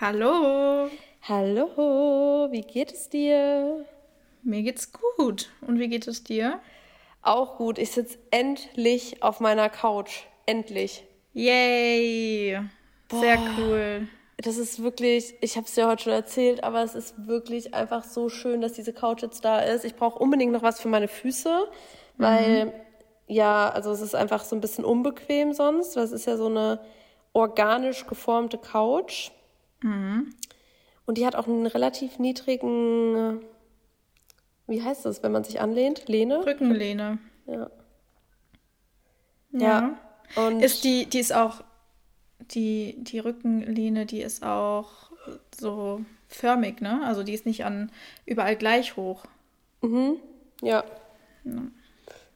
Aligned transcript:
Hallo. 0.00 0.88
Hallo, 1.28 2.48
wie 2.50 2.62
geht 2.62 2.90
es 2.90 3.10
dir? 3.10 3.84
Mir 4.42 4.62
geht's 4.62 4.92
gut. 4.92 5.50
Und 5.60 5.78
wie 5.78 5.88
geht 5.88 6.08
es 6.08 6.24
dir? 6.24 6.58
Auch 7.20 7.58
gut. 7.58 7.76
Ich 7.76 7.90
sitze 7.90 8.16
endlich 8.30 9.22
auf 9.22 9.40
meiner 9.40 9.68
Couch. 9.68 10.22
Endlich. 10.46 11.04
Yay. 11.34 12.58
Sehr 13.10 13.36
Boah, 13.36 13.50
cool. 13.58 14.08
Das 14.38 14.56
ist 14.56 14.82
wirklich, 14.82 15.34
ich 15.42 15.56
habe 15.56 15.66
es 15.66 15.74
dir 15.74 15.86
heute 15.86 16.04
schon 16.04 16.14
erzählt, 16.14 16.64
aber 16.64 16.82
es 16.82 16.94
ist 16.94 17.26
wirklich 17.26 17.74
einfach 17.74 18.02
so 18.02 18.30
schön, 18.30 18.62
dass 18.62 18.72
diese 18.72 18.94
Couch 18.94 19.20
jetzt 19.20 19.44
da 19.44 19.60
ist. 19.60 19.84
Ich 19.84 19.96
brauche 19.96 20.18
unbedingt 20.18 20.52
noch 20.52 20.62
was 20.62 20.80
für 20.80 20.88
meine 20.88 21.08
Füße, 21.08 21.68
weil 22.16 22.64
mhm. 22.64 22.72
ja, 23.26 23.68
also 23.68 23.90
es 23.90 24.00
ist 24.00 24.14
einfach 24.14 24.44
so 24.44 24.56
ein 24.56 24.62
bisschen 24.62 24.86
unbequem 24.86 25.52
sonst, 25.52 25.94
weil 25.94 26.04
es 26.04 26.12
ist 26.12 26.24
ja 26.24 26.38
so 26.38 26.46
eine 26.46 26.80
organisch 27.34 28.06
geformte 28.06 28.56
Couch. 28.56 29.30
Mhm. 29.82 30.34
Und 31.06 31.18
die 31.18 31.26
hat 31.26 31.34
auch 31.34 31.46
einen 31.46 31.66
relativ 31.66 32.18
niedrigen, 32.18 33.40
wie 34.66 34.82
heißt 34.82 35.04
das, 35.04 35.22
wenn 35.22 35.32
man 35.32 35.44
sich 35.44 35.60
anlehnt? 35.60 36.08
Lehne? 36.08 36.46
Rückenlehne. 36.46 37.18
Ja. 37.46 37.70
Ja. 39.52 39.60
ja. 39.60 39.98
Und 40.36 40.60
ist 40.60 40.84
die, 40.84 41.06
die 41.06 41.18
ist 41.18 41.32
auch, 41.32 41.62
die, 42.38 42.96
die 42.98 43.18
Rückenlehne, 43.18 44.06
die 44.06 44.22
ist 44.22 44.44
auch 44.44 45.10
so 45.58 46.04
förmig, 46.28 46.80
ne? 46.80 47.00
Also 47.04 47.22
die 47.22 47.34
ist 47.34 47.46
nicht 47.46 47.64
an 47.64 47.90
überall 48.24 48.56
gleich 48.56 48.96
hoch. 48.96 49.24
Mhm. 49.82 50.16
Ja. 50.62 50.84
ja. 51.44 51.62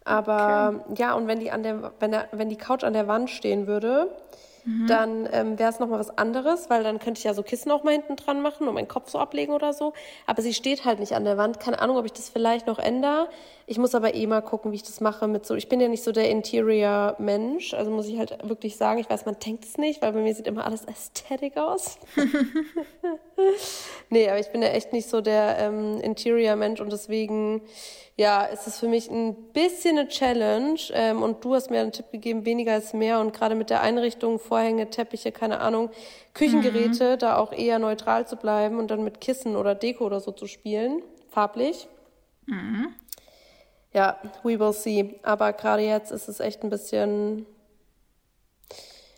Aber 0.05 0.83
okay. 0.87 1.03
ja, 1.03 1.15
und 1.15 1.27
wenn 1.27 1.41
die 1.41 1.51
an 1.51 1.63
der, 1.63 1.93
wenn 2.01 2.11
der, 2.11 2.29
wenn 2.33 2.51
die 2.51 2.59
Couch 2.59 2.85
an 2.85 2.93
der 2.93 3.09
Wand 3.09 3.31
stehen 3.31 3.67
würde, 3.67 4.15
Mhm. 4.65 4.87
Dann 4.87 5.29
ähm, 5.33 5.59
wäre 5.59 5.71
es 5.71 5.79
nochmal 5.79 5.99
was 5.99 6.17
anderes, 6.17 6.71
weil 6.71 6.83
dann 6.83 6.99
könnte 6.99 7.19
ich 7.19 7.25
ja 7.25 7.35
so 7.35 7.43
Kissen 7.43 7.71
auch 7.71 7.85
mal 7.85 7.93
hinten 7.93 8.17
dran 8.17 8.41
machen 8.41 8.67
und 8.67 8.75
meinen 8.75 8.89
Kopf 8.89 9.11
so 9.11 9.19
ablegen 9.19 9.53
oder 9.53 9.73
so. 9.73 9.93
Aber 10.27 10.41
sie 10.41 10.55
steht 10.55 10.85
halt 10.85 11.01
nicht 11.01 11.13
an 11.13 11.25
der 11.25 11.37
Wand. 11.37 11.61
Keine 11.61 11.81
Ahnung, 11.81 11.99
ob 11.99 12.07
ich 12.07 12.13
das 12.13 12.31
vielleicht 12.31 12.67
noch 12.67 12.79
ändere. 12.79 13.29
Ich 13.67 13.79
muss 13.79 13.95
aber 13.95 14.15
eh 14.15 14.27
mal 14.27 14.41
gucken, 14.43 14.73
wie 14.73 14.77
ich 14.77 14.83
das 14.83 15.01
mache 15.01 15.29
mit 15.29 15.45
so. 15.45 15.55
Ich 15.55 15.69
bin 15.69 15.81
ja 15.81 15.89
nicht 15.89 16.03
so 16.03 16.13
der 16.13 16.31
Interior-Mensch. 16.31 17.75
Also 17.75 17.91
muss 17.91 18.07
ich 18.07 18.19
halt 18.19 18.37
wirklich 18.49 18.77
sagen, 18.77 19.01
ich 19.01 19.11
weiß, 19.11 19.27
man 19.27 19.37
denkt 19.39 19.65
es 19.65 19.77
nicht, 19.77 20.01
weil 20.01 20.13
bei 20.13 20.21
mir 20.21 20.35
sieht 20.35 20.47
immer 20.47 20.65
alles 20.65 20.85
ästhetisch 20.85 21.57
aus. 21.57 21.99
nee, 24.11 24.29
aber 24.29 24.39
ich 24.39 24.49
bin 24.49 24.63
ja 24.63 24.69
echt 24.69 24.93
nicht 24.93 25.09
so 25.09 25.21
der 25.21 25.59
ähm, 25.59 26.01
Interior-Mensch 26.01 26.81
und 26.81 26.91
deswegen 26.91 27.63
ja, 28.17 28.45
ist 28.45 28.69
es 28.69 28.79
für 28.79 28.87
mich 28.87 29.11
ein 29.11 29.35
bisschen 29.53 29.99
eine 29.99 30.09
Challenge. 30.09 30.79
Ähm, 30.93 31.23
und 31.23 31.45
du 31.45 31.55
hast 31.55 31.71
mir 31.71 31.81
einen 31.81 31.93
Tipp 31.93 32.13
gegeben, 32.13 32.45
weniger 32.45 32.77
ist 32.77 32.95
mehr. 32.95 33.19
Und 33.19 33.33
gerade 33.33 33.55
mit 33.55 33.71
der 33.71 33.81
Einrichtung, 33.81 34.39
Vorhänge, 34.55 34.89
Teppiche, 34.89 35.33
keine 35.33 35.59
Ahnung, 35.59 35.91
Küchengeräte, 36.33 37.15
mhm. 37.15 37.19
da 37.19 37.39
auch 37.39 37.53
eher 37.53 37.81
neutral 37.81 38.25
zu 38.25 38.37
bleiben 38.37 38.79
und 38.79 38.89
dann 38.89 39.03
mit 39.03 39.21
Kissen 39.21 39.57
oder 39.57 39.75
Deko 39.75 40.05
oder 40.05 40.21
so 40.21 40.31
zu 40.31 40.47
spielen, 40.47 41.03
farblich. 41.29 41.89
Mhm. 42.47 42.95
Ja, 43.93 44.17
we 44.45 44.61
will 44.61 44.73
see. 44.73 45.19
Aber 45.25 45.53
gerade 45.55 45.83
jetzt 45.83 46.13
ist 46.13 46.29
es 46.29 46.39
echt 46.39 46.63
ein 46.63 46.71
bisschen 46.71 47.47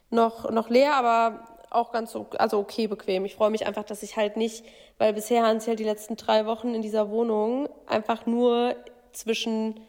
noch, 0.09 0.51
noch 0.51 0.71
leer, 0.71 0.95
aber 0.95 1.47
auch 1.69 1.93
ganz 1.93 2.17
also 2.39 2.59
okay 2.59 2.87
bequem. 2.87 3.27
Ich 3.27 3.35
freue 3.35 3.51
mich 3.51 3.67
einfach, 3.67 3.85
dass 3.85 4.03
ich 4.03 4.17
halt 4.17 4.39
nicht, 4.39 4.65
weil 4.97 5.13
bisher 5.13 5.45
haben 5.45 5.61
sie 5.61 5.69
halt 5.69 5.81
die 5.81 5.85
letzten 5.85 6.17
drei 6.17 6.47
Wochen 6.47 6.75
in 6.75 6.81
dieser 6.81 7.11
Wohnung 7.11 7.69
einfach 7.87 8.25
nur 8.25 8.75
zwischen 9.13 9.81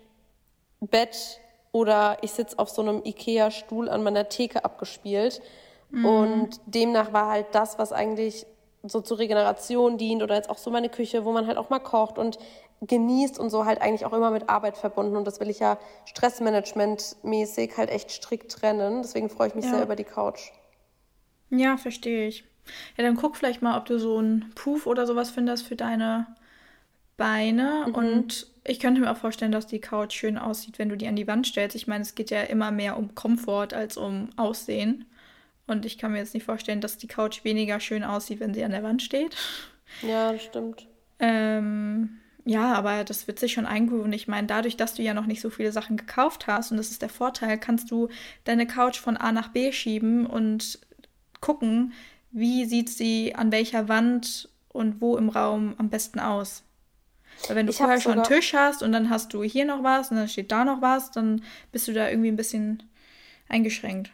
Bett 0.81 1.39
oder 1.77 2.17
ich 2.21 2.31
sitze 2.31 2.57
auf 2.57 2.69
so 2.69 2.81
einem 2.81 3.03
Ikea-Stuhl 3.05 3.87
an 3.87 4.01
meiner 4.01 4.29
Theke 4.29 4.65
abgespielt. 4.65 5.41
Mhm. 5.91 6.05
Und 6.05 6.61
demnach 6.65 7.13
war 7.13 7.29
halt 7.29 7.45
das, 7.51 7.77
was 7.77 7.91
eigentlich 7.91 8.47
so 8.81 8.99
zur 9.01 9.19
Regeneration 9.19 9.99
dient 9.99 10.23
oder 10.23 10.35
jetzt 10.35 10.49
auch 10.49 10.57
so 10.57 10.71
meine 10.71 10.89
Küche, 10.89 11.23
wo 11.23 11.31
man 11.31 11.45
halt 11.45 11.57
auch 11.57 11.69
mal 11.69 11.79
kocht 11.79 12.17
und 12.17 12.39
genießt 12.81 13.37
und 13.37 13.51
so 13.51 13.65
halt 13.65 13.79
eigentlich 13.79 14.05
auch 14.05 14.13
immer 14.13 14.31
mit 14.31 14.49
Arbeit 14.49 14.75
verbunden. 14.75 15.15
Und 15.15 15.25
das 15.25 15.39
will 15.39 15.51
ich 15.51 15.59
ja 15.59 15.77
stressmanagement-mäßig 16.05 17.77
halt 17.77 17.91
echt 17.91 18.09
strikt 18.09 18.51
trennen. 18.51 19.03
Deswegen 19.03 19.29
freue 19.29 19.49
ich 19.49 19.55
mich 19.55 19.65
ja. 19.65 19.71
sehr 19.71 19.83
über 19.83 19.95
die 19.95 20.03
Couch. 20.03 20.51
Ja, 21.51 21.77
verstehe 21.77 22.27
ich. 22.27 22.43
Ja, 22.97 23.03
dann 23.03 23.15
guck 23.15 23.37
vielleicht 23.37 23.61
mal, 23.61 23.77
ob 23.77 23.85
du 23.85 23.99
so 23.99 24.17
einen 24.17 24.51
Puff 24.55 24.87
oder 24.87 25.05
sowas 25.05 25.29
findest 25.29 25.67
für 25.67 25.75
deine 25.75 26.27
Beine. 27.17 27.85
Mhm. 27.87 27.95
Und 27.95 28.47
ich 28.63 28.79
könnte 28.79 29.01
mir 29.01 29.11
auch 29.11 29.17
vorstellen, 29.17 29.51
dass 29.51 29.67
die 29.67 29.81
Couch 29.81 30.13
schön 30.13 30.37
aussieht, 30.37 30.79
wenn 30.79 30.89
du 30.89 30.95
die 30.95 31.07
an 31.07 31.15
die 31.15 31.27
Wand 31.27 31.47
stellst. 31.47 31.75
Ich 31.75 31.87
meine, 31.87 32.03
es 32.03 32.15
geht 32.15 32.29
ja 32.29 32.41
immer 32.43 32.71
mehr 32.71 32.97
um 32.97 33.15
Komfort 33.15 33.73
als 33.73 33.97
um 33.97 34.29
Aussehen. 34.37 35.05
Und 35.65 35.85
ich 35.85 35.97
kann 35.97 36.13
mir 36.13 36.19
jetzt 36.19 36.33
nicht 36.33 36.45
vorstellen, 36.45 36.79
dass 36.79 36.97
die 36.97 37.07
Couch 37.07 37.43
weniger 37.43 37.79
schön 37.79 38.03
aussieht, 38.03 38.39
wenn 38.39 38.53
sie 38.53 38.63
an 38.63 38.71
der 38.71 38.83
Wand 38.83 39.01
steht. 39.01 39.35
Ja, 40.01 40.31
das 40.31 40.43
stimmt. 40.43 40.87
Ähm, 41.19 42.19
ja, 42.45 42.73
aber 42.73 43.03
das 43.03 43.27
wird 43.27 43.39
sich 43.39 43.53
schon 43.53 43.65
eingrooven. 43.65 44.13
Ich 44.13 44.27
meine, 44.29 44.47
dadurch, 44.47 44.77
dass 44.77 44.93
du 44.93 45.01
ja 45.01 45.13
noch 45.13 45.25
nicht 45.25 45.41
so 45.41 45.49
viele 45.49 45.73
Sachen 45.73 45.97
gekauft 45.97 46.47
hast, 46.47 46.71
und 46.71 46.77
das 46.77 46.91
ist 46.91 47.01
der 47.01 47.09
Vorteil, 47.09 47.57
kannst 47.57 47.91
du 47.91 48.07
deine 48.45 48.67
Couch 48.67 48.97
von 48.97 49.17
A 49.17 49.33
nach 49.33 49.49
B 49.49 49.73
schieben 49.73 50.25
und 50.25 50.79
gucken, 51.41 51.93
wie 52.31 52.65
sieht 52.65 52.89
sie 52.89 53.35
an 53.35 53.51
welcher 53.51 53.89
Wand 53.89 54.49
und 54.69 55.01
wo 55.01 55.17
im 55.17 55.29
Raum 55.29 55.75
am 55.77 55.89
besten 55.89 56.19
aus. 56.19 56.63
Weil 57.47 57.55
wenn 57.55 57.65
du 57.65 57.71
ich 57.71 57.77
vorher 57.77 57.99
schon 58.01 58.13
einen 58.13 58.23
Tisch 58.23 58.53
hast 58.53 58.81
und 58.83 58.91
dann 58.91 59.09
hast 59.09 59.33
du 59.33 59.43
hier 59.43 59.65
noch 59.65 59.83
was 59.83 60.11
und 60.11 60.17
dann 60.17 60.27
steht 60.27 60.51
da 60.51 60.65
noch 60.65 60.81
was, 60.81 61.11
dann 61.11 61.43
bist 61.71 61.87
du 61.87 61.93
da 61.93 62.09
irgendwie 62.09 62.29
ein 62.29 62.35
bisschen 62.35 62.83
eingeschränkt. 63.49 64.11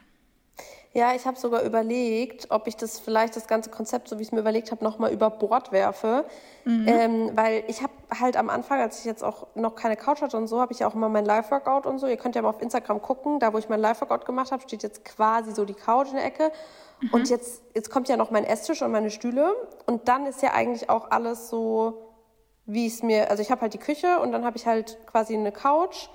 Ja, 0.96 1.12
ich 1.12 1.26
habe 1.26 1.36
sogar 1.36 1.62
überlegt, 1.62 2.52
ob 2.52 2.68
ich 2.68 2.76
das 2.76 3.00
vielleicht 3.00 3.34
das 3.34 3.48
ganze 3.48 3.68
Konzept, 3.68 4.06
so 4.06 4.16
wie 4.18 4.22
ich 4.22 4.28
es 4.28 4.32
mir 4.32 4.38
überlegt 4.38 4.70
habe, 4.70 4.84
nochmal 4.84 5.12
über 5.12 5.28
Bord 5.28 5.72
werfe. 5.72 6.24
Mhm. 6.64 6.86
Ähm, 6.86 7.30
weil 7.34 7.64
ich 7.66 7.82
habe 7.82 7.92
halt 8.16 8.36
am 8.36 8.48
Anfang, 8.48 8.80
als 8.80 9.00
ich 9.00 9.04
jetzt 9.04 9.24
auch 9.24 9.48
noch 9.56 9.74
keine 9.74 9.96
Couch 9.96 10.22
hatte 10.22 10.36
und 10.36 10.46
so, 10.46 10.60
habe 10.60 10.72
ich 10.72 10.78
ja 10.78 10.86
auch 10.86 10.94
immer 10.94 11.08
mein 11.08 11.24
Live-Workout 11.24 11.86
und 11.86 11.98
so. 11.98 12.06
Ihr 12.06 12.16
könnt 12.16 12.36
ja 12.36 12.42
mal 12.42 12.50
auf 12.50 12.62
Instagram 12.62 13.02
gucken, 13.02 13.40
da 13.40 13.52
wo 13.52 13.58
ich 13.58 13.68
mein 13.68 13.80
Live-Workout 13.80 14.24
gemacht 14.24 14.52
habe, 14.52 14.62
steht 14.62 14.84
jetzt 14.84 15.04
quasi 15.04 15.52
so 15.52 15.64
die 15.64 15.74
Couch 15.74 16.10
in 16.10 16.14
der 16.14 16.26
Ecke. 16.26 16.52
Mhm. 17.00 17.08
Und 17.10 17.28
jetzt, 17.28 17.62
jetzt 17.74 17.90
kommt 17.90 18.08
ja 18.08 18.16
noch 18.16 18.30
mein 18.30 18.44
Esstisch 18.44 18.80
und 18.80 18.92
meine 18.92 19.10
Stühle. 19.10 19.52
Und 19.86 20.06
dann 20.06 20.26
ist 20.26 20.42
ja 20.42 20.52
eigentlich 20.52 20.90
auch 20.90 21.10
alles 21.10 21.50
so, 21.50 22.13
wie 22.66 22.86
es 22.86 23.02
mir, 23.02 23.30
also 23.30 23.42
ich 23.42 23.50
habe 23.50 23.62
halt 23.62 23.74
die 23.74 23.78
Küche 23.78 24.20
und 24.20 24.32
dann 24.32 24.44
habe 24.44 24.56
ich 24.56 24.66
halt 24.66 24.98
quasi 25.06 25.34
eine 25.34 25.52
Couch 25.52 26.08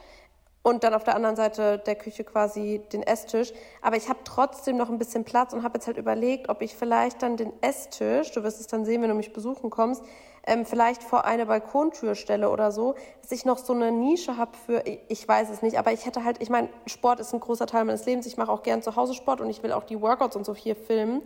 und 0.61 0.83
dann 0.83 0.93
auf 0.93 1.03
der 1.03 1.15
anderen 1.15 1.35
Seite 1.35 1.77
der 1.77 1.95
Küche 1.95 2.23
quasi 2.23 2.81
den 2.91 3.03
Esstisch. 3.03 3.53
Aber 3.81 3.95
ich 3.95 4.09
habe 4.09 4.19
trotzdem 4.23 4.77
noch 4.77 4.89
ein 4.89 4.97
bisschen 4.97 5.23
Platz 5.23 5.53
und 5.53 5.63
habe 5.63 5.77
jetzt 5.77 5.87
halt 5.87 5.97
überlegt, 5.97 6.49
ob 6.49 6.61
ich 6.61 6.75
vielleicht 6.75 7.21
dann 7.21 7.37
den 7.37 7.53
Esstisch, 7.61 8.31
du 8.31 8.43
wirst 8.43 8.59
es 8.59 8.67
dann 8.67 8.83
sehen, 8.83 9.01
wenn 9.01 9.09
du 9.09 9.15
mich 9.15 9.31
besuchen 9.31 9.69
kommst, 9.69 10.03
ähm, 10.45 10.65
vielleicht 10.65 11.03
vor 11.03 11.25
eine 11.25 11.45
Balkontür 11.45 12.15
stelle 12.15 12.49
oder 12.49 12.71
so, 12.71 12.95
dass 13.21 13.31
ich 13.31 13.45
noch 13.45 13.57
so 13.57 13.73
eine 13.73 13.91
Nische 13.91 14.37
habe 14.37 14.51
für, 14.65 14.83
ich 14.85 15.27
weiß 15.27 15.49
es 15.49 15.61
nicht, 15.61 15.77
aber 15.77 15.91
ich 15.93 16.05
hätte 16.05 16.23
halt, 16.23 16.41
ich 16.41 16.49
meine, 16.49 16.69
Sport 16.87 17.19
ist 17.19 17.33
ein 17.33 17.39
großer 17.39 17.67
Teil 17.67 17.85
meines 17.85 18.05
Lebens. 18.05 18.25
Ich 18.25 18.37
mache 18.37 18.51
auch 18.51 18.63
gern 18.63 18.81
zu 18.81 18.95
Hause 18.95 19.13
Sport 19.13 19.41
und 19.41 19.49
ich 19.49 19.63
will 19.63 19.71
auch 19.71 19.83
die 19.83 20.01
Workouts 20.01 20.35
und 20.35 20.45
so 20.45 20.55
hier 20.55 20.75
filmen. 20.75 21.21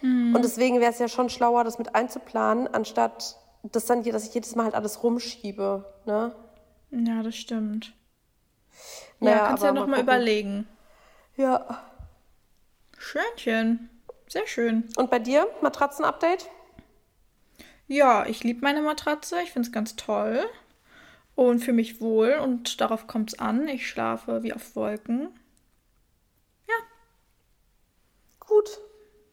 Mhm. 0.00 0.34
Und 0.34 0.42
deswegen 0.42 0.80
wäre 0.80 0.92
es 0.92 0.98
ja 0.98 1.08
schon 1.08 1.28
schlauer, 1.28 1.64
das 1.64 1.78
mit 1.78 1.94
einzuplanen, 1.94 2.68
anstatt 2.72 3.38
das 3.62 3.86
dann, 3.86 4.02
dass 4.02 4.26
ich 4.26 4.34
jedes 4.34 4.54
Mal 4.54 4.64
halt 4.64 4.74
alles 4.74 5.02
rumschiebe. 5.02 5.84
Ne? 6.06 6.34
Ja, 6.90 7.22
das 7.22 7.36
stimmt. 7.36 7.92
Naja, 9.20 9.36
ja, 9.36 9.46
kannst 9.48 9.62
ja 9.64 9.72
noch 9.72 9.86
mal, 9.86 9.96
mal 9.96 10.00
überlegen. 10.00 10.68
Ja. 11.36 11.82
Schönchen. 12.96 13.90
Sehr 14.28 14.46
schön. 14.46 14.88
Und 14.96 15.10
bei 15.10 15.18
dir? 15.18 15.48
Matratzen-Update? 15.62 16.48
Ja, 17.86 18.26
ich 18.26 18.44
liebe 18.44 18.60
meine 18.60 18.82
Matratze. 18.82 19.40
Ich 19.42 19.52
finde 19.52 19.66
es 19.66 19.72
ganz 19.72 19.96
toll. 19.96 20.44
Und 21.34 21.60
fühle 21.60 21.76
mich 21.76 22.00
wohl 22.00 22.38
und 22.42 22.80
darauf 22.80 23.06
kommt 23.06 23.32
es 23.32 23.38
an. 23.38 23.68
Ich 23.68 23.88
schlafe 23.88 24.42
wie 24.42 24.52
auf 24.52 24.74
Wolken. 24.76 25.30
Ja. 26.66 26.74
Gut. 28.40 28.68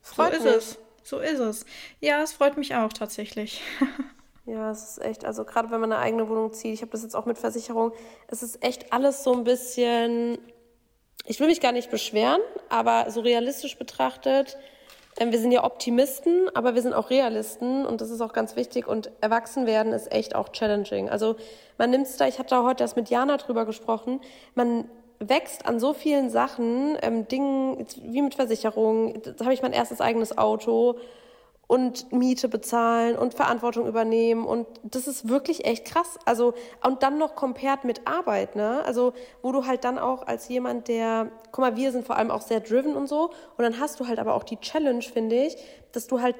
Freut 0.01 0.33
so 0.33 0.37
ist 0.37 0.43
mich. 0.45 0.55
es. 0.55 0.77
So 1.03 1.19
ist 1.19 1.39
es. 1.39 1.65
Ja, 1.99 2.21
es 2.21 2.33
freut 2.33 2.57
mich 2.57 2.75
auch 2.75 2.93
tatsächlich. 2.93 3.61
Ja, 4.45 4.69
es 4.69 4.83
ist 4.89 5.03
echt, 5.03 5.25
also 5.25 5.43
gerade 5.43 5.71
wenn 5.71 5.81
man 5.81 5.91
eine 5.91 6.01
eigene 6.01 6.29
Wohnung 6.29 6.53
zieht, 6.53 6.73
ich 6.73 6.81
habe 6.81 6.91
das 6.91 7.01
jetzt 7.01 7.15
auch 7.15 7.25
mit 7.25 7.39
Versicherung, 7.39 7.93
es 8.27 8.43
ist 8.43 8.63
echt 8.63 8.93
alles 8.93 9.23
so 9.23 9.33
ein 9.33 9.43
bisschen, 9.43 10.37
ich 11.25 11.39
will 11.39 11.47
mich 11.47 11.61
gar 11.61 11.71
nicht 11.71 11.89
beschweren, 11.89 12.41
aber 12.69 13.09
so 13.09 13.21
realistisch 13.21 13.75
betrachtet, 13.75 14.57
ähm, 15.17 15.31
wir 15.31 15.39
sind 15.39 15.51
ja 15.51 15.63
Optimisten, 15.63 16.47
aber 16.53 16.75
wir 16.75 16.83
sind 16.83 16.93
auch 16.93 17.09
Realisten 17.09 17.87
und 17.87 18.01
das 18.01 18.11
ist 18.11 18.21
auch 18.21 18.33
ganz 18.33 18.55
wichtig 18.55 18.87
und 18.87 19.09
erwachsen 19.19 19.65
werden 19.65 19.93
ist 19.93 20.11
echt 20.11 20.35
auch 20.35 20.49
challenging. 20.49 21.09
Also 21.09 21.37
man 21.79 21.89
nimmt 21.89 22.05
es 22.05 22.17
da, 22.17 22.27
ich 22.27 22.37
hatte 22.37 22.49
da 22.49 22.63
heute 22.63 22.83
erst 22.83 22.97
mit 22.97 23.09
Jana 23.09 23.37
drüber 23.37 23.65
gesprochen, 23.65 24.21
man 24.53 24.87
wächst 25.17 25.65
an 25.65 25.79
so 25.79 25.93
vielen 25.93 26.29
Sachen, 26.29 26.99
ähm, 27.01 27.27
Dingen 27.27 27.87
wie 28.03 28.21
mit 28.21 28.35
Versicherung, 28.35 29.23
da 29.23 29.45
habe 29.45 29.55
ich 29.55 29.63
mein 29.63 29.73
erstes 29.73 30.01
eigenes 30.01 30.37
Auto, 30.37 30.99
und 31.67 32.11
Miete 32.11 32.47
bezahlen 32.47 33.17
und 33.17 33.33
Verantwortung 33.33 33.87
übernehmen 33.87 34.45
und 34.45 34.67
das 34.83 35.07
ist 35.07 35.29
wirklich 35.29 35.65
echt 35.65 35.85
krass. 35.85 36.19
Also 36.25 36.53
und 36.83 37.03
dann 37.03 37.17
noch 37.17 37.35
compared 37.35 37.83
mit 37.83 38.07
Arbeit, 38.07 38.55
ne? 38.55 38.83
Also 38.85 39.13
wo 39.41 39.51
du 39.51 39.65
halt 39.65 39.83
dann 39.83 39.97
auch 39.97 40.27
als 40.27 40.47
jemand, 40.47 40.87
der, 40.87 41.31
guck 41.51 41.59
mal, 41.59 41.75
wir 41.75 41.91
sind 41.91 42.05
vor 42.05 42.17
allem 42.17 42.31
auch 42.31 42.41
sehr 42.41 42.59
driven 42.59 42.95
und 42.95 43.07
so 43.07 43.31
und 43.57 43.63
dann 43.63 43.79
hast 43.79 43.99
du 43.99 44.07
halt 44.07 44.19
aber 44.19 44.35
auch 44.35 44.43
die 44.43 44.57
Challenge, 44.57 45.01
finde 45.01 45.43
ich, 45.45 45.57
dass 45.91 46.07
du 46.07 46.21
halt 46.21 46.35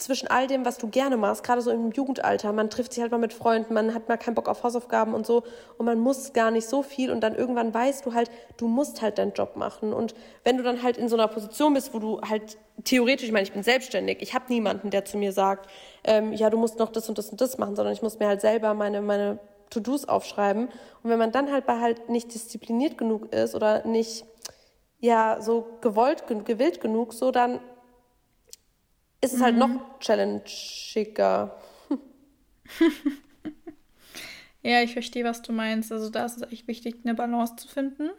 zwischen 0.00 0.28
all 0.28 0.46
dem, 0.46 0.64
was 0.64 0.78
du 0.78 0.88
gerne 0.88 1.16
machst, 1.16 1.44
gerade 1.44 1.60
so 1.60 1.70
im 1.70 1.92
Jugendalter, 1.92 2.52
man 2.52 2.70
trifft 2.70 2.92
sich 2.92 3.02
halt 3.02 3.12
mal 3.12 3.18
mit 3.18 3.32
Freunden, 3.32 3.74
man 3.74 3.94
hat 3.94 4.08
mal 4.08 4.16
keinen 4.16 4.34
Bock 4.34 4.48
auf 4.48 4.62
Hausaufgaben 4.62 5.14
und 5.14 5.26
so 5.26 5.42
und 5.78 5.86
man 5.86 5.98
muss 5.98 6.32
gar 6.32 6.50
nicht 6.50 6.68
so 6.68 6.82
viel 6.82 7.10
und 7.10 7.20
dann 7.20 7.34
irgendwann 7.34 7.72
weißt 7.72 8.06
du 8.06 8.14
halt, 8.14 8.30
du 8.56 8.68
musst 8.68 9.02
halt 9.02 9.18
deinen 9.18 9.32
Job 9.32 9.56
machen. 9.56 9.92
Und 9.92 10.14
wenn 10.44 10.56
du 10.56 10.62
dann 10.62 10.82
halt 10.82 10.96
in 10.96 11.08
so 11.08 11.16
einer 11.16 11.28
Position 11.28 11.74
bist, 11.74 11.94
wo 11.94 11.98
du 11.98 12.20
halt 12.22 12.58
theoretisch, 12.84 13.26
ich 13.26 13.32
meine, 13.32 13.44
ich 13.44 13.52
bin 13.52 13.62
selbstständig, 13.62 14.18
ich 14.20 14.34
habe 14.34 14.46
niemanden, 14.48 14.90
der 14.90 15.04
zu 15.04 15.18
mir 15.18 15.32
sagt, 15.32 15.68
ähm, 16.04 16.32
ja, 16.32 16.50
du 16.50 16.56
musst 16.56 16.78
noch 16.78 16.90
das 16.90 17.08
und 17.08 17.18
das 17.18 17.30
und 17.30 17.40
das 17.40 17.58
machen, 17.58 17.76
sondern 17.76 17.92
ich 17.92 18.02
muss 18.02 18.18
mir 18.18 18.26
halt 18.26 18.40
selber 18.40 18.74
meine, 18.74 19.02
meine 19.02 19.38
To-Dos 19.70 20.06
aufschreiben. 20.06 20.68
Und 21.02 21.10
wenn 21.10 21.18
man 21.18 21.32
dann 21.32 21.52
halt 21.52 21.66
bei 21.66 21.78
halt 21.78 22.08
nicht 22.08 22.34
diszipliniert 22.34 22.98
genug 22.98 23.32
ist 23.32 23.54
oder 23.54 23.86
nicht 23.86 24.24
ja 24.98 25.38
so 25.40 25.66
gewollt, 25.80 26.24
gewillt 26.44 26.80
genug, 26.80 27.12
so 27.14 27.30
dann 27.30 27.60
ist 29.20 29.32
es 29.32 29.38
mhm. 29.40 29.44
halt 29.44 29.56
noch 29.56 29.68
mhm. 29.68 29.80
challengiger. 30.00 31.58
ja, 34.62 34.82
ich 34.82 34.92
verstehe, 34.92 35.24
was 35.24 35.42
du 35.42 35.52
meinst. 35.52 35.92
Also 35.92 36.10
da 36.10 36.24
ist 36.24 36.36
es 36.36 36.52
echt 36.52 36.68
wichtig, 36.68 36.96
eine 37.04 37.14
Balance 37.14 37.56
zu 37.56 37.68
finden. 37.68 38.10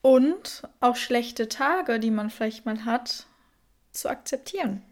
Und 0.00 0.62
auch 0.80 0.96
schlechte 0.96 1.48
Tage, 1.48 2.00
die 2.00 2.10
man 2.10 2.30
vielleicht 2.30 2.66
mal 2.66 2.84
hat, 2.84 3.26
zu 3.92 4.08
akzeptieren. 4.08 4.82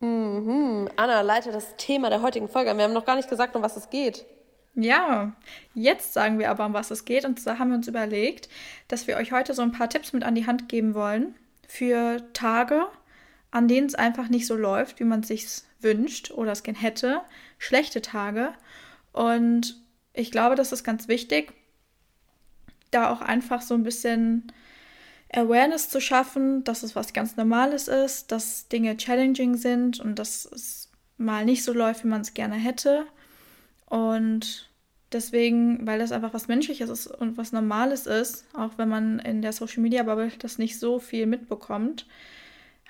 Mhm. 0.00 0.88
Anna, 0.96 1.20
leite 1.20 1.52
das 1.52 1.76
Thema 1.76 2.10
der 2.10 2.22
heutigen 2.22 2.48
Folge 2.48 2.70
an. 2.70 2.78
Wir 2.78 2.84
haben 2.84 2.92
noch 2.92 3.04
gar 3.04 3.16
nicht 3.16 3.28
gesagt, 3.28 3.56
um 3.56 3.62
was 3.62 3.76
es 3.76 3.90
geht. 3.90 4.24
Ja, 4.74 5.32
jetzt 5.74 6.14
sagen 6.14 6.38
wir 6.38 6.50
aber, 6.50 6.66
um 6.66 6.72
was 6.72 6.90
es 6.90 7.04
geht. 7.04 7.24
Und 7.24 7.38
zwar 7.40 7.58
haben 7.58 7.70
wir 7.70 7.76
uns 7.76 7.88
überlegt, 7.88 8.48
dass 8.88 9.06
wir 9.06 9.16
euch 9.16 9.32
heute 9.32 9.54
so 9.54 9.62
ein 9.62 9.72
paar 9.72 9.88
Tipps 9.88 10.12
mit 10.12 10.24
an 10.24 10.34
die 10.34 10.46
Hand 10.46 10.68
geben 10.68 10.94
wollen 10.94 11.34
für 11.68 12.20
Tage, 12.32 12.86
an 13.54 13.68
denen 13.68 13.86
es 13.86 13.94
einfach 13.94 14.28
nicht 14.28 14.48
so 14.48 14.56
läuft, 14.56 14.98
wie 14.98 15.04
man 15.04 15.20
es 15.20 15.28
sich 15.28 15.46
wünscht 15.78 16.32
oder 16.32 16.50
es 16.50 16.64
gern 16.64 16.74
hätte. 16.74 17.20
Schlechte 17.56 18.02
Tage. 18.02 18.52
Und 19.12 19.80
ich 20.12 20.32
glaube, 20.32 20.56
das 20.56 20.72
ist 20.72 20.82
ganz 20.82 21.06
wichtig, 21.06 21.52
da 22.90 23.10
auch 23.10 23.20
einfach 23.20 23.62
so 23.62 23.74
ein 23.74 23.84
bisschen 23.84 24.52
Awareness 25.32 25.88
zu 25.88 26.00
schaffen, 26.00 26.64
dass 26.64 26.82
es 26.82 26.96
was 26.96 27.12
ganz 27.12 27.36
Normales 27.36 27.86
ist, 27.86 28.32
dass 28.32 28.66
Dinge 28.66 28.96
challenging 28.96 29.54
sind 29.56 30.00
und 30.00 30.18
dass 30.18 30.46
es 30.46 30.90
mal 31.16 31.44
nicht 31.44 31.62
so 31.62 31.72
läuft, 31.72 32.02
wie 32.02 32.08
man 32.08 32.22
es 32.22 32.34
gerne 32.34 32.56
hätte. 32.56 33.06
Und 33.86 34.68
deswegen, 35.12 35.86
weil 35.86 36.00
das 36.00 36.10
einfach 36.10 36.34
was 36.34 36.48
Menschliches 36.48 36.90
ist 36.90 37.06
und 37.06 37.38
was 37.38 37.52
Normales 37.52 38.08
ist, 38.08 38.46
auch 38.52 38.72
wenn 38.78 38.88
man 38.88 39.20
in 39.20 39.42
der 39.42 39.52
Social 39.52 39.80
Media 39.80 40.02
Bubble 40.02 40.32
das 40.40 40.58
nicht 40.58 40.80
so 40.80 40.98
viel 40.98 41.26
mitbekommt, 41.26 42.04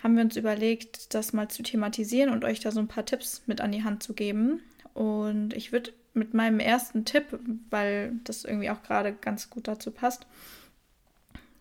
haben 0.05 0.17
wir 0.17 0.23
uns 0.23 0.37
überlegt, 0.37 1.15
das 1.15 1.33
mal 1.33 1.49
zu 1.49 1.63
thematisieren 1.63 2.31
und 2.31 2.45
euch 2.45 2.61
da 2.61 2.71
so 2.71 2.79
ein 2.79 2.89
paar 2.89 3.07
Tipps 3.07 3.43
mit 3.47 3.63
an 3.63 3.73
die 3.73 3.85
Hand 3.85 4.03
zu 4.03 4.13
geben. 4.13 4.61
Und 4.93 5.55
ich 5.55 5.73
würde 5.73 5.93
mit 6.13 6.35
meinem 6.35 6.61
ersten 6.61 7.07
Tipp, 7.07 7.25
weil 7.71 8.13
das 8.23 8.45
irgendwie 8.45 8.69
auch 8.69 8.83
gerade 8.83 9.15
ganz 9.15 9.49
gut 9.49 9.67
dazu 9.67 9.91
passt, 9.91 10.27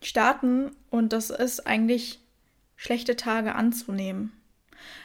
starten. 0.01 0.71
Und 0.89 1.13
das 1.13 1.29
ist 1.29 1.65
eigentlich 1.65 2.19
schlechte 2.75 3.15
Tage 3.15 3.55
anzunehmen. 3.55 4.33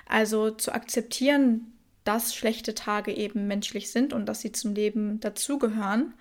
Also 0.06 0.50
zu 0.50 0.72
akzeptieren, 0.72 1.72
dass 2.02 2.34
schlechte 2.34 2.74
Tage 2.74 3.14
eben 3.14 3.46
menschlich 3.46 3.92
sind 3.92 4.12
und 4.12 4.26
dass 4.26 4.40
sie 4.40 4.50
zum 4.50 4.74
Leben 4.74 5.20
dazugehören. 5.20 6.12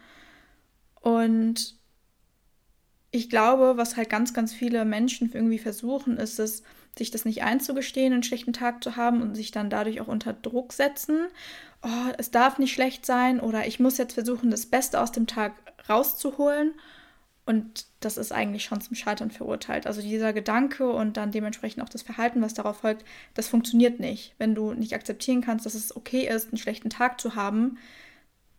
Und 1.01 1.77
ich 3.09 3.27
glaube, 3.27 3.73
was 3.75 3.97
halt 3.97 4.11
ganz, 4.11 4.35
ganz 4.35 4.53
viele 4.53 4.85
Menschen 4.85 5.31
irgendwie 5.33 5.57
versuchen, 5.57 6.17
ist 6.17 6.37
es, 6.37 6.61
sich 6.97 7.11
das 7.11 7.25
nicht 7.25 7.43
einzugestehen, 7.43 8.13
einen 8.13 8.23
schlechten 8.23 8.53
Tag 8.53 8.83
zu 8.83 8.95
haben 8.95 9.21
und 9.21 9.35
sich 9.35 9.51
dann 9.51 9.69
dadurch 9.69 10.01
auch 10.01 10.07
unter 10.07 10.33
Druck 10.33 10.73
setzen. 10.73 11.27
Oh, 11.83 12.11
es 12.17 12.31
darf 12.31 12.59
nicht 12.59 12.73
schlecht 12.73 13.05
sein 13.05 13.39
oder 13.39 13.67
ich 13.67 13.79
muss 13.79 13.97
jetzt 13.97 14.13
versuchen, 14.13 14.51
das 14.51 14.65
Beste 14.65 14.99
aus 14.99 15.11
dem 15.11 15.27
Tag 15.27 15.53
rauszuholen. 15.89 16.73
Und 17.45 17.85
das 18.01 18.17
ist 18.17 18.33
eigentlich 18.33 18.65
schon 18.65 18.81
zum 18.81 18.95
Scheitern 18.95 19.31
verurteilt. 19.31 19.87
Also 19.87 20.01
dieser 20.01 20.33
Gedanke 20.33 20.89
und 20.91 21.15
dann 21.15 21.31
dementsprechend 21.31 21.81
auch 21.81 21.89
das 21.89 22.01
Verhalten, 22.01 22.41
was 22.41 22.53
darauf 22.53 22.79
folgt, 22.79 23.05
das 23.35 23.47
funktioniert 23.47 24.01
nicht. 24.01 24.35
Wenn 24.37 24.53
du 24.53 24.73
nicht 24.73 24.93
akzeptieren 24.93 25.41
kannst, 25.41 25.65
dass 25.65 25.73
es 25.73 25.95
okay 25.95 26.27
ist, 26.27 26.49
einen 26.49 26.57
schlechten 26.57 26.89
Tag 26.89 27.21
zu 27.21 27.35
haben, 27.35 27.77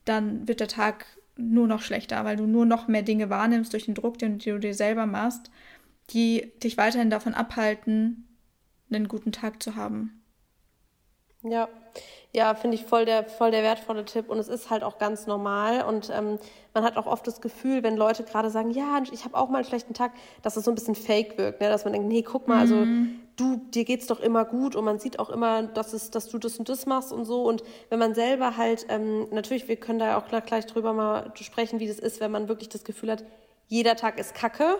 dann 0.06 0.49
wird 0.49 0.61
der 0.61 0.69
Tag 0.69 1.05
nur 1.37 1.67
noch 1.67 1.82
schlechter, 1.82 2.25
weil 2.25 2.37
du 2.37 2.46
nur 2.46 2.67
noch 2.67 2.88
mehr 2.88 3.02
Dinge 3.02 3.31
wahrnimmst 3.31 3.73
durch 3.73 3.84
den 3.84 3.94
Druck, 3.94 4.19
den 4.19 4.38
du 4.38 4.58
dir 4.58 4.75
selber 4.75 5.06
machst, 5.06 5.50
die 6.11 6.52
dich 6.62 6.76
weiterhin 6.76 7.11
davon 7.11 7.34
abhalten, 7.34 8.28
einen 8.90 9.08
guten 9.08 9.32
Tag 9.32 9.62
zu 9.62 9.76
haben. 9.76 10.23
Ja, 11.43 11.69
ja, 12.32 12.55
finde 12.55 12.76
ich 12.76 12.85
voll 12.85 13.05
der, 13.05 13.25
voll 13.25 13.50
der 13.52 13.62
wertvolle 13.62 14.05
Tipp 14.05 14.29
und 14.29 14.38
es 14.38 14.49
ist 14.49 14.70
halt 14.70 14.82
auch 14.82 14.99
ganz 14.99 15.26
normal 15.26 15.82
und 15.82 16.11
ähm, 16.12 16.38
man 16.75 16.85
hat 16.85 16.96
auch 16.96 17.06
oft 17.06 17.26
das 17.26 17.40
Gefühl, 17.40 17.82
wenn 17.82 17.96
Leute 17.96 18.23
gerade 18.25 18.50
sagen, 18.50 18.70
ja, 18.70 19.00
ich 19.11 19.25
habe 19.25 19.37
auch 19.37 19.49
mal 19.49 19.58
einen 19.58 19.67
schlechten 19.67 19.94
Tag, 19.94 20.12
dass 20.43 20.56
es 20.56 20.64
so 20.64 20.70
ein 20.70 20.75
bisschen 20.75 20.94
fake 20.94 21.38
wirkt, 21.38 21.61
ne? 21.61 21.69
dass 21.69 21.85
man 21.85 21.94
denkt, 21.94 22.08
nee, 22.08 22.23
guck 22.23 22.46
mal, 22.46 22.58
also 22.58 22.75
mhm. 22.75 23.20
also 23.38 23.56
du, 23.56 23.70
dir 23.70 23.85
geht's 23.85 24.08
doch 24.08 24.20
immer 24.20 24.44
gut 24.44 24.76
und 24.76 24.85
man 24.85 24.99
sieht 24.99 25.19
auch 25.19 25.31
immer, 25.31 25.62
dass, 25.62 25.93
es, 25.93 26.11
dass 26.11 26.29
du 26.29 26.38
das 26.38 26.58
und 26.58 26.69
das 26.69 26.87
machst 26.87 27.12
und 27.12 27.25
so 27.25 27.44
und 27.44 27.62
wenn 27.88 27.99
man 27.99 28.14
selber 28.14 28.56
halt, 28.56 28.87
ähm, 28.88 29.29
natürlich, 29.31 29.69
wir 29.69 29.76
können 29.76 30.00
da 30.00 30.19
auch 30.19 30.26
gleich 30.44 30.67
drüber 30.67 30.93
mal 30.93 31.32
sprechen, 31.41 31.81
wie 31.81 31.88
das 31.88 31.99
ist, 31.99 32.20
wenn 32.20 32.31
man 32.31 32.49
wirklich 32.49 32.69
das 32.69 32.84
Gefühl 32.84 33.12
hat, 33.12 33.25
jeder 33.69 33.96
Tag 33.96 34.19
ist 34.19 34.34
Kacke 34.34 34.76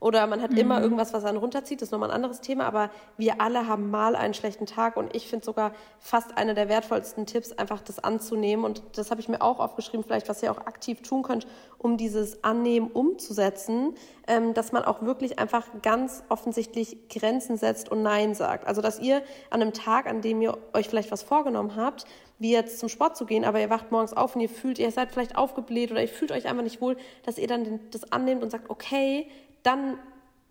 oder 0.00 0.26
man 0.26 0.40
hat 0.40 0.52
mhm. 0.52 0.58
immer 0.58 0.80
irgendwas, 0.80 1.12
was 1.12 1.24
einen 1.24 1.36
runterzieht, 1.36 1.80
das 1.80 1.88
ist 1.88 1.92
nochmal 1.92 2.10
ein 2.10 2.14
anderes 2.14 2.40
Thema, 2.40 2.64
aber 2.64 2.90
wir 3.18 3.40
alle 3.40 3.68
haben 3.68 3.90
mal 3.90 4.16
einen 4.16 4.34
schlechten 4.34 4.66
Tag 4.66 4.96
und 4.96 5.14
ich 5.14 5.28
finde 5.28 5.44
sogar 5.44 5.72
fast 5.98 6.36
einer 6.38 6.54
der 6.54 6.68
wertvollsten 6.68 7.26
Tipps, 7.26 7.52
einfach 7.52 7.82
das 7.82 7.98
anzunehmen 7.98 8.64
und 8.64 8.82
das 8.94 9.10
habe 9.10 9.20
ich 9.20 9.28
mir 9.28 9.42
auch 9.42 9.60
aufgeschrieben, 9.60 10.02
vielleicht 10.02 10.28
was 10.28 10.42
ihr 10.42 10.50
auch 10.50 10.66
aktiv 10.66 11.02
tun 11.02 11.22
könnt, 11.22 11.46
um 11.76 11.98
dieses 11.98 12.42
Annehmen 12.42 12.88
umzusetzen, 12.90 13.94
ähm, 14.26 14.54
dass 14.54 14.72
man 14.72 14.84
auch 14.84 15.02
wirklich 15.02 15.38
einfach 15.38 15.66
ganz 15.82 16.24
offensichtlich 16.30 17.08
Grenzen 17.08 17.58
setzt 17.58 17.90
und 17.90 18.02
Nein 18.02 18.34
sagt. 18.34 18.66
Also 18.66 18.80
dass 18.80 18.98
ihr 18.98 19.22
an 19.50 19.60
einem 19.60 19.72
Tag, 19.72 20.06
an 20.06 20.22
dem 20.22 20.40
ihr 20.40 20.56
euch 20.72 20.88
vielleicht 20.88 21.10
was 21.10 21.22
vorgenommen 21.22 21.76
habt, 21.76 22.06
wie 22.38 22.52
jetzt 22.52 22.78
zum 22.78 22.88
Sport 22.88 23.18
zu 23.18 23.26
gehen, 23.26 23.44
aber 23.44 23.60
ihr 23.60 23.68
wacht 23.68 23.92
morgens 23.92 24.14
auf 24.14 24.34
und 24.34 24.40
ihr 24.40 24.48
fühlt, 24.48 24.78
ihr 24.78 24.90
seid 24.90 25.12
vielleicht 25.12 25.36
aufgebläht 25.36 25.90
oder 25.90 26.00
ihr 26.00 26.08
fühlt 26.08 26.32
euch 26.32 26.46
einfach 26.46 26.62
nicht 26.62 26.80
wohl, 26.80 26.96
dass 27.24 27.36
ihr 27.36 27.46
dann 27.46 27.80
das 27.90 28.10
annehmt 28.12 28.42
und 28.42 28.50
sagt, 28.50 28.70
okay, 28.70 29.28
dann 29.62 29.98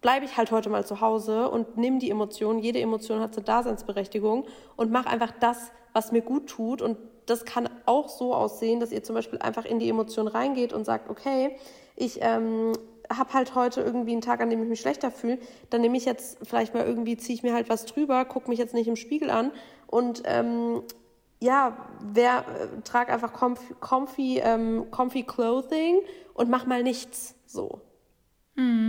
bleibe 0.02 0.26
ich 0.26 0.38
halt 0.38 0.52
heute 0.52 0.70
mal 0.70 0.86
zu 0.86 1.02
Hause 1.02 1.50
und 1.50 1.78
nimm 1.78 2.00
die 2.00 2.10
Emotionen. 2.10 2.60
Jede 2.60 2.80
Emotion 2.80 3.20
hat 3.20 3.36
eine 3.36 3.44
Daseinsberechtigung 3.44 4.46
und 4.76 4.92
mach 4.92 5.06
einfach 5.06 5.32
das, 5.40 5.72
was 5.94 6.12
mir 6.12 6.22
gut 6.22 6.48
tut. 6.48 6.82
Und 6.82 6.98
das 7.26 7.46
kann 7.46 7.70
auch 7.86 8.10
so 8.10 8.34
aussehen, 8.34 8.80
dass 8.80 8.92
ihr 8.92 9.04
zum 9.04 9.16
Beispiel 9.16 9.40
einfach 9.40 9.66
in 9.66 9.80
die 9.80 9.90
Emotion 9.90 10.28
reingeht 10.28 10.74
und 10.74 10.86
sagt, 10.86 11.10
okay, 11.10 11.58
ich 11.96 12.20
ähm, 12.22 12.72
habe 13.12 13.34
halt 13.34 13.56
heute 13.56 13.82
irgendwie 13.82 14.14
einen 14.14 14.22
Tag, 14.22 14.42
an 14.42 14.50
dem 14.50 14.62
ich 14.64 14.70
mich 14.70 14.80
schlechter 14.80 15.12
fühle. 15.12 15.40
Dann 15.70 15.82
nehme 15.82 15.98
ich 15.98 16.06
jetzt 16.06 16.38
vielleicht 16.44 16.74
mal 16.74 16.86
irgendwie, 16.86 17.18
ziehe 17.18 17.36
ich 17.36 17.44
mir 17.44 17.54
halt 17.54 17.70
was 17.70 17.86
drüber, 17.86 18.24
gucke 18.26 18.50
mich 18.50 18.60
jetzt 18.60 18.74
nicht 18.74 18.88
im 18.88 18.96
Spiegel 18.96 19.30
an 19.30 19.52
und 19.88 20.22
ähm, 20.26 20.84
ja, 21.42 21.78
wer, 22.02 22.40
äh, 22.40 22.82
trag 22.84 23.10
einfach 23.10 23.34
comfy, 23.34 23.74
comfy, 23.80 24.40
ähm, 24.44 24.92
comfy 24.92 25.24
Clothing 25.24 26.00
und 26.34 26.50
mach 26.50 26.66
mal 26.66 26.84
nichts 26.84 27.36
so. 27.46 27.80
Mhm. 28.56 28.89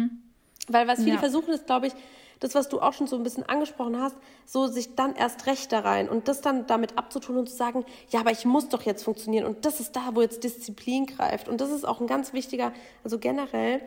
Weil 0.72 0.86
was 0.88 1.00
viele 1.00 1.14
ja. 1.14 1.18
versuchen 1.18 1.52
ist, 1.52 1.66
glaube 1.66 1.88
ich, 1.88 1.94
das, 2.40 2.54
was 2.54 2.68
du 2.68 2.80
auch 2.80 2.94
schon 2.94 3.06
so 3.06 3.16
ein 3.16 3.22
bisschen 3.22 3.48
angesprochen 3.48 4.00
hast, 4.00 4.16
so 4.46 4.66
sich 4.66 4.94
dann 4.94 5.14
erst 5.14 5.46
recht 5.46 5.70
da 5.72 5.80
rein 5.80 6.08
und 6.08 6.26
das 6.26 6.40
dann 6.40 6.66
damit 6.66 6.96
abzutun 6.96 7.36
und 7.36 7.48
zu 7.48 7.56
sagen, 7.56 7.84
ja, 8.08 8.20
aber 8.20 8.30
ich 8.30 8.46
muss 8.46 8.68
doch 8.68 8.82
jetzt 8.82 9.04
funktionieren 9.04 9.44
und 9.44 9.66
das 9.66 9.78
ist 9.78 9.94
da, 9.94 10.10
wo 10.14 10.22
jetzt 10.22 10.42
Disziplin 10.42 11.06
greift. 11.06 11.48
Und 11.48 11.60
das 11.60 11.70
ist 11.70 11.86
auch 11.86 12.00
ein 12.00 12.06
ganz 12.06 12.32
wichtiger, 12.32 12.72
also 13.04 13.18
generell, 13.18 13.82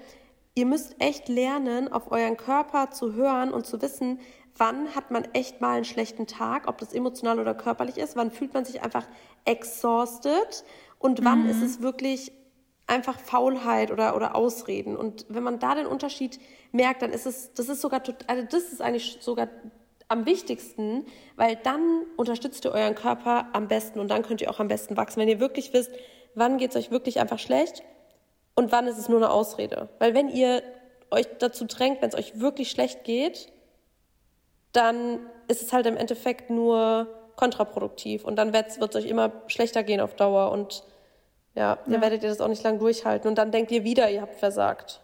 ihr 0.53 0.67
müsst 0.67 0.95
echt 0.99 1.29
lernen, 1.29 1.91
auf 1.91 2.11
euren 2.11 2.37
Körper 2.37 2.91
zu 2.91 3.13
hören 3.13 3.51
und 3.51 3.65
zu 3.65 3.81
wissen, 3.81 4.19
wann 4.55 4.93
hat 4.95 5.09
man 5.09 5.25
echt 5.33 5.61
mal 5.61 5.77
einen 5.77 5.85
schlechten 5.85 6.27
Tag, 6.27 6.67
ob 6.67 6.77
das 6.77 6.93
emotional 6.93 7.39
oder 7.39 7.55
körperlich 7.55 7.97
ist, 7.97 8.15
wann 8.15 8.29
fühlt 8.29 8.53
man 8.53 8.65
sich 8.65 8.83
einfach 8.83 9.07
exhausted 9.45 10.63
und 10.99 11.25
wann 11.25 11.43
mhm. 11.43 11.49
ist 11.49 11.63
es 11.63 11.81
wirklich 11.81 12.31
einfach 12.87 13.19
Faulheit 13.19 13.91
oder, 13.91 14.15
oder 14.15 14.35
Ausreden. 14.35 14.95
Und 14.97 15.25
wenn 15.29 15.43
man 15.43 15.59
da 15.59 15.75
den 15.75 15.85
Unterschied 15.85 16.39
merkt, 16.71 17.01
dann 17.01 17.11
ist 17.11 17.25
es, 17.25 17.53
das 17.53 17.69
ist 17.69 17.81
sogar, 17.81 18.01
also 18.27 18.43
das 18.49 18.73
ist 18.73 18.81
eigentlich 18.81 19.17
sogar 19.21 19.47
am 20.09 20.25
wichtigsten, 20.25 21.05
weil 21.35 21.55
dann 21.55 22.03
unterstützt 22.17 22.65
ihr 22.65 22.71
euren 22.71 22.95
Körper 22.95 23.47
am 23.53 23.67
besten 23.67 23.99
und 23.99 24.09
dann 24.09 24.21
könnt 24.21 24.41
ihr 24.41 24.49
auch 24.49 24.59
am 24.59 24.67
besten 24.67 24.97
wachsen, 24.97 25.19
wenn 25.19 25.29
ihr 25.29 25.39
wirklich 25.39 25.73
wisst, 25.73 25.91
wann 26.35 26.57
geht 26.57 26.71
es 26.71 26.75
euch 26.75 26.91
wirklich 26.91 27.19
einfach 27.19 27.39
schlecht 27.39 27.83
und 28.55 28.71
wann 28.71 28.87
ist 28.87 28.97
es 28.97 29.09
nur 29.09 29.19
eine 29.19 29.31
Ausrede. 29.31 29.89
Weil 29.99 30.13
wenn 30.13 30.29
ihr 30.29 30.61
euch 31.09 31.27
dazu 31.39 31.65
drängt, 31.65 32.01
wenn 32.01 32.09
es 32.09 32.15
euch 32.15 32.39
wirklich 32.39 32.69
schlecht 32.69 33.03
geht, 33.03 33.51
dann 34.71 35.19
ist 35.47 35.61
es 35.61 35.71
halt 35.71 35.85
im 35.85 35.97
Endeffekt 35.97 36.49
nur 36.49 37.07
kontraproduktiv 37.35 38.25
und 38.25 38.35
dann 38.35 38.53
wird 38.53 38.67
es 38.67 38.95
euch 38.95 39.05
immer 39.05 39.31
schlechter 39.47 39.83
gehen 39.83 40.01
auf 40.01 40.15
Dauer 40.15 40.51
und 40.51 40.83
ja, 41.55 41.77
dann 41.85 41.93
ja. 41.93 42.01
werdet 42.01 42.23
ihr 42.23 42.29
das 42.29 42.41
auch 42.41 42.47
nicht 42.47 42.63
lang 42.63 42.79
durchhalten 42.79 43.29
und 43.29 43.37
dann 43.37 43.51
denkt 43.51 43.71
ihr 43.71 43.83
wieder, 43.83 44.09
ihr 44.09 44.21
habt 44.21 44.39
versagt. 44.39 45.01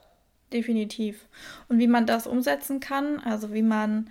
Definitiv. 0.51 1.27
Und 1.67 1.79
wie 1.79 1.87
man 1.87 2.07
das 2.07 2.25
umsetzen 2.25 2.79
kann, 2.79 3.19
also 3.19 3.53
wie 3.53 3.61
man 3.61 4.09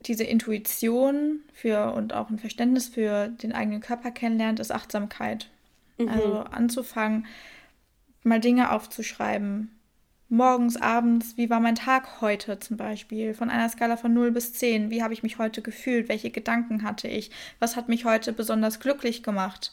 diese 0.00 0.24
Intuition 0.24 1.40
für 1.52 1.92
und 1.94 2.12
auch 2.12 2.30
ein 2.30 2.38
Verständnis 2.38 2.88
für 2.88 3.28
den 3.28 3.52
eigenen 3.52 3.80
Körper 3.80 4.10
kennenlernt, 4.10 4.60
ist 4.60 4.70
Achtsamkeit. 4.70 5.48
Mhm. 5.96 6.08
Also 6.08 6.38
anzufangen, 6.40 7.26
mal 8.22 8.40
Dinge 8.40 8.70
aufzuschreiben. 8.70 9.74
Morgens, 10.28 10.76
abends, 10.76 11.38
wie 11.38 11.48
war 11.48 11.58
mein 11.58 11.74
Tag 11.74 12.20
heute 12.20 12.58
zum 12.58 12.76
Beispiel? 12.76 13.32
Von 13.32 13.48
einer 13.48 13.68
Skala 13.70 13.96
von 13.96 14.12
0 14.12 14.30
bis 14.30 14.52
10. 14.52 14.90
Wie 14.90 15.02
habe 15.02 15.14
ich 15.14 15.22
mich 15.22 15.38
heute 15.38 15.62
gefühlt? 15.62 16.10
Welche 16.10 16.30
Gedanken 16.30 16.82
hatte 16.82 17.08
ich? 17.08 17.30
Was 17.60 17.76
hat 17.76 17.88
mich 17.88 18.04
heute 18.04 18.34
besonders 18.34 18.78
glücklich 18.78 19.22
gemacht? 19.22 19.72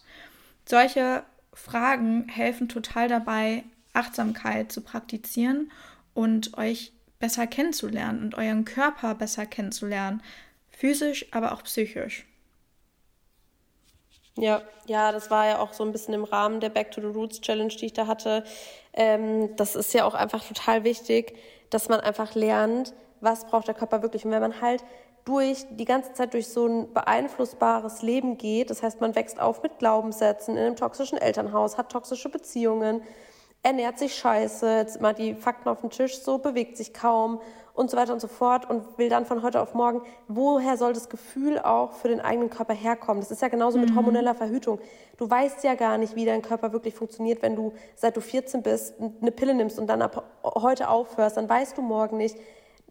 Solche 0.68 1.24
Fragen 1.54 2.28
helfen 2.28 2.68
total 2.68 3.08
dabei, 3.08 3.64
Achtsamkeit 3.94 4.72
zu 4.72 4.82
praktizieren 4.82 5.72
und 6.14 6.58
euch 6.58 6.92
besser 7.20 7.48
kennenzulernen 7.48 8.22
und 8.24 8.36
euren 8.36 8.66
Körper 8.66 9.16
besser 9.16 9.46
kennenzulernen. 9.46 10.22
Physisch, 10.70 11.28
aber 11.32 11.54
auch 11.54 11.64
psychisch. 11.64 12.26
Ja, 14.38 14.62
ja, 14.86 15.14
das 15.14 15.32
war 15.32 15.48
ja 15.48 15.60
auch 15.60 15.72
so 15.72 15.84
ein 15.86 15.94
bisschen 15.94 16.14
im 16.14 16.26
Rahmen 16.26 16.60
der 16.60 16.70
Back 16.70 16.92
to 16.92 17.00
the 17.00 17.08
Roots 17.08 17.40
Challenge, 17.40 17.74
die 17.74 17.86
ich 17.86 17.94
da 17.94 18.06
hatte. 18.06 18.44
Ähm, 18.94 19.56
das 19.56 19.76
ist 19.76 19.94
ja 19.94 20.04
auch 20.04 20.14
einfach 20.14 20.44
total 20.46 20.84
wichtig, 20.84 21.38
dass 21.70 21.88
man 21.88 22.02
einfach 22.02 22.36
lernt, 22.36 22.94
was 23.22 23.46
braucht 23.46 23.68
der 23.68 23.76
Körper 23.76 24.02
wirklich. 24.02 24.26
Und 24.26 24.32
wenn 24.32 24.42
man 24.42 24.60
halt 24.60 24.84
durch 25.26 25.66
die 25.72 25.86
ganze 25.86 26.14
Zeit 26.14 26.34
durch 26.34 26.48
so 26.48 26.68
ein 26.68 26.94
beeinflussbares 26.94 28.04
Leben 28.04 28.38
geht, 28.38 28.70
das 28.70 28.84
heißt, 28.84 29.02
man 29.02 29.16
wächst 29.16 29.40
auf 29.40 29.64
mit 29.64 29.80
Glaubenssätzen 29.80 30.56
in 30.56 30.64
einem 30.64 30.76
toxischen 30.76 31.18
Elternhaus, 31.18 31.78
hat 31.78 31.92
toxische 31.92 32.30
Beziehungen, 32.30 33.02
ernährt 33.64 33.98
sich 33.98 34.14
scheiße, 34.16 34.78
jetzt 34.78 35.02
mal 35.02 35.14
die 35.14 35.34
Fakten 35.34 35.68
auf 35.68 35.82
den 35.82 35.90
Tisch, 35.90 36.20
so 36.20 36.38
bewegt 36.38 36.78
sich 36.78 36.94
kaum 36.94 37.42
und 37.74 37.90
so 37.90 37.98
weiter 37.98 38.14
und 38.14 38.22
so 38.22 38.28
fort 38.28 38.70
und 38.70 39.00
will 39.00 39.10
dann 39.10 39.26
von 39.26 39.42
heute 39.42 39.62
auf 39.62 39.74
morgen, 39.74 40.02
woher 40.28 40.78
soll 40.78 40.94
das 40.94 41.10
Gefühl 41.10 41.58
auch 41.58 41.94
für 41.94 42.08
den 42.08 42.22
eigenen 42.22 42.52
Körper 42.52 42.76
herkommen? 42.76 43.20
Das 43.22 43.32
ist 43.32 43.42
ja 43.42 43.48
genauso 43.48 43.80
mit 43.80 43.90
mhm. 43.90 43.96
hormoneller 43.96 44.36
Verhütung. 44.36 44.80
Du 45.18 45.28
weißt 45.28 45.64
ja 45.64 45.74
gar 45.74 45.98
nicht, 45.98 46.16
wie 46.16 46.26
dein 46.26 46.44
Körper 46.44 46.72
wirklich 46.72 46.94
funktioniert, 46.94 47.42
wenn 47.42 47.56
du 47.56 47.74
seit 47.96 48.16
du 48.16 48.22
14 48.22 48.62
bist 48.62 48.94
eine 49.00 49.32
Pille 49.32 49.56
nimmst 49.56 49.80
und 49.80 49.88
dann 49.88 50.04
ab 50.04 50.24
heute 50.44 50.88
aufhörst, 50.88 51.38
dann 51.38 51.50
weißt 51.50 51.78
du 51.78 51.82
morgen 51.82 52.18
nicht, 52.18 52.38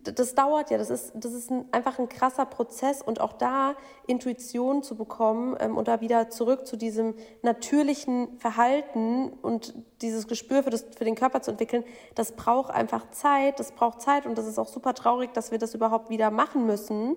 das 0.05 0.35
dauert 0.35 0.71
ja, 0.71 0.79
das 0.79 0.91
ist, 0.91 1.13
das 1.15 1.33
ist 1.33 1.51
ein, 1.51 1.67
einfach 1.73 1.99
ein 1.99 2.09
krasser 2.09 2.47
Prozess 2.47 3.03
und 3.03 3.21
auch 3.21 3.33
da 3.33 3.75
Intuition 4.07 4.83
zu 4.83 4.97
bekommen 4.97 5.57
ähm, 5.61 5.77
und 5.77 5.89
da 5.89 6.01
wieder 6.01 6.31
zurück 6.31 6.67
zu 6.67 6.77
diesem 6.77 7.15
natürlichen 7.43 8.39
Verhalten 8.39 9.33
und 9.43 9.75
dieses 10.03 10.29
Gespür 10.29 10.63
für, 10.63 10.71
das, 10.71 10.85
für 10.97 11.05
den 11.05 11.15
Körper 11.15 11.43
zu 11.43 11.51
entwickeln, 11.51 11.85
das 12.15 12.33
braucht 12.33 12.71
einfach 12.71 13.11
Zeit, 13.11 13.59
das 13.59 13.73
braucht 13.73 14.01
Zeit 14.01 14.27
und 14.27 14.37
das 14.37 14.47
ist 14.47 14.59
auch 14.59 14.69
super 14.69 14.95
traurig, 14.95 15.33
dass 15.33 15.51
wir 15.51 15.59
das 15.59 15.75
überhaupt 15.75 16.11
wieder 16.11 16.31
machen 16.31 16.67
müssen, 16.67 17.17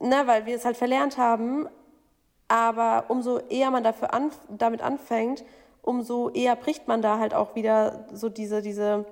ne, 0.00 0.22
weil 0.26 0.46
wir 0.46 0.56
es 0.56 0.64
halt 0.64 0.76
verlernt 0.76 1.18
haben, 1.18 1.68
aber 2.48 3.04
umso 3.08 3.38
eher 3.38 3.70
man 3.70 3.82
dafür 3.82 4.12
anf 4.14 4.38
damit 4.48 4.82
anfängt, 4.82 5.44
umso 5.82 6.30
eher 6.30 6.56
bricht 6.56 6.88
man 6.88 7.00
da 7.00 7.18
halt 7.18 7.34
auch 7.34 7.54
wieder 7.54 8.06
so 8.12 8.28
diese, 8.28 8.60
diese 8.60 9.06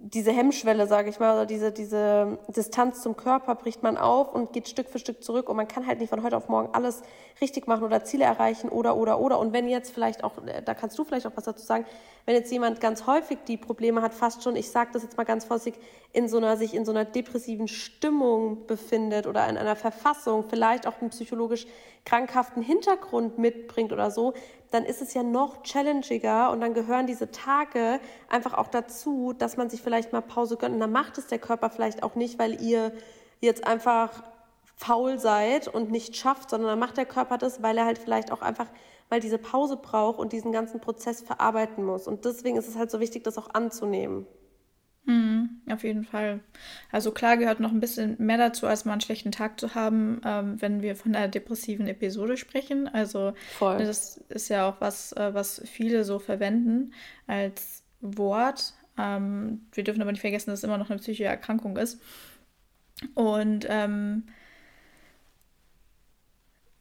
diese 0.00 0.30
Hemmschwelle, 0.30 0.86
sage 0.86 1.10
ich 1.10 1.18
mal, 1.18 1.34
oder 1.34 1.44
diese, 1.46 1.72
diese 1.72 2.38
Distanz 2.54 3.02
zum 3.02 3.16
Körper 3.16 3.56
bricht 3.56 3.82
man 3.82 3.96
auf 3.96 4.32
und 4.32 4.52
geht 4.52 4.68
Stück 4.68 4.88
für 4.88 5.00
Stück 5.00 5.24
zurück 5.24 5.48
und 5.48 5.56
man 5.56 5.66
kann 5.66 5.88
halt 5.88 5.98
nicht 5.98 6.10
von 6.10 6.22
heute 6.22 6.36
auf 6.36 6.48
morgen 6.48 6.72
alles 6.72 7.02
richtig 7.40 7.66
machen 7.66 7.82
oder 7.82 8.04
Ziele 8.04 8.24
erreichen 8.24 8.68
oder, 8.68 8.96
oder, 8.96 9.18
oder. 9.18 9.40
Und 9.40 9.52
wenn 9.52 9.68
jetzt 9.68 9.90
vielleicht 9.90 10.22
auch, 10.22 10.38
äh, 10.46 10.62
da 10.62 10.74
kannst 10.74 10.96
du 11.00 11.04
vielleicht 11.04 11.26
auch 11.26 11.32
was 11.34 11.44
dazu 11.44 11.66
sagen, 11.66 11.84
wenn 12.26 12.36
jetzt 12.36 12.52
jemand 12.52 12.80
ganz 12.80 13.08
häufig 13.08 13.38
die 13.48 13.56
Probleme 13.56 14.00
hat, 14.00 14.14
fast 14.14 14.44
schon, 14.44 14.54
ich 14.54 14.70
sage 14.70 14.90
das 14.92 15.02
jetzt 15.02 15.16
mal 15.16 15.24
ganz 15.24 15.44
vorsichtig, 15.44 15.82
in 16.12 16.28
so 16.28 16.36
einer, 16.36 16.56
sich 16.56 16.74
in 16.74 16.84
so 16.84 16.92
einer 16.92 17.04
depressiven 17.04 17.66
Stimmung 17.66 18.66
befindet 18.68 19.26
oder 19.26 19.48
in 19.48 19.56
einer 19.56 19.74
Verfassung, 19.74 20.44
vielleicht 20.48 20.86
auch 20.86 20.94
psychologisch 21.10 21.66
krankhaften 22.08 22.62
Hintergrund 22.62 23.38
mitbringt 23.38 23.92
oder 23.92 24.10
so, 24.10 24.32
dann 24.70 24.84
ist 24.84 25.02
es 25.02 25.12
ja 25.12 25.22
noch 25.22 25.62
challengiger 25.62 26.50
und 26.50 26.60
dann 26.60 26.72
gehören 26.72 27.06
diese 27.06 27.30
Tage 27.30 28.00
einfach 28.30 28.54
auch 28.54 28.68
dazu, 28.68 29.34
dass 29.36 29.58
man 29.58 29.68
sich 29.68 29.82
vielleicht 29.82 30.12
mal 30.12 30.22
Pause 30.22 30.56
gönnt. 30.56 30.74
Und 30.74 30.80
dann 30.80 30.92
macht 30.92 31.18
es 31.18 31.26
der 31.26 31.38
Körper 31.38 31.68
vielleicht 31.68 32.02
auch 32.02 32.14
nicht, 32.14 32.38
weil 32.38 32.62
ihr 32.62 32.92
jetzt 33.40 33.66
einfach 33.66 34.22
faul 34.74 35.18
seid 35.18 35.68
und 35.68 35.90
nicht 35.90 36.16
schafft, 36.16 36.50
sondern 36.50 36.70
dann 36.70 36.78
macht 36.78 36.96
der 36.96 37.06
Körper 37.06 37.36
das, 37.36 37.62
weil 37.62 37.76
er 37.76 37.84
halt 37.84 37.98
vielleicht 37.98 38.32
auch 38.32 38.40
einfach 38.40 38.68
mal 39.10 39.20
diese 39.20 39.38
Pause 39.38 39.76
braucht 39.76 40.18
und 40.18 40.32
diesen 40.32 40.52
ganzen 40.52 40.80
Prozess 40.80 41.20
verarbeiten 41.20 41.84
muss. 41.84 42.06
Und 42.06 42.24
deswegen 42.24 42.56
ist 42.56 42.68
es 42.68 42.76
halt 42.76 42.90
so 42.90 43.00
wichtig, 43.00 43.24
das 43.24 43.36
auch 43.36 43.50
anzunehmen. 43.52 44.26
Mhm, 45.08 45.62
auf 45.70 45.84
jeden 45.84 46.04
Fall. 46.04 46.40
Also 46.92 47.12
klar 47.12 47.38
gehört 47.38 47.60
noch 47.60 47.72
ein 47.72 47.80
bisschen 47.80 48.16
mehr 48.18 48.36
dazu, 48.36 48.66
als 48.66 48.84
mal 48.84 48.92
einen 48.92 49.00
schlechten 49.00 49.32
Tag 49.32 49.58
zu 49.58 49.74
haben, 49.74 50.20
ähm, 50.22 50.60
wenn 50.60 50.82
wir 50.82 50.96
von 50.96 51.16
einer 51.16 51.28
depressiven 51.28 51.86
Episode 51.86 52.36
sprechen. 52.36 52.88
Also 52.88 53.32
Voll. 53.56 53.78
das 53.78 54.18
ist 54.28 54.50
ja 54.50 54.68
auch 54.68 54.82
was, 54.82 55.12
äh, 55.12 55.32
was 55.32 55.62
viele 55.64 56.04
so 56.04 56.18
verwenden 56.18 56.92
als 57.26 57.82
Wort. 58.02 58.74
Ähm, 58.98 59.62
wir 59.72 59.82
dürfen 59.82 60.02
aber 60.02 60.12
nicht 60.12 60.20
vergessen, 60.20 60.50
dass 60.50 60.60
es 60.60 60.64
immer 60.64 60.76
noch 60.76 60.90
eine 60.90 60.98
psychische 60.98 61.24
Erkrankung 61.24 61.78
ist. 61.78 62.02
Und 63.14 63.64
ähm, 63.66 64.24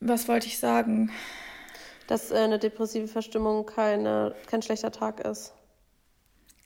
was 0.01 0.27
wollte 0.27 0.47
ich 0.47 0.59
sagen? 0.59 1.11
Dass 2.07 2.31
äh, 2.31 2.39
eine 2.39 2.59
depressive 2.59 3.07
Verstimmung 3.07 3.65
keine, 3.65 4.35
kein 4.47 4.61
schlechter 4.61 4.91
Tag 4.91 5.21
ist. 5.21 5.53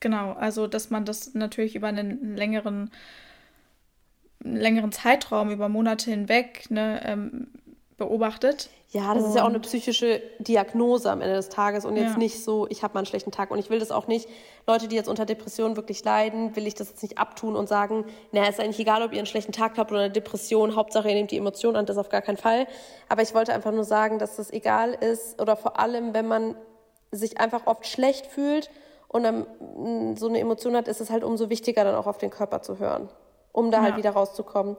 Genau, 0.02 0.34
also 0.34 0.68
dass 0.68 0.90
man 0.90 1.06
das 1.06 1.36
natürlich 1.36 1.76
über 1.76 1.88
einen 1.88 2.36
längeren, 2.36 2.92
längeren 4.44 4.92
Zeitraum, 4.92 5.52
über 5.52 5.70
Monate 5.70 6.10
hinweg 6.10 6.70
ne, 6.70 7.02
ähm, 7.06 7.48
beobachtet. 7.98 8.70
Ja, 8.90 9.14
das 9.14 9.24
und 9.24 9.30
ist 9.30 9.36
ja 9.36 9.44
auch 9.44 9.50
eine 9.50 9.60
psychische 9.60 10.22
Diagnose 10.40 11.10
am 11.10 11.22
Ende 11.22 11.36
des 11.36 11.50
Tages 11.50 11.86
und 11.86 11.96
jetzt 11.96 12.14
ja. 12.14 12.18
nicht 12.18 12.44
so, 12.44 12.68
ich 12.70 12.84
habe 12.84 12.96
mal 12.96 13.02
einen 13.02 13.06
schlechten 13.06 13.32
Tag. 13.32 13.52
Und 13.52 13.60
ich 13.60 13.70
will 13.70 13.80
das 13.80 13.92
auch 13.92 14.08
nicht, 14.08 14.28
Leute, 14.68 14.88
die 14.88 14.96
jetzt 14.96 15.08
unter 15.08 15.26
Depressionen 15.26 15.78
wirklich 15.78 16.04
leiden, 16.04 16.56
will 16.56 16.66
ich 16.66 16.74
das 16.74 16.90
jetzt 16.90 17.04
nicht 17.04 17.20
abtun 17.20 17.56
und 17.56 17.70
sagen, 17.70 18.04
naja, 18.32 18.50
ist 18.50 18.60
eigentlich 18.60 18.80
egal, 18.80 19.04
ob 19.04 19.14
ihr 19.14 19.20
einen 19.20 19.28
schlechten 19.28 19.54
Tag 19.54 19.78
habt 19.78 19.92
oder 19.92 20.02
eine 20.02 20.12
Depression, 20.12 20.76
Hauptsache 20.76 21.08
ihr 21.08 21.14
nehmt 21.14 21.30
die 21.30 21.38
Emotionen 21.38 21.78
an, 21.78 21.86
das 21.86 21.98
auf 21.98 22.10
gar 22.10 22.22
keinen 22.22 22.38
Fall. 22.38 22.66
Aber 23.08 23.22
ich 23.22 23.36
wollte 23.36 23.54
einfach 23.54 23.72
nur 23.72 23.86
sagen, 23.86 24.18
dass 24.18 24.36
das 24.36 24.52
egal 24.52 24.94
ist 24.94 25.40
oder 25.40 25.56
vor 25.56 25.80
allem, 25.80 26.16
wenn 26.16 26.28
man 26.28 26.56
sich 27.12 27.40
einfach 27.40 27.68
oft 27.68 27.86
schlecht 27.86 28.26
fühlt 28.26 28.72
und 29.12 29.24
dann 29.24 29.46
mm, 29.60 30.16
so 30.16 30.30
eine 30.30 30.40
Emotion 30.40 30.76
hat, 30.76 30.88
ist 30.88 31.02
es 31.02 31.10
halt 31.10 31.24
umso 31.24 31.50
wichtiger, 31.50 31.84
dann 31.84 31.96
auch 31.96 32.08
auf 32.08 32.18
den 32.18 32.30
Körper 32.30 32.62
zu 32.62 32.80
hören, 32.80 33.10
um 33.52 33.70
da 33.70 33.78
halt 33.78 33.90
ja. 33.90 33.94
halt 33.94 34.04
wieder 34.04 34.12
rauszukommen. 34.12 34.78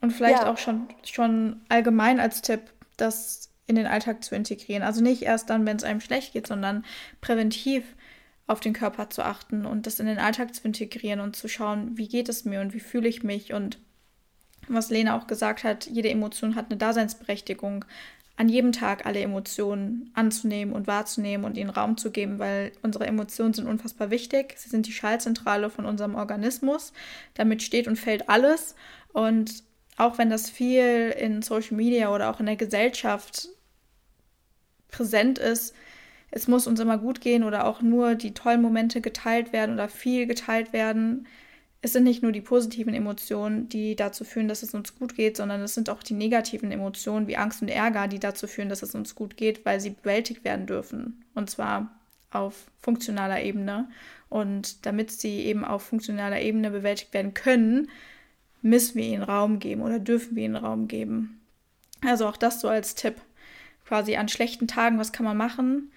Und 0.00 0.12
vielleicht 0.12 0.42
ja. 0.42 0.52
auch 0.52 0.58
schon, 0.58 0.86
schon 1.02 1.62
allgemein 1.68 2.20
als 2.20 2.42
Tipp, 2.42 2.60
das 2.96 3.50
in 3.66 3.74
den 3.74 3.86
Alltag 3.86 4.22
zu 4.22 4.36
integrieren. 4.36 4.84
Also 4.84 5.02
nicht 5.02 5.22
erst 5.22 5.50
dann, 5.50 5.66
wenn 5.66 5.76
es 5.76 5.84
einem 5.84 6.00
schlecht 6.00 6.32
geht, 6.32 6.46
sondern 6.46 6.84
präventiv 7.20 7.82
auf 8.46 8.60
den 8.60 8.72
Körper 8.72 9.10
zu 9.10 9.22
achten 9.22 9.66
und 9.66 9.86
das 9.86 9.98
in 9.98 10.06
den 10.06 10.18
Alltag 10.18 10.54
zu 10.54 10.62
integrieren 10.64 11.20
und 11.20 11.34
zu 11.34 11.48
schauen, 11.48 11.96
wie 11.96 12.06
geht 12.06 12.28
es 12.28 12.44
mir 12.44 12.60
und 12.60 12.72
wie 12.72 12.80
fühle 12.80 13.08
ich 13.08 13.24
mich 13.24 13.52
und 13.52 13.78
was 14.68 14.90
Lena 14.90 15.18
auch 15.18 15.26
gesagt 15.26 15.64
hat, 15.64 15.86
jede 15.86 16.10
Emotion 16.10 16.54
hat 16.54 16.66
eine 16.66 16.76
Daseinsberechtigung 16.76 17.84
an 18.36 18.48
jedem 18.48 18.72
Tag 18.72 19.06
alle 19.06 19.20
Emotionen 19.20 20.10
anzunehmen 20.14 20.74
und 20.74 20.86
wahrzunehmen 20.86 21.44
und 21.44 21.56
ihnen 21.56 21.70
Raum 21.70 21.96
zu 21.96 22.10
geben, 22.10 22.38
weil 22.38 22.72
unsere 22.82 23.06
Emotionen 23.06 23.54
sind 23.54 23.68
unfassbar 23.68 24.10
wichtig. 24.10 24.54
Sie 24.56 24.68
sind 24.68 24.86
die 24.86 24.92
Schallzentrale 24.92 25.70
von 25.70 25.86
unserem 25.86 26.16
Organismus. 26.16 26.92
Damit 27.34 27.62
steht 27.62 27.86
und 27.86 27.96
fällt 27.96 28.28
alles. 28.28 28.74
Und 29.12 29.62
auch 29.96 30.18
wenn 30.18 30.30
das 30.30 30.50
viel 30.50 31.14
in 31.16 31.42
Social 31.42 31.76
Media 31.76 32.12
oder 32.12 32.28
auch 32.30 32.40
in 32.40 32.46
der 32.46 32.56
Gesellschaft 32.56 33.48
präsent 34.88 35.38
ist, 35.38 35.74
es 36.32 36.48
muss 36.48 36.66
uns 36.66 36.80
immer 36.80 36.98
gut 36.98 37.20
gehen 37.20 37.44
oder 37.44 37.64
auch 37.64 37.80
nur 37.80 38.16
die 38.16 38.34
tollen 38.34 38.60
Momente 38.60 39.00
geteilt 39.00 39.52
werden 39.52 39.74
oder 39.74 39.88
viel 39.88 40.26
geteilt 40.26 40.72
werden 40.72 41.28
es 41.84 41.92
sind 41.92 42.04
nicht 42.04 42.22
nur 42.22 42.32
die 42.32 42.40
positiven 42.40 42.94
Emotionen, 42.94 43.68
die 43.68 43.94
dazu 43.94 44.24
führen, 44.24 44.48
dass 44.48 44.62
es 44.62 44.72
uns 44.72 44.94
gut 44.94 45.14
geht, 45.14 45.36
sondern 45.36 45.60
es 45.60 45.74
sind 45.74 45.90
auch 45.90 46.02
die 46.02 46.14
negativen 46.14 46.72
Emotionen 46.72 47.26
wie 47.26 47.36
Angst 47.36 47.60
und 47.60 47.68
Ärger, 47.68 48.08
die 48.08 48.18
dazu 48.18 48.46
führen, 48.46 48.70
dass 48.70 48.82
es 48.82 48.94
uns 48.94 49.14
gut 49.14 49.36
geht, 49.36 49.66
weil 49.66 49.80
sie 49.80 49.90
bewältigt 49.90 50.44
werden 50.44 50.66
dürfen. 50.66 51.22
Und 51.34 51.50
zwar 51.50 51.94
auf 52.30 52.70
funktionaler 52.80 53.42
Ebene. 53.42 53.90
Und 54.30 54.86
damit 54.86 55.10
sie 55.10 55.40
eben 55.40 55.62
auf 55.62 55.82
funktionaler 55.82 56.40
Ebene 56.40 56.70
bewältigt 56.70 57.12
werden 57.12 57.34
können, 57.34 57.90
müssen 58.62 58.94
wir 58.94 59.04
ihnen 59.04 59.22
Raum 59.22 59.58
geben 59.58 59.82
oder 59.82 59.98
dürfen 59.98 60.36
wir 60.36 60.44
ihnen 60.46 60.56
Raum 60.56 60.88
geben. 60.88 61.42
Also 62.00 62.26
auch 62.26 62.38
das 62.38 62.62
so 62.62 62.68
als 62.68 62.94
Tipp. 62.94 63.16
Quasi 63.84 64.16
an 64.16 64.28
schlechten 64.28 64.68
Tagen, 64.68 64.98
was 64.98 65.12
kann 65.12 65.26
man 65.26 65.36
machen? 65.36 65.92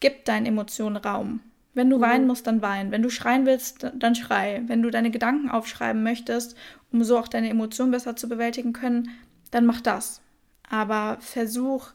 Gib 0.00 0.24
deinen 0.24 0.46
Emotionen 0.46 0.96
Raum. 0.96 1.38
Wenn 1.74 1.90
du 1.90 1.98
mhm. 1.98 2.02
weinen 2.02 2.26
musst, 2.26 2.46
dann 2.46 2.62
wein. 2.62 2.90
Wenn 2.90 3.02
du 3.02 3.10
schreien 3.10 3.46
willst, 3.46 3.90
dann 3.94 4.14
schrei. 4.14 4.62
Wenn 4.66 4.82
du 4.82 4.90
deine 4.90 5.10
Gedanken 5.10 5.50
aufschreiben 5.50 6.02
möchtest, 6.02 6.56
um 6.92 7.04
so 7.04 7.18
auch 7.18 7.28
deine 7.28 7.50
Emotionen 7.50 7.92
besser 7.92 8.16
zu 8.16 8.28
bewältigen 8.28 8.72
können, 8.72 9.10
dann 9.50 9.66
mach 9.66 9.80
das. 9.80 10.20
Aber 10.68 11.18
versuch, 11.20 11.90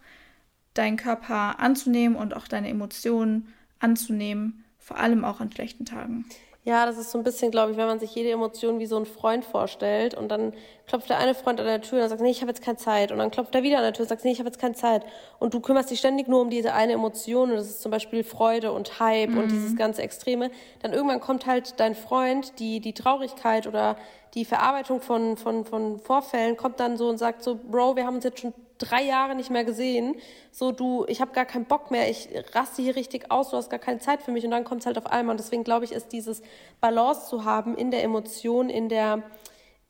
deinen 0.74 0.98
Körper 0.98 1.60
anzunehmen 1.60 2.18
und 2.18 2.36
auch 2.36 2.48
deine 2.48 2.70
Emotionen 2.70 3.48
anzunehmen, 3.80 4.64
vor 4.78 4.98
allem 4.98 5.26
auch 5.26 5.40
an 5.40 5.52
schlechten 5.52 5.86
Tagen. 5.86 6.26
Ja, 6.66 6.88
das 6.88 6.98
ist 6.98 7.12
so 7.12 7.20
ein 7.20 7.24
bisschen, 7.24 7.52
glaube 7.52 7.72
ich, 7.72 7.78
wenn 7.78 7.86
man 7.86 8.00
sich 8.00 8.16
jede 8.16 8.32
Emotion 8.32 8.80
wie 8.80 8.88
so 8.88 8.98
ein 8.98 9.06
Freund 9.06 9.46
vorstellt 9.46 10.16
und 10.16 10.30
dann 10.30 10.52
klopft 10.88 11.12
der 11.12 11.20
eine 11.20 11.36
Freund 11.36 11.60
an 11.60 11.68
der 11.68 11.80
Tür 11.80 12.02
und 12.02 12.10
sagt, 12.10 12.22
nee, 12.22 12.32
ich 12.32 12.42
habe 12.42 12.50
jetzt 12.50 12.64
keine 12.64 12.78
Zeit. 12.78 13.12
Und 13.12 13.20
dann 13.20 13.30
klopft 13.30 13.54
er 13.54 13.62
wieder 13.62 13.78
an 13.78 13.84
der 13.84 13.94
Tür 13.94 14.02
und 14.02 14.10
sagt, 14.10 14.26
nee, 14.26 14.32
ich 14.32 14.40
habe 14.40 14.50
jetzt 14.50 14.60
keine 14.60 14.74
Zeit. 14.74 15.04
Und 15.38 15.54
du 15.54 15.60
kümmerst 15.60 15.92
dich 15.92 16.00
ständig 16.00 16.28
nur 16.28 16.42
um 16.42 16.50
diese 16.50 16.74
eine 16.74 16.94
Emotion 16.94 17.52
und 17.52 17.58
das 17.58 17.68
ist 17.68 17.84
zum 17.84 17.92
Beispiel 17.92 18.24
Freude 18.24 18.72
und 18.72 19.00
Hype 19.00 19.30
mhm. 19.30 19.38
und 19.38 19.52
dieses 19.52 19.76
ganze 19.76 20.02
Extreme. 20.02 20.50
Dann 20.82 20.92
irgendwann 20.92 21.20
kommt 21.20 21.46
halt 21.46 21.80
dein 21.80 21.94
Freund, 21.94 22.58
die, 22.58 22.80
die 22.80 22.94
Traurigkeit 22.94 23.68
oder 23.68 23.96
die 24.36 24.46
Verarbeitung 24.46 25.02
von, 25.02 25.38
von, 25.38 25.66
von 25.66 26.00
Vorfällen 26.00 26.58
kommt 26.58 26.80
dann 26.80 26.98
so 26.98 27.10
und 27.10 27.18
sagt 27.18 27.42
so, 27.42 27.56
Bro, 27.56 27.96
wir 27.96 28.06
haben 28.06 28.16
uns 28.16 28.26
jetzt 28.26 28.42
schon 28.42 28.54
drei 28.78 29.04
Jahre 29.04 29.36
nicht 29.36 29.50
mehr 29.50 29.64
gesehen. 29.64 30.16
So, 30.52 30.74
du, 30.74 31.06
ich 31.08 31.22
habe 31.22 31.32
gar 31.32 31.46
keinen 31.46 31.66
Bock 31.66 31.90
mehr, 31.90 32.10
ich 32.10 32.28
raste 32.54 32.82
hier 32.82 32.98
richtig 32.98 33.32
aus, 33.32 33.50
du 33.50 33.58
hast 33.58 33.70
gar 33.70 33.80
keine 33.80 34.00
Zeit 34.00 34.22
für 34.22 34.32
mich 34.32 34.44
und 34.44 34.52
dann 34.52 34.66
kommt 34.66 34.82
es 34.82 34.86
halt 34.86 34.98
auf 34.98 35.08
einmal. 35.08 35.34
Und 35.34 35.40
deswegen 35.40 35.64
glaube 35.64 35.86
ich, 35.86 35.94
ist 35.94 36.12
dieses 36.12 36.42
Balance 36.82 37.30
zu 37.30 37.46
haben 37.46 37.78
in 37.78 37.92
der 37.92 38.04
Emotion, 38.04 38.70
in 38.70 38.90
der 38.90 39.24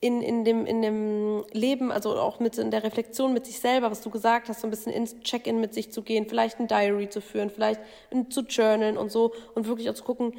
in, 0.02 0.22
in, 0.22 0.44
dem, 0.44 0.68
in 0.68 0.84
dem 0.84 1.44
Leben, 1.52 1.92
also 1.92 2.16
auch 2.16 2.40
mit 2.40 2.58
in 2.60 2.70
der 2.70 2.84
Reflexion 2.84 3.34
mit 3.34 3.48
sich 3.48 3.60
selber, 3.60 3.90
was 3.90 4.02
du 4.02 4.12
gesagt 4.12 4.50
hast, 4.50 4.62
so 4.62 4.68
ein 4.68 4.70
bisschen 4.70 4.92
ins 4.92 5.20
Check-in 5.22 5.60
mit 5.60 5.74
sich 5.74 5.92
zu 5.92 6.04
gehen, 6.04 6.28
vielleicht 6.28 6.60
ein 6.60 6.68
Diary 6.68 7.10
zu 7.10 7.22
führen, 7.22 7.50
vielleicht 7.50 7.82
zu 8.30 8.42
journalen 8.42 8.98
und 8.98 9.12
so 9.12 9.34
und 9.56 9.68
wirklich 9.68 9.90
auch 9.90 9.96
zu 9.96 10.04
gucken, 10.04 10.34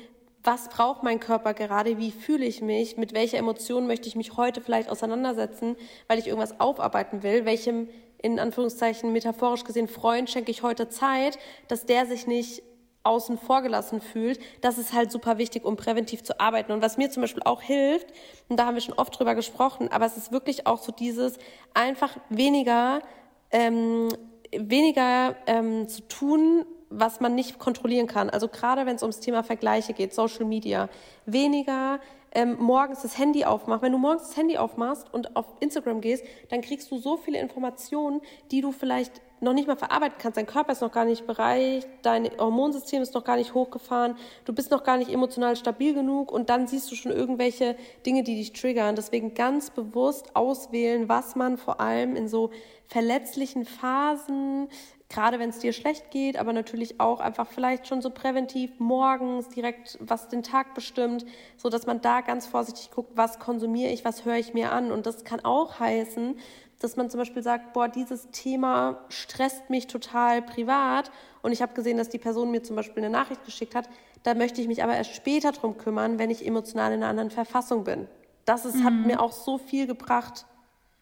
was 0.46 0.68
braucht 0.68 1.02
mein 1.02 1.18
Körper 1.18 1.54
gerade, 1.54 1.98
wie 1.98 2.12
fühle 2.12 2.46
ich 2.46 2.62
mich, 2.62 2.96
mit 2.96 3.12
welcher 3.12 3.38
Emotion 3.38 3.86
möchte 3.86 4.08
ich 4.08 4.14
mich 4.14 4.36
heute 4.36 4.60
vielleicht 4.60 4.88
auseinandersetzen, 4.88 5.76
weil 6.06 6.18
ich 6.20 6.28
irgendwas 6.28 6.60
aufarbeiten 6.60 7.24
will, 7.24 7.44
welchem 7.44 7.88
in 8.22 8.38
Anführungszeichen 8.38 9.12
metaphorisch 9.12 9.64
gesehen 9.64 9.88
Freund 9.88 10.30
schenke 10.30 10.50
ich 10.50 10.62
heute 10.62 10.88
Zeit, 10.88 11.38
dass 11.68 11.84
der 11.84 12.06
sich 12.06 12.26
nicht 12.26 12.62
außen 13.02 13.38
vor 13.38 13.62
gelassen 13.62 14.00
fühlt, 14.00 14.40
das 14.60 14.78
ist 14.78 14.92
halt 14.92 15.12
super 15.12 15.38
wichtig, 15.38 15.64
um 15.64 15.76
präventiv 15.76 16.22
zu 16.22 16.40
arbeiten. 16.40 16.72
Und 16.72 16.82
was 16.82 16.96
mir 16.96 17.10
zum 17.10 17.22
Beispiel 17.22 17.42
auch 17.44 17.62
hilft, 17.62 18.08
und 18.48 18.58
da 18.58 18.66
haben 18.66 18.74
wir 18.74 18.80
schon 18.80 18.94
oft 18.94 19.16
drüber 19.18 19.34
gesprochen, 19.34 19.88
aber 19.92 20.06
es 20.06 20.16
ist 20.16 20.32
wirklich 20.32 20.66
auch 20.66 20.78
so 20.78 20.92
dieses 20.92 21.38
einfach 21.74 22.16
weniger, 22.30 23.00
ähm, 23.50 24.08
weniger 24.52 25.36
ähm, 25.46 25.88
zu 25.88 26.02
tun, 26.08 26.66
was 26.90 27.20
man 27.20 27.34
nicht 27.34 27.58
kontrollieren 27.58 28.06
kann. 28.06 28.30
Also 28.30 28.48
gerade 28.48 28.86
wenn 28.86 28.96
es 28.96 29.02
ums 29.02 29.20
Thema 29.20 29.42
Vergleiche 29.42 29.92
geht, 29.92 30.14
Social 30.14 30.44
Media, 30.44 30.88
weniger 31.24 32.00
ähm, 32.32 32.56
morgens 32.60 33.02
das 33.02 33.18
Handy 33.18 33.44
aufmachen. 33.44 33.82
Wenn 33.82 33.92
du 33.92 33.98
morgens 33.98 34.28
das 34.28 34.36
Handy 34.36 34.58
aufmachst 34.58 35.12
und 35.12 35.36
auf 35.36 35.46
Instagram 35.60 36.00
gehst, 36.00 36.24
dann 36.50 36.60
kriegst 36.60 36.90
du 36.90 36.98
so 36.98 37.16
viele 37.16 37.40
Informationen, 37.40 38.20
die 38.50 38.60
du 38.60 38.72
vielleicht 38.72 39.22
noch 39.40 39.52
nicht 39.52 39.66
mal 39.68 39.76
verarbeiten 39.76 40.16
kannst. 40.18 40.36
Dein 40.36 40.46
Körper 40.46 40.72
ist 40.72 40.80
noch 40.80 40.92
gar 40.92 41.04
nicht 41.04 41.26
bereit, 41.26 41.86
dein 42.02 42.28
Hormonsystem 42.38 43.02
ist 43.02 43.14
noch 43.14 43.24
gar 43.24 43.36
nicht 43.36 43.54
hochgefahren, 43.54 44.16
du 44.44 44.52
bist 44.52 44.70
noch 44.70 44.82
gar 44.82 44.96
nicht 44.96 45.10
emotional 45.10 45.56
stabil 45.56 45.94
genug 45.94 46.32
und 46.32 46.50
dann 46.50 46.66
siehst 46.66 46.90
du 46.90 46.94
schon 46.94 47.12
irgendwelche 47.12 47.76
Dinge, 48.04 48.22
die 48.22 48.36
dich 48.36 48.52
triggern. 48.52 48.96
Deswegen 48.96 49.34
ganz 49.34 49.70
bewusst 49.70 50.34
auswählen, 50.36 51.08
was 51.08 51.36
man 51.36 51.58
vor 51.58 51.80
allem 51.80 52.16
in 52.16 52.28
so 52.28 52.50
verletzlichen 52.86 53.64
Phasen, 53.64 54.68
gerade 55.08 55.38
wenn 55.38 55.50
es 55.50 55.60
dir 55.60 55.72
schlecht 55.72 56.10
geht, 56.10 56.36
aber 56.36 56.52
natürlich 56.52 57.00
auch 57.00 57.20
einfach 57.20 57.46
vielleicht 57.46 57.86
schon 57.86 58.02
so 58.02 58.10
präventiv 58.10 58.72
morgens 58.78 59.48
direkt, 59.48 59.98
was 60.00 60.28
den 60.28 60.42
Tag 60.42 60.74
bestimmt, 60.74 61.24
so 61.56 61.68
dass 61.68 61.86
man 61.86 62.00
da 62.00 62.20
ganz 62.20 62.46
vorsichtig 62.46 62.90
guckt, 62.90 63.12
was 63.14 63.38
konsumiere 63.38 63.92
ich, 63.92 64.04
was 64.04 64.24
höre 64.24 64.36
ich 64.36 64.52
mir 64.52 64.72
an. 64.72 64.90
Und 64.90 65.06
das 65.06 65.24
kann 65.24 65.44
auch 65.44 65.78
heißen, 65.78 66.36
dass 66.80 66.96
man 66.96 67.08
zum 67.08 67.18
Beispiel 67.18 67.42
sagt, 67.42 67.72
boah, 67.72 67.88
dieses 67.88 68.30
Thema 68.30 68.98
stresst 69.08 69.70
mich 69.70 69.86
total 69.86 70.42
privat 70.42 71.10
und 71.42 71.52
ich 71.52 71.62
habe 71.62 71.74
gesehen, 71.74 71.96
dass 71.96 72.08
die 72.08 72.18
Person 72.18 72.50
mir 72.50 72.62
zum 72.62 72.76
Beispiel 72.76 73.02
eine 73.02 73.12
Nachricht 73.12 73.44
geschickt 73.44 73.74
hat, 73.74 73.88
da 74.24 74.34
möchte 74.34 74.60
ich 74.60 74.66
mich 74.66 74.82
aber 74.82 74.96
erst 74.96 75.14
später 75.14 75.52
drum 75.52 75.78
kümmern, 75.78 76.18
wenn 76.18 76.30
ich 76.30 76.44
emotional 76.44 76.92
in 76.92 77.02
einer 77.02 77.10
anderen 77.10 77.30
Verfassung 77.30 77.84
bin. 77.84 78.08
Das 78.44 78.64
ist, 78.64 78.76
mhm. 78.76 78.84
hat 78.84 78.92
mir 78.94 79.20
auch 79.20 79.32
so 79.32 79.56
viel 79.56 79.86
gebracht. 79.86 80.46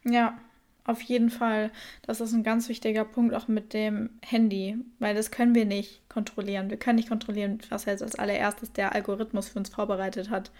Ja, 0.03 0.37
auf 0.85 1.01
jeden 1.01 1.29
Fall. 1.29 1.71
Das 2.03 2.21
ist 2.21 2.33
ein 2.33 2.43
ganz 2.43 2.69
wichtiger 2.69 3.05
Punkt 3.05 3.33
auch 3.33 3.47
mit 3.47 3.73
dem 3.73 4.11
Handy, 4.21 4.77
weil 4.99 5.15
das 5.15 5.31
können 5.31 5.55
wir 5.55 5.65
nicht 5.65 6.07
kontrollieren. 6.09 6.69
Wir 6.69 6.77
können 6.77 6.97
nicht 6.97 7.09
kontrollieren, 7.09 7.59
was 7.69 7.85
jetzt 7.85 8.03
als 8.03 8.15
allererstes 8.15 8.71
der 8.71 8.93
Algorithmus 8.93 9.49
für 9.49 9.59
uns 9.59 9.69
vorbereitet 9.69 10.29
hat. 10.29 10.51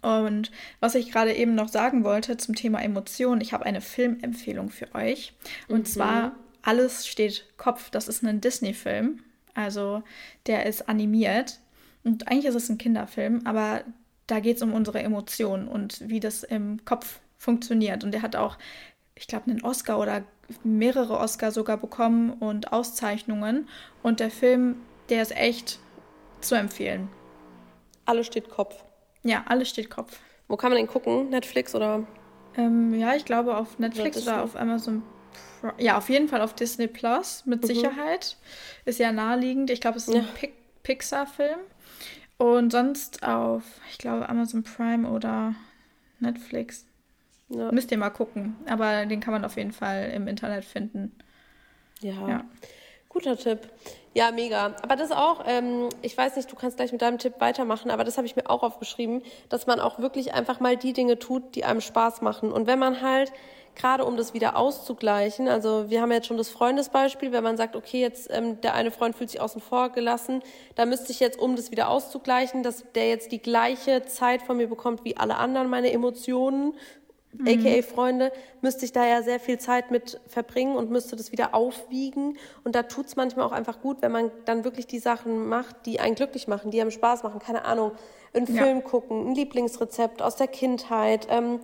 Und 0.00 0.50
was 0.80 0.94
ich 0.94 1.12
gerade 1.12 1.34
eben 1.34 1.54
noch 1.54 1.68
sagen 1.68 2.04
wollte 2.04 2.38
zum 2.38 2.54
Thema 2.54 2.82
Emotionen, 2.82 3.42
ich 3.42 3.52
habe 3.52 3.66
eine 3.66 3.82
Filmempfehlung 3.82 4.70
für 4.70 4.94
euch. 4.94 5.34
Und 5.68 5.80
mhm. 5.80 5.84
zwar 5.84 6.32
Alles 6.64 7.06
steht 7.06 7.46
Kopf. 7.58 7.90
Das 7.90 8.08
ist 8.08 8.24
ein 8.24 8.40
Disney-Film. 8.40 9.20
Also 9.52 10.02
der 10.46 10.66
ist 10.66 10.88
animiert. 10.88 11.60
Und 12.02 12.28
eigentlich 12.28 12.46
ist 12.46 12.54
es 12.54 12.68
ein 12.68 12.78
Kinderfilm, 12.78 13.42
aber 13.44 13.82
da 14.26 14.40
geht 14.40 14.56
es 14.56 14.62
um 14.62 14.72
unsere 14.72 15.02
Emotionen 15.02 15.68
und 15.68 16.08
wie 16.08 16.20
das 16.20 16.42
im 16.42 16.84
Kopf 16.84 17.20
funktioniert. 17.38 18.04
Und 18.04 18.12
der 18.12 18.22
hat 18.22 18.36
auch, 18.36 18.58
ich 19.14 19.26
glaube, 19.26 19.50
einen 19.50 19.62
Oscar 19.62 19.98
oder 19.98 20.22
mehrere 20.62 21.18
Oscar 21.18 21.50
sogar 21.50 21.76
bekommen 21.76 22.32
und 22.32 22.72
Auszeichnungen. 22.72 23.68
Und 24.02 24.20
der 24.20 24.30
Film, 24.30 24.76
der 25.08 25.22
ist 25.22 25.36
echt 25.36 25.78
zu 26.40 26.54
empfehlen. 26.54 27.08
Alles 28.04 28.26
steht 28.26 28.50
Kopf. 28.50 28.84
Ja, 29.22 29.44
alles 29.48 29.70
steht 29.70 29.90
Kopf. 29.90 30.18
Wo 30.48 30.56
kann 30.56 30.70
man 30.70 30.76
den 30.76 30.86
gucken? 30.86 31.30
Netflix 31.30 31.74
oder? 31.74 32.06
Ähm, 32.56 32.94
ja, 32.94 33.14
ich 33.14 33.24
glaube 33.24 33.56
auf 33.56 33.78
Netflix 33.78 34.22
oder, 34.22 34.34
oder 34.34 34.44
auf 34.44 34.56
Amazon. 34.56 35.02
Ja, 35.78 35.96
auf 35.96 36.10
jeden 36.10 36.28
Fall 36.28 36.42
auf 36.42 36.54
Disney 36.54 36.86
Plus, 36.86 37.46
mit 37.46 37.62
mhm. 37.62 37.66
Sicherheit. 37.66 38.36
Ist 38.84 38.98
ja 38.98 39.12
naheliegend. 39.12 39.70
Ich 39.70 39.80
glaube, 39.80 39.96
es 39.96 40.08
ist 40.08 40.14
ja. 40.14 40.20
ein 40.20 40.50
Pixar-Film. 40.82 41.58
Und 42.36 42.70
sonst 42.70 43.22
auf, 43.22 43.62
ich 43.90 43.98
glaube, 43.98 44.28
Amazon 44.28 44.62
Prime 44.62 45.08
oder 45.08 45.54
Netflix. 46.20 46.84
Ja. 47.48 47.70
Müsst 47.72 47.90
ihr 47.90 47.98
mal 47.98 48.10
gucken. 48.10 48.56
Aber 48.66 49.06
den 49.06 49.20
kann 49.20 49.32
man 49.32 49.44
auf 49.44 49.56
jeden 49.56 49.72
Fall 49.72 50.10
im 50.14 50.28
Internet 50.28 50.64
finden. 50.64 51.12
Ja. 52.00 52.28
ja. 52.28 52.44
Guter 53.08 53.36
Tipp. 53.36 53.60
Ja, 54.12 54.30
mega. 54.30 54.74
Aber 54.82 54.96
das 54.96 55.10
auch, 55.10 55.44
ähm, 55.46 55.88
ich 56.02 56.16
weiß 56.16 56.36
nicht, 56.36 56.50
du 56.50 56.56
kannst 56.56 56.76
gleich 56.76 56.92
mit 56.92 57.02
deinem 57.02 57.18
Tipp 57.18 57.34
weitermachen, 57.38 57.90
aber 57.90 58.04
das 58.04 58.16
habe 58.16 58.26
ich 58.26 58.36
mir 58.36 58.48
auch 58.48 58.62
aufgeschrieben, 58.62 59.22
dass 59.48 59.66
man 59.66 59.80
auch 59.80 59.98
wirklich 59.98 60.34
einfach 60.34 60.60
mal 60.60 60.76
die 60.76 60.92
Dinge 60.92 61.18
tut, 61.18 61.54
die 61.54 61.64
einem 61.64 61.80
Spaß 61.80 62.22
machen. 62.22 62.52
Und 62.52 62.66
wenn 62.66 62.78
man 62.78 63.02
halt, 63.02 63.32
gerade 63.74 64.04
um 64.04 64.16
das 64.16 64.34
wieder 64.34 64.56
auszugleichen, 64.56 65.48
also 65.48 65.90
wir 65.90 66.00
haben 66.00 66.12
jetzt 66.12 66.28
schon 66.28 66.36
das 66.36 66.48
Freundesbeispiel, 66.48 67.32
wenn 67.32 67.42
man 67.42 67.56
sagt, 67.56 67.74
okay, 67.74 68.00
jetzt 68.00 68.30
ähm, 68.32 68.60
der 68.60 68.74
eine 68.74 68.92
Freund 68.92 69.16
fühlt 69.16 69.30
sich 69.30 69.40
außen 69.40 69.60
vor 69.60 69.90
gelassen, 69.90 70.42
da 70.76 70.86
müsste 70.86 71.10
ich 71.10 71.18
jetzt, 71.18 71.38
um 71.38 71.56
das 71.56 71.72
wieder 71.72 71.88
auszugleichen, 71.88 72.62
dass 72.62 72.84
der 72.94 73.08
jetzt 73.08 73.32
die 73.32 73.42
gleiche 73.42 74.04
Zeit 74.04 74.42
von 74.42 74.56
mir 74.56 74.68
bekommt 74.68 75.04
wie 75.04 75.16
alle 75.16 75.36
anderen 75.36 75.68
meine 75.68 75.92
Emotionen 75.92 76.74
mhm. 77.38 77.48
aka 77.48 77.82
Freunde, 77.82 78.32
müsste 78.60 78.84
ich 78.84 78.92
da 78.92 79.06
ja 79.06 79.22
sehr 79.22 79.40
viel 79.40 79.58
Zeit 79.58 79.90
mit 79.90 80.20
verbringen 80.26 80.76
und 80.76 80.90
müsste 80.90 81.16
das 81.16 81.32
wieder 81.32 81.54
aufwiegen. 81.54 82.38
Und 82.64 82.74
da 82.74 82.84
tut 82.84 83.06
es 83.06 83.16
manchmal 83.16 83.46
auch 83.46 83.52
einfach 83.52 83.80
gut, 83.80 83.98
wenn 84.00 84.12
man 84.12 84.30
dann 84.44 84.64
wirklich 84.64 84.86
die 84.86 84.98
Sachen 84.98 85.48
macht, 85.48 85.86
die 85.86 86.00
einen 86.00 86.14
glücklich 86.14 86.48
machen, 86.48 86.70
die 86.70 86.80
einem 86.80 86.90
Spaß 86.90 87.22
machen. 87.22 87.40
Keine 87.40 87.64
Ahnung, 87.64 87.92
einen 88.32 88.46
Film 88.46 88.78
ja. 88.78 88.82
gucken, 88.82 89.28
ein 89.28 89.34
Lieblingsrezept 89.34 90.22
aus 90.22 90.36
der 90.36 90.48
Kindheit, 90.48 91.26
ähm, 91.30 91.60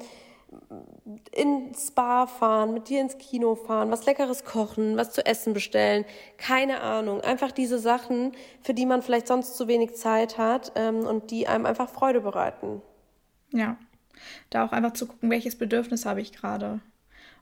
ins 1.33 1.89
Spa 1.89 2.27
fahren, 2.27 2.75
mit 2.75 2.89
dir 2.89 3.01
ins 3.01 3.19
Kino 3.19 3.55
fahren, 3.55 3.91
was 3.91 4.05
Leckeres 4.07 4.45
kochen, 4.45 4.97
was 4.97 5.13
zu 5.13 5.25
essen 5.25 5.53
bestellen, 5.53 6.05
keine 6.39 6.81
Ahnung. 6.81 7.21
Einfach 7.21 7.53
diese 7.53 7.79
Sachen, 7.79 8.33
für 8.61 8.75
die 8.75 8.87
man 8.87 9.03
vielleicht 9.03 9.29
sonst 9.29 9.57
zu 9.57 9.69
wenig 9.69 9.95
Zeit 9.95 10.39
hat 10.39 10.73
ähm, 10.75 11.07
und 11.07 11.31
die 11.31 11.47
einem 11.47 11.67
einfach 11.67 11.89
Freude 11.89 12.21
bereiten. 12.21 12.83
Ja, 13.53 13.77
da 14.51 14.65
auch 14.65 14.73
einfach 14.73 14.93
zu 14.93 15.07
gucken, 15.07 15.31
welches 15.31 15.57
Bedürfnis 15.57 16.07
habe 16.07 16.21
ich 16.21 16.33
gerade 16.33 16.81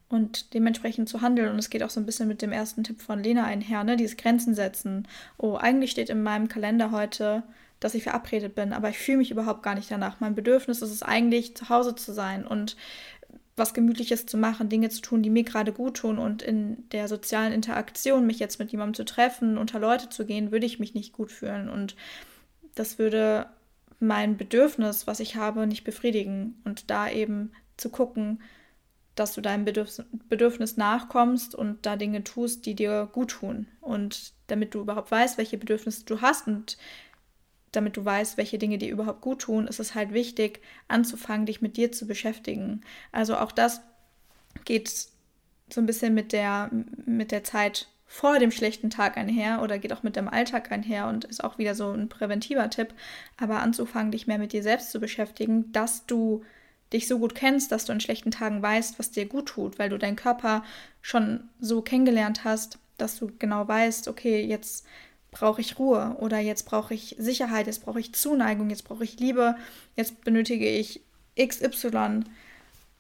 und 0.09 0.55
dementsprechend 0.55 1.09
zu 1.09 1.21
handeln. 1.21 1.51
Und 1.51 1.59
es 1.59 1.71
geht 1.71 1.83
auch 1.83 1.91
so 1.91 2.01
ein 2.01 2.07
bisschen 2.07 2.29
mit 2.29 2.43
dem 2.43 2.53
ersten 2.53 2.85
Tipp 2.85 3.01
von 3.01 3.23
Lena 3.23 3.45
einher, 3.45 3.85
ne? 3.85 3.97
Dieses 3.97 4.17
Grenzen 4.17 4.55
setzen. 4.55 5.07
Oh, 5.37 5.57
eigentlich 5.57 5.91
steht 5.91 6.11
in 6.11 6.23
meinem 6.23 6.49
Kalender 6.49 6.91
heute, 6.91 7.43
dass 7.81 7.95
ich 7.95 8.03
verabredet 8.03 8.55
bin, 8.55 8.73
aber 8.73 8.89
ich 8.89 8.99
fühle 8.99 9.19
mich 9.19 9.31
überhaupt 9.31 9.63
gar 9.63 9.75
nicht 9.75 9.91
danach. 9.91 10.21
Mein 10.21 10.35
Bedürfnis 10.35 10.83
ist 10.83 10.91
es 10.91 11.03
eigentlich, 11.03 11.57
zu 11.57 11.69
Hause 11.69 11.95
zu 11.95 12.13
sein 12.13 12.47
und 12.47 12.77
was 13.55 13.75
Gemütliches 13.75 14.25
zu 14.25 14.37
machen, 14.37 14.69
Dinge 14.69 14.89
zu 14.89 15.01
tun, 15.03 15.23
die 15.23 15.31
mir 15.31 15.43
gerade 15.43 15.73
gut 15.73 15.99
tun 15.99 16.19
und 16.19 16.43
in 16.43 16.89
der 16.91 17.09
sozialen 17.09 17.53
Interaktion 17.53 18.27
mich 18.27 18.39
jetzt 18.39 18.59
mit 18.59 18.71
jemandem 18.71 18.95
zu 18.95 19.05
treffen, 19.05 19.59
unter 19.59 19.81
Leute 19.81 20.09
zu 20.09 20.25
gehen, 20.25 20.53
würde 20.53 20.67
ich 20.67 20.79
mich 20.79 20.95
nicht 20.95 21.13
gut 21.13 21.33
fühlen. 21.33 21.69
Und 21.69 21.97
das 22.77 22.99
würde 22.99 23.47
mein 24.01 24.37
Bedürfnis, 24.37 25.07
was 25.07 25.21
ich 25.21 25.37
habe, 25.37 25.67
nicht 25.67 25.85
befriedigen 25.85 26.61
und 26.65 26.91
da 26.91 27.09
eben 27.09 27.53
zu 27.77 27.91
gucken, 27.91 28.41
dass 29.15 29.35
du 29.35 29.41
deinem 29.41 29.65
Bedürf 29.65 30.01
Bedürfnis 30.29 30.77
nachkommst 30.77 31.55
und 31.55 31.85
da 31.85 31.97
Dinge 31.97 32.23
tust, 32.23 32.67
die 32.67 32.75
dir 32.75 33.09
gut 33.13 33.31
tun. 33.31 33.67
Und 33.81 34.33
damit 34.47 34.75
du 34.75 34.81
überhaupt 34.81 35.11
weißt, 35.11 35.39
welche 35.39 35.59
Bedürfnisse 35.59 36.05
du 36.05 36.21
hast 36.21 36.47
und 36.47 36.79
damit 37.73 37.97
du 37.97 38.05
weißt, 38.05 38.37
welche 38.37 38.59
Dinge 38.59 38.79
dir 38.79 38.91
überhaupt 38.91 39.21
gut 39.21 39.43
tun, 39.43 39.67
ist 39.67 39.81
es 39.81 39.95
halt 39.95 40.13
wichtig, 40.13 40.61
anzufangen, 40.87 41.47
dich 41.47 41.61
mit 41.61 41.77
dir 41.77 41.93
zu 41.93 42.07
beschäftigen. 42.07 42.83
Also 43.13 43.37
auch 43.37 43.53
das 43.53 43.81
geht 44.65 44.89
so 44.89 45.81
ein 45.81 45.87
bisschen 45.87 46.15
mit 46.15 46.33
der, 46.33 46.71
mit 47.05 47.33
der 47.33 47.45
Zeit 47.45 47.89
vor 48.11 48.39
dem 48.39 48.51
schlechten 48.51 48.89
Tag 48.89 49.19
einher 49.19 49.61
oder 49.63 49.79
geht 49.79 49.93
auch 49.93 50.03
mit 50.03 50.17
dem 50.17 50.29
Alltag 50.29 50.73
einher 50.73 51.07
und 51.07 51.27
ist 51.27 51.45
auch 51.45 51.59
wieder 51.59 51.75
so 51.75 51.93
ein 51.93 52.09
präventiver 52.09 52.71
Tipp, 52.71 52.95
aber 53.37 53.61
anzufangen, 53.61 54.11
dich 54.11 54.27
mehr 54.27 54.39
mit 54.39 54.53
dir 54.53 54.63
selbst 54.63 54.91
zu 54.91 54.99
beschäftigen, 54.99 55.71
dass 55.73 56.07
du 56.07 56.43
dich 56.91 57.07
so 57.07 57.19
gut 57.19 57.35
kennst, 57.35 57.71
dass 57.71 57.85
du 57.85 57.93
in 57.93 58.01
schlechten 58.01 58.31
Tagen 58.31 58.63
weißt, 58.63 58.99
was 58.99 59.11
dir 59.11 59.27
gut 59.27 59.47
tut, 59.47 59.79
weil 59.79 59.91
du 59.91 59.99
deinen 59.99 60.17
Körper 60.17 60.65
schon 61.03 61.51
so 61.61 61.83
kennengelernt 61.83 62.45
hast, 62.45 62.79
dass 62.97 63.19
du 63.19 63.31
genau 63.39 63.69
weißt, 63.69 64.09
okay, 64.09 64.43
jetzt 64.43 64.87
brauche 65.31 65.61
ich 65.61 65.79
Ruhe 65.79 66.17
oder 66.19 66.39
jetzt 66.39 66.65
brauche 66.65 66.95
ich 66.95 67.15
Sicherheit, 67.19 67.67
jetzt 67.67 67.85
brauche 67.85 68.01
ich 68.01 68.15
Zuneigung, 68.15 68.71
jetzt 68.71 68.85
brauche 68.85 69.05
ich 69.05 69.21
Liebe, 69.21 69.57
jetzt 69.97 70.25
benötige 70.25 70.67
ich 70.67 71.03
XY. 71.39 72.25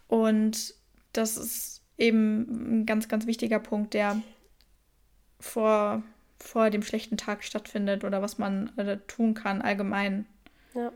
Und 0.06 0.74
das 1.14 1.38
ist 1.38 1.80
eben 1.96 2.80
ein 2.80 2.86
ganz, 2.86 3.08
ganz 3.08 3.26
wichtiger 3.26 3.58
Punkt, 3.58 3.94
der 3.94 4.20
vor, 5.40 6.02
vor 6.38 6.70
dem 6.70 6.82
schlechten 6.82 7.16
Tag 7.16 7.44
stattfindet 7.44 8.04
oder 8.04 8.22
was 8.22 8.38
man 8.38 8.72
äh, 8.76 8.98
tun 9.06 9.34
kann 9.34 9.62
allgemein. 9.62 10.26
Ja. 10.74 10.92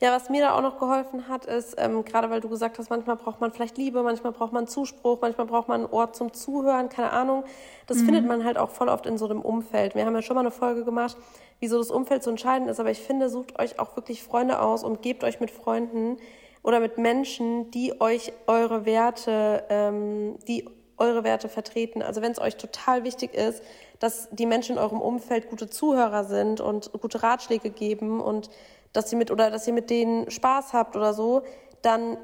ja, 0.00 0.12
was 0.12 0.30
mir 0.30 0.40
da 0.40 0.54
auch 0.54 0.62
noch 0.62 0.78
geholfen 0.80 1.28
hat, 1.28 1.44
ist, 1.44 1.76
ähm, 1.78 2.04
gerade 2.04 2.30
weil 2.30 2.40
du 2.40 2.48
gesagt 2.48 2.78
hast, 2.78 2.90
manchmal 2.90 3.16
braucht 3.16 3.40
man 3.40 3.52
vielleicht 3.52 3.76
Liebe, 3.76 4.02
manchmal 4.02 4.32
braucht 4.32 4.52
man 4.52 4.66
Zuspruch, 4.66 5.18
manchmal 5.20 5.46
braucht 5.46 5.68
man 5.68 5.82
einen 5.82 5.92
Ort 5.92 6.16
zum 6.16 6.32
Zuhören, 6.32 6.88
keine 6.88 7.12
Ahnung. 7.12 7.44
Das 7.86 7.98
mhm. 7.98 8.06
findet 8.06 8.26
man 8.26 8.44
halt 8.44 8.56
auch 8.56 8.70
voll 8.70 8.88
oft 8.88 9.06
in 9.06 9.18
so 9.18 9.26
einem 9.26 9.42
Umfeld. 9.42 9.94
Wir 9.94 10.06
haben 10.06 10.14
ja 10.14 10.22
schon 10.22 10.34
mal 10.34 10.40
eine 10.40 10.50
Folge 10.50 10.84
gemacht, 10.84 11.16
wieso 11.60 11.78
das 11.78 11.90
Umfeld 11.90 12.22
so 12.22 12.30
entscheidend 12.30 12.70
ist, 12.70 12.80
aber 12.80 12.90
ich 12.90 13.00
finde, 13.00 13.28
sucht 13.28 13.58
euch 13.58 13.78
auch 13.78 13.94
wirklich 13.94 14.22
Freunde 14.22 14.60
aus 14.60 14.82
und 14.82 15.02
gebt 15.02 15.22
euch 15.22 15.38
mit 15.38 15.50
Freunden 15.50 16.16
oder 16.62 16.80
mit 16.80 16.98
Menschen, 16.98 17.70
die 17.70 18.00
euch 18.00 18.32
eure 18.46 18.86
Werte, 18.86 19.64
ähm, 19.68 20.38
die 20.48 20.64
eure 21.00 21.24
Werte 21.24 21.48
vertreten. 21.48 22.02
Also 22.02 22.22
wenn 22.22 22.32
es 22.32 22.40
euch 22.40 22.56
total 22.56 23.04
wichtig 23.04 23.34
ist, 23.34 23.62
dass 23.98 24.28
die 24.30 24.46
Menschen 24.46 24.76
in 24.76 24.78
eurem 24.82 25.00
Umfeld 25.00 25.50
gute 25.50 25.68
Zuhörer 25.68 26.24
sind 26.24 26.60
und 26.60 26.92
gute 27.00 27.22
Ratschläge 27.22 27.70
geben 27.70 28.20
und 28.20 28.50
dass 28.92 29.10
ihr 29.12 29.18
mit 29.18 29.30
oder 29.30 29.50
dass 29.50 29.66
ihr 29.66 29.72
mit 29.72 29.90
denen 29.90 30.30
Spaß 30.30 30.72
habt 30.72 30.96
oder 30.96 31.14
so, 31.14 31.42
dann 31.82 32.18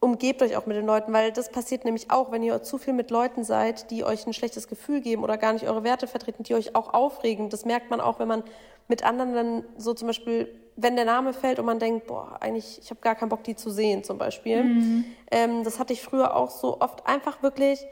umgebt 0.00 0.42
euch 0.42 0.56
auch 0.56 0.66
mit 0.66 0.76
den 0.76 0.86
Leuten, 0.86 1.12
weil 1.12 1.30
das 1.30 1.50
passiert 1.50 1.84
nämlich 1.84 2.10
auch, 2.10 2.32
wenn 2.32 2.42
ihr 2.42 2.62
zu 2.62 2.78
viel 2.78 2.94
mit 2.94 3.10
Leuten 3.10 3.44
seid, 3.44 3.90
die 3.90 4.02
euch 4.02 4.26
ein 4.26 4.32
schlechtes 4.32 4.66
Gefühl 4.66 5.00
geben 5.02 5.22
oder 5.22 5.36
gar 5.36 5.52
nicht 5.52 5.68
eure 5.68 5.84
Werte 5.84 6.06
vertreten, 6.06 6.42
die 6.42 6.54
euch 6.54 6.74
auch 6.74 6.94
aufregen. 6.94 7.50
Das 7.50 7.66
merkt 7.66 7.90
man 7.90 8.00
auch, 8.00 8.18
wenn 8.18 8.28
man 8.28 8.42
mit 8.88 9.04
anderen 9.04 9.34
dann 9.34 9.64
so 9.76 9.92
zum 9.92 10.08
Beispiel, 10.08 10.48
wenn 10.76 10.96
der 10.96 11.04
Name 11.04 11.34
fällt 11.34 11.58
und 11.58 11.66
man 11.66 11.78
denkt, 11.78 12.06
boah, 12.06 12.38
eigentlich, 12.40 12.78
ich 12.82 12.90
habe 12.90 13.00
gar 13.02 13.14
keinen 13.14 13.28
Bock, 13.28 13.44
die 13.44 13.54
zu 13.54 13.70
sehen 13.70 14.02
zum 14.02 14.16
Beispiel. 14.16 14.64
Mhm. 14.64 15.04
Ähm, 15.30 15.64
das 15.64 15.78
hatte 15.78 15.92
ich 15.92 16.02
früher 16.02 16.34
auch 16.34 16.50
so 16.50 16.80
oft 16.80 17.06
einfach 17.06 17.42
wirklich 17.42 17.86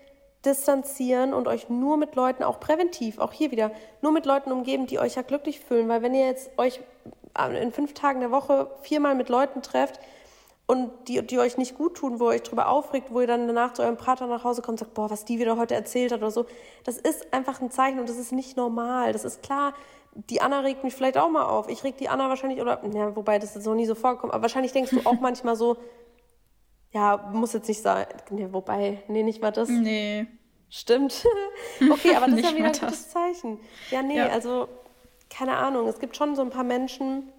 distanzieren 0.45 1.35
und 1.35 1.49
euch 1.49 1.69
nur 1.69 1.97
mit 1.97 2.15
Leuten, 2.15 2.45
auch 2.45 2.61
präventiv, 2.61 3.19
auch 3.19 3.33
hier 3.33 3.51
wieder, 3.51 3.71
nur 4.03 4.13
mit 4.13 4.25
Leuten 4.25 4.53
umgeben, 4.53 4.87
die 4.87 4.99
euch 4.99 5.17
ja 5.17 5.23
glücklich 5.23 5.61
fühlen. 5.61 5.89
Weil 5.89 6.03
wenn 6.03 6.15
ihr 6.15 6.27
jetzt 6.27 6.51
euch 6.59 6.81
in 7.61 7.73
fünf 7.73 7.95
Tagen 7.95 8.21
der 8.21 8.31
Woche 8.31 8.71
viermal 8.83 9.15
mit 9.15 9.29
Leuten 9.29 9.63
trefft 9.63 10.01
und 10.67 10.91
die, 11.09 11.25
die 11.27 11.39
euch 11.39 11.57
nicht 11.57 11.77
gut 11.77 11.97
tun, 11.97 12.21
wo 12.21 12.25
ihr 12.31 12.37
euch 12.37 12.43
drüber 12.43 12.69
aufregt, 12.69 13.13
wo 13.13 13.21
ihr 13.21 13.27
dann 13.27 13.47
danach 13.47 13.73
zu 13.73 13.83
eurem 13.83 13.97
Partner 13.97 14.27
nach 14.27 14.45
Hause 14.45 14.63
kommt 14.63 14.81
und 14.81 14.87
sagt, 14.87 14.95
boah, 14.95 15.11
was 15.11 15.25
die 15.25 15.39
wieder 15.39 15.57
heute 15.57 15.75
erzählt 15.75 16.13
hat 16.13 16.19
oder 16.19 16.31
so, 16.31 16.47
das 16.85 16.99
ist 16.99 17.33
einfach 17.33 17.61
ein 17.61 17.71
Zeichen 17.71 17.99
und 17.99 18.09
das 18.09 18.19
ist 18.19 18.33
nicht 18.33 18.57
normal. 18.57 19.13
Das 19.13 19.25
ist 19.25 19.43
klar, 19.43 19.75
die 20.15 20.41
Anna 20.41 20.61
regt 20.61 20.85
mich 20.85 20.95
vielleicht 20.95 21.17
auch 21.17 21.31
mal 21.31 21.45
auf. 21.45 21.69
Ich 21.69 21.85
reg 21.85 21.97
die 21.97 22.09
Anna 22.09 22.29
wahrscheinlich, 22.29 22.61
oder, 22.61 22.81
ja, 22.93 23.15
wobei 23.15 23.39
das 23.39 23.57
ist 23.57 23.67
noch 23.67 23.75
nie 23.75 23.87
so 23.87 23.95
vorgekommen, 23.95 24.33
aber 24.33 24.43
wahrscheinlich 24.43 24.73
denkst 24.73 24.91
du 24.91 25.01
auch 25.05 25.15
manchmal 25.21 25.57
so, 25.57 25.77
ja, 26.93 27.31
muss 27.33 27.53
jetzt 27.53 27.69
nicht 27.69 27.83
sein. 27.83 28.07
Nee, 28.31 28.49
wobei, 28.51 29.03
nee, 29.09 29.23
nicht 29.23 29.43
mal 29.43 29.53
das. 29.53 29.69
Nee. 29.69 30.27
Stimmt. 30.71 31.27
okay, 31.91 32.15
aber 32.17 32.27
das 32.31 32.41
ist 32.41 32.51
ja 32.51 32.57
wieder 32.57 32.67
ein 32.67 32.73
gutes 32.73 33.11
Zeichen. 33.11 33.61
Ja, 33.91 34.03
nee, 34.03 34.19
ja. 34.19 34.29
also 34.29 34.69
keine 35.31 35.57
Ahnung. 35.57 35.87
Es 35.89 35.99
gibt 35.99 36.17
schon 36.17 36.35
so 36.37 36.43
ein 36.43 36.51
paar 36.51 36.65
Menschen, 36.65 37.33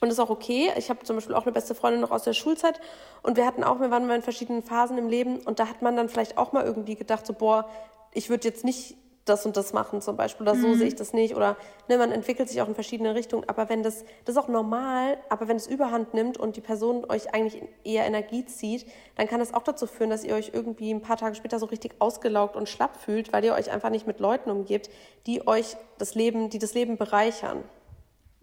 und 0.00 0.08
das 0.08 0.18
ist 0.18 0.20
auch 0.20 0.30
okay. 0.30 0.70
Ich 0.76 0.90
habe 0.90 1.04
zum 1.04 1.16
Beispiel 1.16 1.34
auch 1.34 1.44
eine 1.44 1.52
beste 1.52 1.74
Freundin 1.74 2.00
noch 2.00 2.10
aus 2.10 2.24
der 2.24 2.34
Schulzeit 2.34 2.80
und 3.22 3.36
wir 3.36 3.46
hatten 3.46 3.64
auch, 3.64 3.80
wir 3.80 3.90
waren 3.90 4.06
mal 4.06 4.16
in 4.16 4.22
verschiedenen 4.22 4.62
Phasen 4.62 4.98
im 4.98 5.08
Leben 5.08 5.38
und 5.38 5.58
da 5.58 5.68
hat 5.68 5.82
man 5.82 5.96
dann 5.96 6.08
vielleicht 6.08 6.36
auch 6.36 6.52
mal 6.52 6.64
irgendwie 6.64 6.96
gedacht, 6.96 7.26
so, 7.26 7.32
boah, 7.32 7.68
ich 8.12 8.28
würde 8.28 8.46
jetzt 8.46 8.64
nicht 8.64 8.96
das 9.26 9.44
und 9.44 9.56
das 9.56 9.72
machen 9.72 10.00
zum 10.00 10.16
Beispiel 10.16 10.42
oder 10.42 10.56
so 10.56 10.68
mhm. 10.68 10.74
sehe 10.76 10.86
ich 10.86 10.94
das 10.94 11.12
nicht 11.12 11.34
oder 11.34 11.56
ne, 11.88 11.98
man 11.98 12.12
entwickelt 12.12 12.48
sich 12.48 12.62
auch 12.62 12.68
in 12.68 12.74
verschiedene 12.74 13.14
Richtungen. 13.14 13.44
Aber 13.48 13.68
wenn 13.68 13.82
das, 13.82 14.04
das 14.24 14.36
ist 14.36 14.42
auch 14.42 14.48
normal, 14.48 15.18
aber 15.28 15.48
wenn 15.48 15.56
es 15.56 15.66
Überhand 15.66 16.14
nimmt 16.14 16.38
und 16.38 16.56
die 16.56 16.60
Person 16.60 17.04
euch 17.08 17.34
eigentlich 17.34 17.62
eher 17.84 18.06
Energie 18.06 18.46
zieht, 18.46 18.86
dann 19.16 19.26
kann 19.26 19.40
das 19.40 19.52
auch 19.52 19.64
dazu 19.64 19.86
führen, 19.86 20.10
dass 20.10 20.24
ihr 20.24 20.34
euch 20.34 20.52
irgendwie 20.54 20.92
ein 20.92 21.02
paar 21.02 21.16
Tage 21.16 21.34
später 21.34 21.58
so 21.58 21.66
richtig 21.66 21.96
ausgelaugt 21.98 22.56
und 22.56 22.68
schlapp 22.68 22.96
fühlt, 22.96 23.32
weil 23.32 23.44
ihr 23.44 23.54
euch 23.54 23.70
einfach 23.70 23.90
nicht 23.90 24.06
mit 24.06 24.20
Leuten 24.20 24.50
umgebt, 24.50 24.88
die 25.26 25.46
euch 25.46 25.76
das 25.98 26.14
Leben, 26.14 26.48
die 26.48 26.58
das 26.58 26.74
Leben 26.74 26.96
bereichern. 26.96 27.64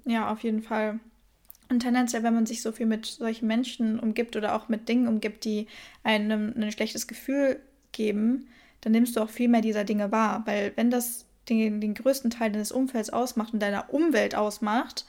Ja, 0.05 0.31
auf 0.31 0.43
jeden 0.43 0.61
Fall. 0.61 0.99
Und 1.69 1.79
tendenziell, 1.79 2.23
wenn 2.23 2.33
man 2.33 2.45
sich 2.45 2.61
so 2.61 2.71
viel 2.71 2.85
mit 2.85 3.05
solchen 3.05 3.47
Menschen 3.47 3.99
umgibt 3.99 4.35
oder 4.35 4.55
auch 4.55 4.67
mit 4.67 4.89
Dingen 4.89 5.07
umgibt, 5.07 5.45
die 5.45 5.67
einem 6.03 6.53
ein 6.57 6.71
schlechtes 6.71 7.07
Gefühl 7.07 7.61
geben, 7.93 8.49
dann 8.83 8.91
nimmst 8.91 9.15
du 9.15 9.21
auch 9.21 9.29
viel 9.29 9.47
mehr 9.47 9.61
dieser 9.61 9.85
Dinge 9.85 10.11
wahr. 10.11 10.43
Weil 10.45 10.73
wenn 10.75 10.91
das 10.91 11.25
den, 11.47 11.79
den 11.79 11.93
größten 11.93 12.29
Teil 12.29 12.51
deines 12.51 12.73
Umfelds 12.73 13.09
ausmacht 13.09 13.53
und 13.53 13.61
deiner 13.61 13.93
Umwelt 13.93 14.35
ausmacht 14.35 15.05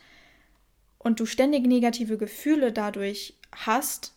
und 0.99 1.19
du 1.19 1.27
ständig 1.27 1.67
negative 1.67 2.17
Gefühle 2.17 2.73
dadurch 2.73 3.35
hast, 3.53 4.15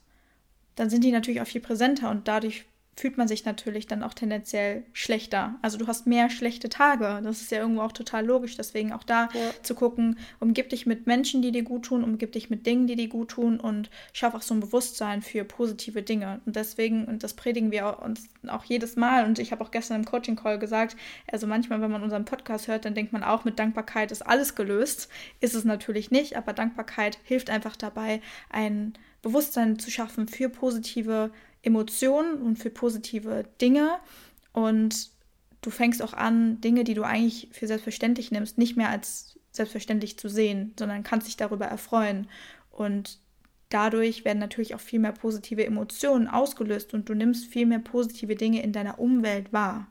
dann 0.75 0.91
sind 0.91 1.03
die 1.03 1.11
natürlich 1.11 1.41
auch 1.41 1.47
viel 1.47 1.61
präsenter 1.61 2.11
und 2.11 2.27
dadurch 2.27 2.65
fühlt 2.97 3.15
man 3.15 3.27
sich 3.27 3.45
natürlich 3.45 3.85
dann 3.85 4.01
auch 4.01 4.15
tendenziell 4.15 4.83
schlechter. 4.91 5.55
Also 5.61 5.77
du 5.77 5.85
hast 5.85 6.07
mehr 6.07 6.31
schlechte 6.31 6.67
Tage. 6.67 7.21
Das 7.23 7.41
ist 7.41 7.51
ja 7.51 7.59
irgendwo 7.59 7.81
auch 7.81 7.91
total 7.91 8.25
logisch. 8.25 8.57
Deswegen 8.57 8.91
auch 8.91 9.03
da 9.03 9.29
ja. 9.33 9.51
zu 9.61 9.75
gucken, 9.75 10.17
umgib 10.39 10.69
dich 10.69 10.87
mit 10.87 11.05
Menschen, 11.05 11.43
die 11.43 11.51
dir 11.51 11.61
gut 11.61 11.85
tun, 11.85 12.03
umgib 12.03 12.31
dich 12.31 12.49
mit 12.49 12.65
Dingen, 12.65 12.87
die 12.87 12.95
dir 12.95 13.07
gut 13.07 13.29
tun 13.29 13.59
und 13.59 13.91
schaff 14.13 14.33
auch 14.33 14.41
so 14.41 14.55
ein 14.55 14.61
Bewusstsein 14.61 15.21
für 15.21 15.43
positive 15.43 16.01
Dinge. 16.01 16.41
Und 16.47 16.55
deswegen, 16.55 17.05
und 17.05 17.21
das 17.23 17.35
predigen 17.35 17.71
wir 17.71 17.99
uns 18.01 18.29
auch 18.47 18.63
jedes 18.63 18.95
Mal, 18.95 19.25
und 19.25 19.37
ich 19.37 19.51
habe 19.51 19.63
auch 19.63 19.69
gestern 19.69 19.97
im 19.97 20.05
Coaching-Call 20.05 20.57
gesagt, 20.57 20.97
also 21.31 21.45
manchmal, 21.45 21.79
wenn 21.81 21.91
man 21.91 22.01
unseren 22.01 22.25
Podcast 22.25 22.67
hört, 22.67 22.85
dann 22.85 22.95
denkt 22.95 23.13
man 23.13 23.23
auch, 23.23 23.45
mit 23.45 23.59
Dankbarkeit 23.59 24.11
ist 24.11 24.25
alles 24.25 24.55
gelöst. 24.55 25.07
Ist 25.39 25.53
es 25.53 25.65
natürlich 25.65 26.09
nicht, 26.09 26.35
aber 26.35 26.53
Dankbarkeit 26.53 27.19
hilft 27.23 27.51
einfach 27.51 27.75
dabei, 27.75 28.21
ein 28.49 28.93
Bewusstsein 29.21 29.77
zu 29.77 29.91
schaffen 29.91 30.27
für 30.27 30.49
positive 30.49 31.31
Emotionen 31.67 32.41
und 32.41 32.57
für 32.57 32.71
positive 32.71 33.45
Dinge. 33.61 33.97
Und 34.53 35.11
du 35.61 35.69
fängst 35.69 36.01
auch 36.01 36.13
an, 36.13 36.59
Dinge, 36.61 36.83
die 36.83 36.95
du 36.95 37.03
eigentlich 37.03 37.49
für 37.51 37.67
selbstverständlich 37.67 38.31
nimmst, 38.31 38.57
nicht 38.57 38.75
mehr 38.77 38.89
als 38.89 39.37
selbstverständlich 39.51 40.17
zu 40.17 40.29
sehen, 40.29 40.73
sondern 40.79 41.03
kannst 41.03 41.27
dich 41.27 41.37
darüber 41.37 41.65
erfreuen. 41.65 42.27
Und 42.71 43.19
dadurch 43.69 44.25
werden 44.25 44.39
natürlich 44.39 44.75
auch 44.75 44.79
viel 44.79 44.99
mehr 44.99 45.11
positive 45.11 45.65
Emotionen 45.65 46.27
ausgelöst 46.27 46.93
und 46.93 47.09
du 47.09 47.13
nimmst 47.13 47.45
viel 47.45 47.65
mehr 47.65 47.79
positive 47.79 48.35
Dinge 48.35 48.63
in 48.63 48.71
deiner 48.71 48.99
Umwelt 48.99 49.51
wahr. 49.53 49.87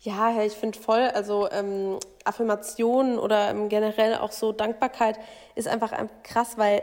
Ja, 0.00 0.42
ich 0.42 0.52
finde 0.52 0.78
voll, 0.78 1.00
also 1.00 1.50
ähm, 1.50 1.98
Affirmationen 2.24 3.18
oder 3.18 3.50
ähm, 3.50 3.68
generell 3.70 4.16
auch 4.16 4.32
so 4.32 4.52
Dankbarkeit 4.52 5.18
ist 5.54 5.66
einfach 5.66 5.92
krass, 6.22 6.58
weil 6.58 6.82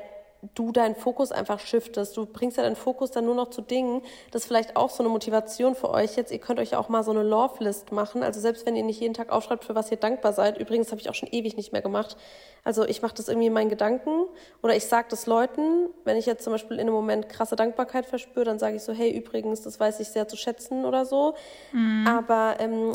du 0.55 0.71
deinen 0.71 0.95
Fokus 0.95 1.31
einfach 1.31 1.59
shiftest. 1.59 2.17
Du 2.17 2.25
bringst 2.25 2.57
ja 2.57 2.63
deinen 2.63 2.75
Fokus 2.75 3.11
dann 3.11 3.25
nur 3.25 3.35
noch 3.35 3.51
zu 3.51 3.61
Dingen. 3.61 4.01
Das 4.31 4.43
ist 4.43 4.47
vielleicht 4.47 4.75
auch 4.75 4.89
so 4.89 5.03
eine 5.03 5.09
Motivation 5.09 5.75
für 5.75 5.89
euch 5.89 6.15
jetzt. 6.15 6.31
Ihr 6.31 6.39
könnt 6.39 6.59
euch 6.59 6.75
auch 6.75 6.89
mal 6.89 7.03
so 7.03 7.11
eine 7.11 7.23
Love-List 7.23 7.91
machen. 7.91 8.23
Also 8.23 8.39
selbst 8.39 8.65
wenn 8.65 8.75
ihr 8.75 8.83
nicht 8.83 8.99
jeden 8.99 9.13
Tag 9.13 9.31
aufschreibt, 9.31 9.65
für 9.65 9.75
was 9.75 9.91
ihr 9.91 9.97
dankbar 9.97 10.33
seid. 10.33 10.57
Übrigens 10.57 10.91
habe 10.91 10.99
ich 10.99 11.09
auch 11.09 11.15
schon 11.15 11.29
ewig 11.31 11.57
nicht 11.57 11.71
mehr 11.71 11.81
gemacht. 11.81 12.17
Also 12.63 12.85
ich 12.85 13.01
mache 13.01 13.13
das 13.15 13.27
irgendwie 13.27 13.47
in 13.47 13.53
meinen 13.53 13.69
Gedanken 13.69 14.25
oder 14.63 14.75
ich 14.75 14.85
sage 14.85 15.07
das 15.09 15.27
Leuten. 15.27 15.89
Wenn 16.05 16.17
ich 16.17 16.25
jetzt 16.25 16.43
zum 16.43 16.53
Beispiel 16.53 16.77
in 16.77 16.81
einem 16.81 16.93
Moment 16.93 17.29
krasse 17.29 17.55
Dankbarkeit 17.55 18.05
verspüre, 18.05 18.45
dann 18.45 18.59
sage 18.59 18.75
ich 18.77 18.83
so, 18.83 18.93
hey, 18.93 19.11
übrigens, 19.11 19.61
das 19.61 19.79
weiß 19.79 19.99
ich 19.99 20.09
sehr 20.09 20.27
zu 20.27 20.37
schätzen 20.37 20.85
oder 20.85 21.05
so. 21.05 21.35
Mhm. 21.71 22.07
Aber 22.07 22.55
ähm, 22.59 22.93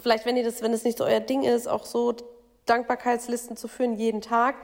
vielleicht, 0.00 0.26
wenn 0.26 0.36
ihr 0.36 0.44
das, 0.44 0.62
wenn 0.62 0.72
es 0.72 0.84
nicht 0.84 0.98
so 0.98 1.04
euer 1.04 1.20
Ding 1.20 1.44
ist, 1.44 1.68
auch 1.68 1.86
so 1.86 2.14
Dankbarkeitslisten 2.66 3.56
zu 3.56 3.68
führen 3.68 3.94
jeden 3.94 4.20
Tag, 4.20 4.56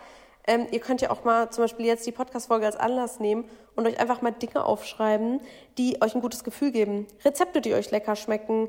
ähm, 0.46 0.66
ihr 0.70 0.80
könnt 0.80 1.00
ja 1.00 1.10
auch 1.10 1.24
mal 1.24 1.50
zum 1.50 1.64
Beispiel 1.64 1.86
jetzt 1.86 2.06
die 2.06 2.12
Podcast-Folge 2.12 2.66
als 2.66 2.76
Anlass 2.76 3.18
nehmen 3.18 3.44
und 3.76 3.86
euch 3.86 3.98
einfach 3.98 4.20
mal 4.22 4.30
Dinge 4.30 4.64
aufschreiben, 4.64 5.40
die 5.78 6.00
euch 6.02 6.14
ein 6.14 6.20
gutes 6.20 6.44
Gefühl 6.44 6.70
geben. 6.70 7.06
Rezepte, 7.24 7.60
die 7.60 7.74
euch 7.74 7.90
lecker 7.90 8.14
schmecken, 8.14 8.68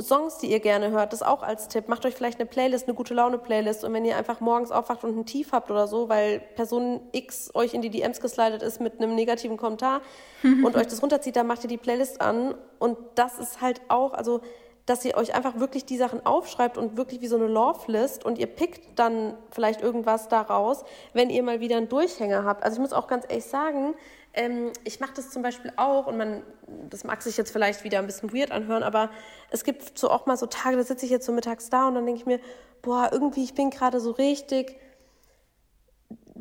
Songs, 0.00 0.38
die 0.38 0.50
ihr 0.50 0.60
gerne 0.60 0.90
hört, 0.90 1.12
das 1.12 1.22
auch 1.22 1.42
als 1.42 1.68
Tipp. 1.68 1.88
Macht 1.88 2.04
euch 2.04 2.14
vielleicht 2.14 2.38
eine 2.38 2.46
Playlist, 2.46 2.86
eine 2.86 2.94
gute 2.94 3.14
Laune-Playlist 3.14 3.82
und 3.84 3.92
wenn 3.94 4.04
ihr 4.04 4.16
einfach 4.16 4.40
morgens 4.40 4.70
aufwacht 4.70 5.02
und 5.04 5.18
ein 5.18 5.26
Tief 5.26 5.52
habt 5.52 5.70
oder 5.70 5.88
so, 5.88 6.08
weil 6.08 6.40
Person 6.54 7.00
X 7.12 7.50
euch 7.54 7.74
in 7.74 7.80
die 7.80 7.90
DMs 7.90 8.20
geslidet 8.20 8.62
ist 8.62 8.80
mit 8.80 8.98
einem 9.00 9.14
negativen 9.14 9.56
Kommentar 9.56 10.02
und 10.42 10.76
euch 10.76 10.86
das 10.86 11.02
runterzieht, 11.02 11.36
dann 11.36 11.46
macht 11.46 11.64
ihr 11.64 11.68
die 11.68 11.78
Playlist 11.78 12.20
an 12.20 12.54
und 12.78 12.98
das 13.14 13.38
ist 13.38 13.60
halt 13.60 13.80
auch, 13.88 14.12
also 14.12 14.42
dass 14.86 15.04
ihr 15.04 15.16
euch 15.16 15.34
einfach 15.34 15.58
wirklich 15.58 15.84
die 15.84 15.96
Sachen 15.96 16.24
aufschreibt 16.24 16.76
und 16.76 16.96
wirklich 16.96 17.20
wie 17.20 17.26
so 17.26 17.36
eine 17.36 17.46
Love-List 17.46 18.24
und 18.24 18.38
ihr 18.38 18.46
pickt 18.46 18.98
dann 18.98 19.34
vielleicht 19.50 19.82
irgendwas 19.82 20.28
daraus, 20.28 20.84
wenn 21.12 21.30
ihr 21.30 21.42
mal 21.42 21.60
wieder 21.60 21.76
einen 21.76 21.88
Durchhänger 21.88 22.44
habt. 22.44 22.64
Also 22.64 22.76
ich 22.76 22.80
muss 22.80 22.92
auch 22.92 23.06
ganz 23.06 23.24
ehrlich 23.28 23.44
sagen, 23.44 23.94
ähm, 24.32 24.72
ich 24.84 25.00
mache 25.00 25.12
das 25.14 25.30
zum 25.30 25.42
Beispiel 25.42 25.72
auch 25.76 26.06
und 26.06 26.16
man, 26.16 26.42
das 26.88 27.04
mag 27.04 27.22
sich 27.22 27.36
jetzt 27.36 27.50
vielleicht 27.50 27.84
wieder 27.84 27.98
ein 27.98 28.06
bisschen 28.06 28.32
weird 28.32 28.52
anhören, 28.52 28.82
aber 28.82 29.10
es 29.50 29.64
gibt 29.64 29.98
so 29.98 30.10
auch 30.10 30.26
mal 30.26 30.36
so 30.36 30.46
Tage, 30.46 30.76
da 30.76 30.84
sitze 30.84 31.04
ich 31.04 31.10
jetzt 31.10 31.26
so 31.26 31.32
mittags 31.32 31.68
da 31.68 31.88
und 31.88 31.94
dann 31.94 32.06
denke 32.06 32.20
ich 32.20 32.26
mir, 32.26 32.40
boah, 32.82 33.10
irgendwie, 33.12 33.44
ich 33.44 33.54
bin 33.54 33.70
gerade 33.70 34.00
so 34.00 34.12
richtig 34.12 34.76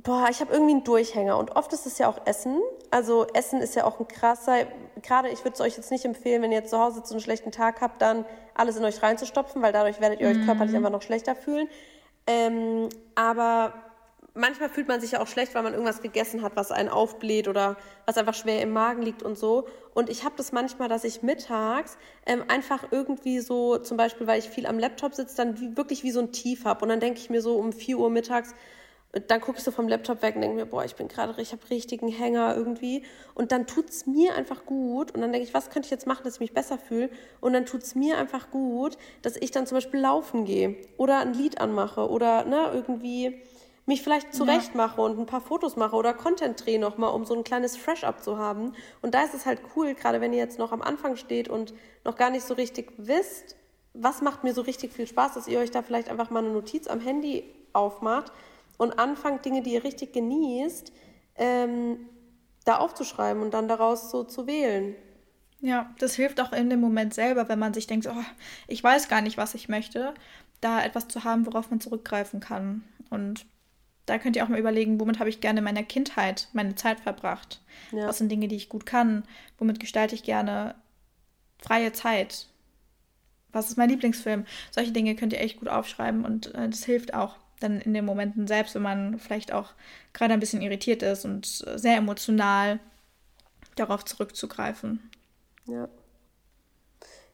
Boah, 0.03 0.27
ich 0.29 0.39
habe 0.39 0.53
irgendwie 0.53 0.73
einen 0.73 0.83
Durchhänger 0.85 1.37
und 1.37 1.57
oft 1.57 1.73
ist 1.73 1.85
es 1.85 1.97
ja 1.97 2.07
auch 2.07 2.25
Essen. 2.25 2.61
Also 2.89 3.27
Essen 3.33 3.59
ist 3.59 3.75
ja 3.75 3.83
auch 3.83 3.99
ein 3.99 4.07
krasser, 4.07 4.65
gerade 5.01 5.29
ich 5.29 5.39
würde 5.39 5.55
es 5.55 5.61
euch 5.61 5.75
jetzt 5.75 5.91
nicht 5.91 6.05
empfehlen, 6.05 6.41
wenn 6.41 6.51
ihr 6.51 6.59
jetzt 6.59 6.69
zu 6.69 6.79
Hause 6.79 7.01
so 7.03 7.13
einen 7.13 7.21
schlechten 7.21 7.51
Tag 7.51 7.81
habt, 7.81 8.01
dann 8.01 8.25
alles 8.53 8.77
in 8.77 8.85
euch 8.85 9.03
reinzustopfen, 9.03 9.61
weil 9.61 9.73
dadurch 9.73 9.99
werdet 9.99 10.21
ihr 10.21 10.29
euch 10.29 10.37
mhm. 10.37 10.45
körperlich 10.45 10.75
einfach 10.75 10.89
noch 10.89 11.01
schlechter 11.01 11.35
fühlen. 11.35 11.67
Ähm, 12.27 12.87
aber 13.15 13.73
manchmal 14.33 14.69
fühlt 14.69 14.87
man 14.87 15.01
sich 15.01 15.11
ja 15.11 15.21
auch 15.21 15.27
schlecht, 15.27 15.53
weil 15.53 15.63
man 15.63 15.73
irgendwas 15.73 16.01
gegessen 16.01 16.43
hat, 16.43 16.55
was 16.55 16.71
einen 16.71 16.87
aufbläht 16.87 17.49
oder 17.49 17.75
was 18.05 18.17
einfach 18.17 18.35
schwer 18.35 18.61
im 18.61 18.71
Magen 18.71 19.01
liegt 19.01 19.21
und 19.21 19.37
so. 19.37 19.67
Und 19.93 20.09
ich 20.09 20.23
habe 20.23 20.35
das 20.37 20.53
manchmal, 20.53 20.87
dass 20.87 21.03
ich 21.03 21.23
mittags 21.23 21.97
ähm, 22.25 22.45
einfach 22.47 22.85
irgendwie 22.91 23.39
so, 23.39 23.77
zum 23.79 23.97
Beispiel, 23.97 24.27
weil 24.27 24.39
ich 24.39 24.49
viel 24.49 24.65
am 24.65 24.79
Laptop 24.79 25.13
sitze, 25.13 25.35
dann 25.35 25.59
wie, 25.59 25.75
wirklich 25.75 26.03
wie 26.03 26.11
so 26.11 26.21
ein 26.21 26.31
Tief 26.31 26.63
habe. 26.63 26.83
Und 26.83 26.89
dann 26.89 27.01
denke 27.01 27.19
ich 27.19 27.29
mir 27.29 27.41
so 27.41 27.57
um 27.57 27.73
4 27.73 27.97
Uhr 27.97 28.09
mittags, 28.09 28.55
dann 29.11 29.41
gucke 29.41 29.57
ich 29.57 29.63
so 29.63 29.71
vom 29.71 29.87
Laptop 29.87 30.21
weg 30.21 30.35
und 30.35 30.41
denke 30.41 30.55
mir, 30.55 30.65
boah, 30.67 30.85
ich 30.85 30.95
bin 30.95 31.07
gerade, 31.07 31.39
ich 31.41 31.51
habe 31.51 31.67
richtigen 31.71 32.09
Hänger 32.09 32.55
irgendwie. 32.55 33.03
Und 33.33 33.51
dann 33.51 33.65
tut 33.65 33.89
es 33.89 34.05
mir 34.05 34.35
einfach 34.35 34.65
gut. 34.65 35.11
Und 35.11 35.21
dann 35.21 35.31
denke 35.31 35.47
ich, 35.47 35.53
was 35.53 35.71
könnte 35.71 35.87
ich 35.87 35.91
jetzt 35.91 36.05
machen, 36.05 36.23
dass 36.23 36.35
ich 36.35 36.39
mich 36.39 36.53
besser 36.53 36.77
fühle? 36.77 37.09
Und 37.41 37.53
dann 37.53 37.65
tut 37.65 37.81
es 37.81 37.95
mir 37.95 38.19
einfach 38.19 38.51
gut, 38.51 38.97
dass 39.23 39.35
ich 39.35 39.49
dann 39.49 39.65
zum 39.65 39.77
Beispiel 39.77 39.99
laufen 39.99 40.45
gehe 40.45 40.75
oder 40.97 41.19
ein 41.19 41.33
Lied 41.33 41.59
anmache 41.59 42.07
oder 42.07 42.45
ne, 42.45 42.69
irgendwie 42.71 43.41
mich 43.87 44.03
vielleicht 44.03 44.35
zurecht 44.35 44.75
mache 44.75 45.01
und 45.01 45.17
ein 45.17 45.25
paar 45.25 45.41
Fotos 45.41 45.75
mache 45.75 45.95
oder 45.95 46.13
Content 46.13 46.63
drehe 46.63 46.79
nochmal, 46.79 47.11
um 47.11 47.25
so 47.25 47.33
ein 47.33 47.43
kleines 47.43 47.75
Fresh-Up 47.75 48.23
zu 48.23 48.37
haben. 48.37 48.73
Und 49.01 49.15
da 49.15 49.23
ist 49.23 49.33
es 49.33 49.47
halt 49.47 49.61
cool, 49.75 49.95
gerade 49.95 50.21
wenn 50.21 50.31
ihr 50.31 50.37
jetzt 50.37 50.59
noch 50.59 50.71
am 50.71 50.83
Anfang 50.83 51.15
steht 51.15 51.49
und 51.49 51.73
noch 52.05 52.15
gar 52.15 52.29
nicht 52.29 52.45
so 52.45 52.53
richtig 52.53 52.93
wisst, 52.97 53.55
was 53.95 54.21
macht 54.21 54.43
mir 54.43 54.53
so 54.53 54.61
richtig 54.61 54.93
viel 54.93 55.07
Spaß, 55.07 55.33
dass 55.33 55.47
ihr 55.47 55.57
euch 55.57 55.71
da 55.71 55.81
vielleicht 55.81 56.09
einfach 56.09 56.29
mal 56.29 56.43
eine 56.43 56.53
Notiz 56.53 56.87
am 56.87 56.99
Handy 56.99 57.43
aufmacht 57.73 58.31
und 58.79 58.97
anfangt, 58.97 59.43
Dinge, 59.43 59.61
die 59.61 59.73
ihr 59.73 59.83
richtig 59.83 60.13
genießt, 60.13 60.93
ähm, 61.35 61.99
da 62.63 62.77
aufzuschreiben 62.77 63.43
und 63.43 63.53
dann 63.53 63.67
daraus 63.67 64.09
so 64.09 64.23
zu 64.23 64.47
wählen. 64.47 64.95
Ja, 65.59 65.93
das 65.99 66.15
hilft 66.15 66.39
auch 66.39 66.53
in 66.53 66.69
dem 66.69 66.79
Moment 66.79 67.13
selber, 67.13 67.49
wenn 67.49 67.59
man 67.59 67.73
sich 67.73 67.87
denkt, 67.87 68.07
oh, 68.07 68.23
ich 68.67 68.81
weiß 68.81 69.09
gar 69.09 69.21
nicht, 69.21 69.37
was 69.37 69.53
ich 69.53 69.67
möchte, 69.67 70.13
da 70.61 70.81
etwas 70.81 71.09
zu 71.09 71.25
haben, 71.25 71.45
worauf 71.45 71.69
man 71.69 71.81
zurückgreifen 71.81 72.39
kann. 72.39 72.83
Und 73.09 73.45
da 74.05 74.17
könnt 74.17 74.37
ihr 74.37 74.45
auch 74.45 74.49
mal 74.49 74.59
überlegen, 74.59 74.97
womit 74.97 75.19
habe 75.19 75.29
ich 75.29 75.41
gerne 75.41 75.59
in 75.59 75.65
meiner 75.65 75.83
Kindheit 75.83 76.47
meine 76.53 76.75
Zeit 76.75 77.01
verbracht? 77.01 77.61
Ja. 77.91 78.07
Was 78.07 78.19
sind 78.19 78.31
Dinge, 78.31 78.47
die 78.47 78.55
ich 78.55 78.69
gut 78.69 78.85
kann? 78.85 79.23
Womit 79.57 79.81
gestalte 79.81 80.15
ich 80.15 80.23
gerne 80.23 80.75
freie 81.57 81.91
Zeit? 81.91 82.47
Was 83.51 83.67
ist 83.67 83.77
mein 83.77 83.89
Lieblingsfilm? 83.89 84.45
Solche 84.71 84.93
Dinge 84.93 85.15
könnt 85.15 85.33
ihr 85.33 85.41
echt 85.41 85.59
gut 85.59 85.67
aufschreiben 85.67 86.23
und 86.23 86.55
äh, 86.55 86.69
das 86.69 86.85
hilft 86.85 87.13
auch 87.13 87.35
dann 87.59 87.79
in 87.81 87.93
den 87.93 88.05
Momenten 88.05 88.47
selbst, 88.47 88.75
wenn 88.75 88.81
man 88.81 89.19
vielleicht 89.19 89.51
auch 89.51 89.73
gerade 90.13 90.33
ein 90.33 90.39
bisschen 90.39 90.61
irritiert 90.61 91.03
ist 91.03 91.25
und 91.25 91.45
sehr 91.45 91.97
emotional 91.97 92.79
darauf 93.75 94.05
zurückzugreifen. 94.05 95.09
Ja. 95.65 95.87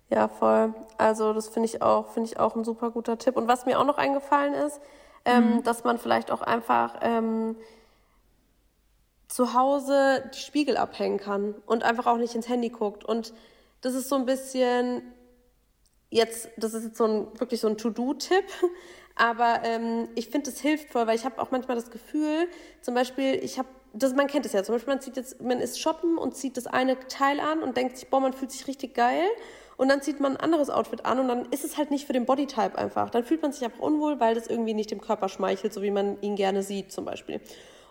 Ja, 0.09 0.27
voll. 0.27 0.73
Also 0.97 1.33
das 1.33 1.47
finde 1.47 1.67
ich 1.67 1.81
auch, 1.81 2.11
finde 2.11 2.29
ich 2.29 2.39
auch 2.39 2.55
ein 2.55 2.63
super 2.63 2.91
guter 2.91 3.17
Tipp. 3.17 3.35
Und 3.38 3.47
was 3.47 3.65
mir 3.65 3.79
auch 3.79 3.85
noch 3.85 3.97
eingefallen 3.97 4.53
ist, 4.53 4.79
ähm, 5.25 5.55
mhm. 5.55 5.63
dass 5.63 5.83
man 5.83 5.97
vielleicht 5.97 6.29
auch 6.31 6.41
einfach 6.41 6.99
ähm, 7.01 7.55
zu 9.27 9.53
Hause 9.53 10.29
die 10.33 10.39
Spiegel 10.39 10.77
abhängen 10.77 11.17
kann 11.17 11.55
und 11.65 11.83
einfach 11.83 12.05
auch 12.05 12.17
nicht 12.17 12.35
ins 12.35 12.47
Handy 12.47 12.69
guckt. 12.69 13.03
Und 13.03 13.33
das 13.81 13.95
ist 13.95 14.09
so 14.09 14.15
ein 14.15 14.25
bisschen 14.25 15.01
jetzt, 16.11 16.49
das 16.57 16.73
ist 16.73 16.83
jetzt 16.83 16.97
so 16.97 17.05
ein 17.05 17.39
wirklich 17.39 17.59
so 17.59 17.67
ein 17.67 17.77
To-Do-Tipp, 17.77 18.45
aber 19.15 19.62
ähm, 19.63 20.10
ich 20.15 20.30
finde, 20.30 20.51
das 20.51 20.60
hilft 20.60 20.91
voll, 20.91 21.08
weil 21.08 21.15
ich 21.15 21.25
habe 21.25 21.41
auch 21.41 21.51
manchmal 21.51 21.75
das 21.75 21.89
Gefühl, 21.89 22.47
zum 22.82 22.93
Beispiel, 22.93 23.36
ich 23.36 23.58
habe, 23.58 23.69
das, 23.93 24.13
man 24.13 24.28
kennt 24.28 24.45
es 24.45 24.51
ja, 24.51 24.63
zum 24.63 24.75
Beispiel, 24.75 24.93
man 24.93 25.01
zieht 25.01 25.15
jetzt, 25.15 25.41
man 25.41 25.60
ist 25.60 25.80
shoppen 25.80 26.17
und 26.17 26.36
zieht 26.36 26.58
das 26.58 26.67
eine 26.67 26.99
Teil 27.08 27.39
an 27.39 27.63
und 27.63 27.78
denkt 27.78 27.97
sich, 27.97 28.10
boah, 28.10 28.19
man 28.19 28.34
fühlt 28.34 28.51
sich 28.51 28.67
richtig 28.67 28.93
geil 28.93 29.25
und 29.78 29.89
dann 29.89 30.01
zieht 30.01 30.19
man 30.19 30.34
ein 30.34 30.38
anderes 30.38 30.69
Outfit 30.69 31.06
an 31.06 31.19
und 31.19 31.30
dann 31.30 31.45
ist 31.51 31.63
es 31.63 31.78
halt 31.78 31.91
nicht 31.91 32.06
für 32.06 32.13
den 32.13 32.25
Bodytype 32.25 32.78
einfach. 32.78 33.10
Dann 33.10 33.23
fühlt 33.23 33.41
man 33.41 33.54
sich 33.54 33.63
einfach 33.63 33.80
unwohl, 33.80 34.19
weil 34.19 34.36
das 34.36 34.47
irgendwie 34.47 34.73
nicht 34.73 34.91
dem 34.91 34.99
Körper 35.01 35.30
schmeichelt, 35.30 35.73
so 35.73 35.82
wie 35.82 35.91
man 35.91 36.21
ihn 36.21 36.36
gerne 36.36 36.62
sieht 36.62 36.91
zum 36.91 37.06
Beispiel. 37.06 37.39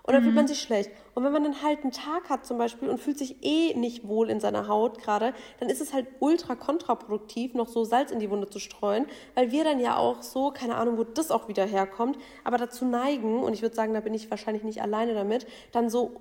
Und 0.06 0.12
dann 0.12 0.22
mhm. 0.22 0.26
fühlt 0.26 0.36
man 0.36 0.46
sich 0.46 0.60
schlecht. 0.60 0.90
Und 1.14 1.24
wenn 1.24 1.32
man 1.32 1.44
dann 1.44 1.62
halt 1.62 1.80
einen 1.82 1.90
Tag 1.90 2.28
hat 2.28 2.44
zum 2.44 2.58
Beispiel 2.58 2.90
und 2.90 3.00
fühlt 3.00 3.18
sich 3.18 3.42
eh 3.42 3.72
nicht 3.74 4.06
wohl 4.06 4.28
in 4.28 4.38
seiner 4.38 4.68
Haut 4.68 4.98
gerade, 4.98 5.32
dann 5.60 5.70
ist 5.70 5.80
es 5.80 5.94
halt 5.94 6.06
ultra 6.20 6.56
kontraproduktiv, 6.56 7.54
noch 7.54 7.68
so 7.68 7.84
Salz 7.84 8.10
in 8.10 8.20
die 8.20 8.28
Wunde 8.30 8.50
zu 8.50 8.58
streuen, 8.58 9.06
weil 9.34 9.50
wir 9.50 9.64
dann 9.64 9.80
ja 9.80 9.96
auch 9.96 10.20
so, 10.20 10.50
keine 10.50 10.76
Ahnung, 10.76 10.98
wo 10.98 11.04
das 11.04 11.30
auch 11.30 11.48
wieder 11.48 11.64
herkommt, 11.64 12.18
aber 12.44 12.58
dazu 12.58 12.84
neigen, 12.84 13.42
und 13.42 13.54
ich 13.54 13.62
würde 13.62 13.74
sagen, 13.74 13.94
da 13.94 14.00
bin 14.00 14.12
ich 14.12 14.30
wahrscheinlich 14.30 14.62
nicht 14.62 14.82
alleine 14.82 15.14
damit, 15.14 15.46
dann 15.72 15.88
so 15.88 16.20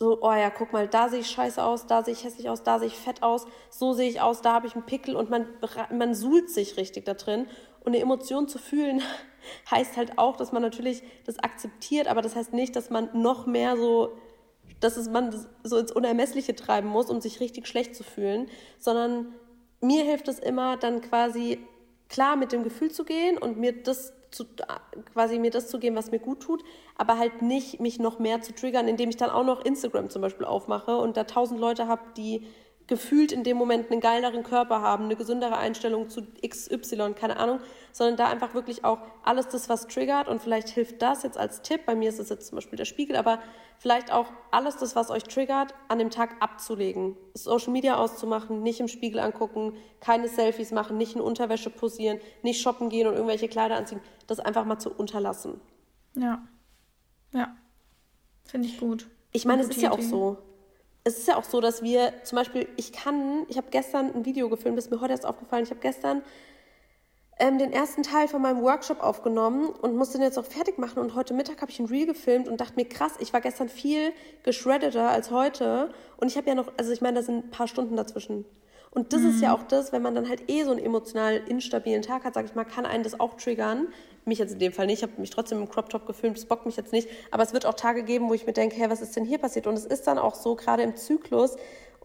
so, 0.00 0.18
oh 0.22 0.32
ja, 0.32 0.50
guck 0.50 0.72
mal, 0.72 0.88
da 0.88 1.08
sehe 1.08 1.20
ich 1.20 1.30
scheiße 1.30 1.62
aus, 1.62 1.86
da 1.86 2.02
sehe 2.02 2.14
ich 2.14 2.24
hässlich 2.24 2.48
aus, 2.48 2.62
da 2.62 2.78
sehe 2.78 2.88
ich 2.88 2.96
fett 2.96 3.22
aus, 3.22 3.46
so 3.70 3.92
sehe 3.92 4.08
ich 4.08 4.20
aus, 4.20 4.42
da 4.42 4.52
habe 4.52 4.66
ich 4.66 4.74
einen 4.74 4.84
Pickel 4.84 5.14
und 5.14 5.30
man, 5.30 5.46
man 5.90 6.14
suhlt 6.14 6.50
sich 6.50 6.76
richtig 6.76 7.04
da 7.04 7.14
drin. 7.14 7.46
Und 7.84 7.92
eine 7.94 8.00
Emotion 8.00 8.48
zu 8.48 8.58
fühlen 8.58 9.02
heißt 9.70 9.96
halt 9.96 10.18
auch, 10.18 10.36
dass 10.36 10.52
man 10.52 10.62
natürlich 10.62 11.02
das 11.24 11.38
akzeptiert, 11.38 12.08
aber 12.08 12.22
das 12.22 12.34
heißt 12.34 12.52
nicht, 12.52 12.74
dass 12.74 12.90
man 12.90 13.10
noch 13.12 13.46
mehr 13.46 13.76
so, 13.76 14.16
dass 14.80 14.96
es 14.96 15.08
man 15.08 15.34
so 15.62 15.76
ins 15.76 15.92
Unermessliche 15.92 16.56
treiben 16.56 16.88
muss, 16.88 17.10
um 17.10 17.20
sich 17.20 17.40
richtig 17.40 17.68
schlecht 17.68 17.94
zu 17.94 18.02
fühlen, 18.02 18.48
sondern 18.78 19.34
mir 19.80 20.02
hilft 20.02 20.28
es 20.28 20.38
immer, 20.38 20.76
dann 20.76 21.02
quasi 21.02 21.58
klar 22.08 22.36
mit 22.36 22.52
dem 22.52 22.64
Gefühl 22.64 22.90
zu 22.90 23.04
gehen 23.04 23.38
und 23.38 23.58
mir 23.58 23.82
das 23.82 24.14
zu, 24.30 24.46
quasi 25.12 25.38
mir 25.38 25.50
das 25.50 25.68
zu 25.68 25.78
geben, 25.78 25.96
was 25.96 26.10
mir 26.10 26.18
gut 26.18 26.40
tut, 26.40 26.64
aber 26.96 27.18
halt 27.18 27.42
nicht 27.42 27.80
mich 27.80 27.98
noch 27.98 28.18
mehr 28.18 28.40
zu 28.40 28.54
triggern, 28.54 28.88
indem 28.88 29.10
ich 29.10 29.16
dann 29.16 29.30
auch 29.30 29.44
noch 29.44 29.64
Instagram 29.64 30.10
zum 30.10 30.22
Beispiel 30.22 30.46
aufmache 30.46 30.96
und 30.96 31.16
da 31.16 31.24
tausend 31.24 31.60
Leute 31.60 31.86
habe, 31.86 32.02
die 32.16 32.46
gefühlt 32.86 33.32
in 33.32 33.44
dem 33.44 33.56
Moment 33.56 33.90
einen 33.90 34.00
geileren 34.00 34.42
Körper 34.42 34.82
haben, 34.82 35.04
eine 35.04 35.16
gesündere 35.16 35.56
Einstellung 35.56 36.08
zu 36.10 36.22
XY, 36.46 37.14
keine 37.14 37.38
Ahnung, 37.38 37.60
sondern 37.92 38.16
da 38.16 38.28
einfach 38.28 38.54
wirklich 38.54 38.84
auch 38.84 38.98
alles 39.22 39.48
das, 39.48 39.68
was 39.68 39.86
triggert 39.86 40.28
und 40.28 40.42
vielleicht 40.42 40.68
hilft 40.68 41.00
das 41.00 41.22
jetzt 41.22 41.38
als 41.38 41.62
Tipp, 41.62 41.86
bei 41.86 41.94
mir 41.94 42.08
ist 42.10 42.18
es 42.18 42.28
jetzt 42.28 42.48
zum 42.48 42.56
Beispiel 42.56 42.76
der 42.76 42.84
Spiegel, 42.84 43.16
aber 43.16 43.40
vielleicht 43.78 44.12
auch 44.12 44.26
alles 44.50 44.76
das, 44.76 44.94
was 44.96 45.10
euch 45.10 45.24
triggert, 45.24 45.74
an 45.88 45.98
dem 45.98 46.10
Tag 46.10 46.36
abzulegen. 46.40 47.16
Social 47.32 47.72
Media 47.72 47.96
auszumachen, 47.96 48.62
nicht 48.62 48.80
im 48.80 48.88
Spiegel 48.88 49.20
angucken, 49.20 49.74
keine 50.00 50.28
Selfies 50.28 50.70
machen, 50.70 50.98
nicht 50.98 51.14
in 51.14 51.22
Unterwäsche 51.22 51.70
posieren, 51.70 52.18
nicht 52.42 52.60
shoppen 52.60 52.90
gehen 52.90 53.06
und 53.06 53.14
irgendwelche 53.14 53.48
Kleider 53.48 53.76
anziehen, 53.76 54.00
das 54.26 54.40
einfach 54.40 54.66
mal 54.66 54.78
zu 54.78 54.90
unterlassen. 54.90 55.60
Ja. 56.14 56.46
Ja. 57.32 57.56
Finde 58.44 58.68
ich 58.68 58.78
gut. 58.78 59.08
Ich 59.32 59.46
meine, 59.46 59.62
es 59.62 59.68
ist 59.68 59.80
ja 59.80 59.90
auch 59.90 60.00
so 60.00 60.38
es 61.04 61.18
ist 61.18 61.28
ja 61.28 61.36
auch 61.36 61.44
so, 61.44 61.60
dass 61.60 61.82
wir 61.82 62.12
zum 62.24 62.36
Beispiel, 62.36 62.66
ich 62.76 62.92
kann, 62.92 63.44
ich 63.48 63.58
habe 63.58 63.68
gestern 63.70 64.12
ein 64.14 64.24
Video 64.24 64.48
gefilmt, 64.48 64.78
das 64.78 64.86
ist 64.86 64.90
mir 64.90 65.00
heute 65.00 65.12
erst 65.12 65.26
aufgefallen, 65.26 65.64
ich 65.64 65.70
habe 65.70 65.80
gestern 65.80 66.22
ähm, 67.38 67.58
den 67.58 67.72
ersten 67.72 68.02
Teil 68.02 68.26
von 68.26 68.40
meinem 68.40 68.62
Workshop 68.62 69.02
aufgenommen 69.02 69.68
und 69.68 69.96
musste 69.96 70.18
den 70.18 70.24
jetzt 70.24 70.38
auch 70.38 70.46
fertig 70.46 70.78
machen 70.78 71.00
und 71.00 71.14
heute 71.14 71.34
Mittag 71.34 71.60
habe 71.60 71.70
ich 71.70 71.78
ein 71.78 71.86
Reel 71.86 72.06
gefilmt 72.06 72.48
und 72.48 72.60
dachte 72.60 72.74
mir, 72.76 72.88
krass, 72.88 73.12
ich 73.18 73.32
war 73.34 73.42
gestern 73.42 73.68
viel 73.68 74.12
geschreddeter 74.44 75.10
als 75.10 75.30
heute 75.30 75.92
und 76.16 76.28
ich 76.28 76.36
habe 76.38 76.48
ja 76.48 76.54
noch, 76.54 76.72
also 76.78 76.90
ich 76.90 77.02
meine, 77.02 77.16
da 77.16 77.22
sind 77.22 77.46
ein 77.46 77.50
paar 77.50 77.68
Stunden 77.68 77.96
dazwischen. 77.96 78.46
Und 78.90 79.12
das 79.12 79.22
mhm. 79.22 79.30
ist 79.30 79.42
ja 79.42 79.48
mhm. 79.48 79.54
auch 79.56 79.62
das, 79.64 79.92
wenn 79.92 80.02
man 80.02 80.14
dann 80.14 80.28
halt 80.28 80.48
eh 80.48 80.62
so 80.62 80.70
einen 80.70 80.78
emotional 80.78 81.42
instabilen 81.48 82.02
Tag 82.02 82.24
hat, 82.24 82.34
sag 82.34 82.46
ich 82.46 82.54
mal, 82.54 82.64
kann 82.64 82.86
einen 82.86 83.02
das 83.02 83.18
auch 83.18 83.34
triggern, 83.34 83.88
mich 84.26 84.38
jetzt 84.38 84.52
in 84.52 84.58
dem 84.58 84.72
Fall 84.72 84.86
nicht, 84.86 85.02
ich 85.02 85.08
habe 85.08 85.20
mich 85.20 85.30
trotzdem 85.30 85.58
im 85.58 85.68
Crop 85.68 85.88
Top 85.90 86.06
gefilmt, 86.06 86.36
das 86.36 86.46
bockt 86.46 86.66
mich 86.66 86.76
jetzt 86.76 86.92
nicht, 86.92 87.08
aber 87.30 87.42
es 87.42 87.52
wird 87.52 87.66
auch 87.66 87.74
Tage 87.74 88.02
geben, 88.02 88.28
wo 88.28 88.34
ich 88.34 88.46
mir 88.46 88.52
denke, 88.52 88.76
hey, 88.76 88.90
was 88.90 89.00
ist 89.00 89.16
denn 89.16 89.24
hier 89.24 89.38
passiert? 89.38 89.66
Und 89.66 89.74
es 89.74 89.84
ist 89.84 90.06
dann 90.06 90.18
auch 90.18 90.34
so, 90.34 90.54
gerade 90.56 90.82
im 90.82 90.96
Zyklus, 90.96 91.56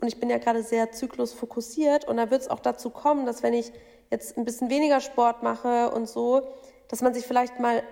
und 0.01 0.07
ich 0.07 0.19
bin 0.19 0.29
ja 0.29 0.37
gerade 0.37 0.63
sehr 0.63 0.91
zyklusfokussiert, 0.91 2.07
und 2.07 2.17
da 2.17 2.31
wird 2.31 2.41
es 2.41 2.47
auch 2.49 2.59
dazu 2.59 2.89
kommen, 2.89 3.25
dass 3.25 3.43
wenn 3.43 3.53
ich 3.53 3.71
jetzt 4.09 4.37
ein 4.37 4.45
bisschen 4.45 4.69
weniger 4.69 5.01
Sport 5.01 5.43
mache 5.43 5.91
und 5.91 6.07
so, 6.07 6.41
dass 6.87 7.01
man 7.01 7.13
sich 7.13 7.25
vielleicht 7.25 7.59
mal, 7.59 7.83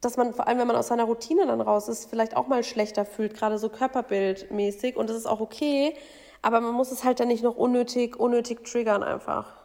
dass 0.00 0.16
man 0.16 0.32
vor 0.32 0.46
allem, 0.46 0.58
wenn 0.58 0.66
man 0.66 0.76
aus 0.76 0.88
seiner 0.88 1.04
Routine 1.04 1.46
dann 1.46 1.60
raus 1.60 1.88
ist, 1.88 2.08
vielleicht 2.08 2.36
auch 2.36 2.46
mal 2.46 2.62
schlechter 2.62 3.04
fühlt, 3.04 3.34
gerade 3.34 3.58
so 3.58 3.68
körperbildmäßig, 3.68 4.96
und 4.96 5.10
das 5.10 5.16
ist 5.16 5.26
auch 5.26 5.40
okay, 5.40 5.94
aber 6.40 6.60
man 6.60 6.74
muss 6.74 6.92
es 6.92 7.04
halt 7.04 7.20
dann 7.20 7.28
nicht 7.28 7.42
noch 7.42 7.56
unnötig, 7.56 8.16
unnötig 8.16 8.64
triggern 8.64 9.02
einfach. 9.02 9.56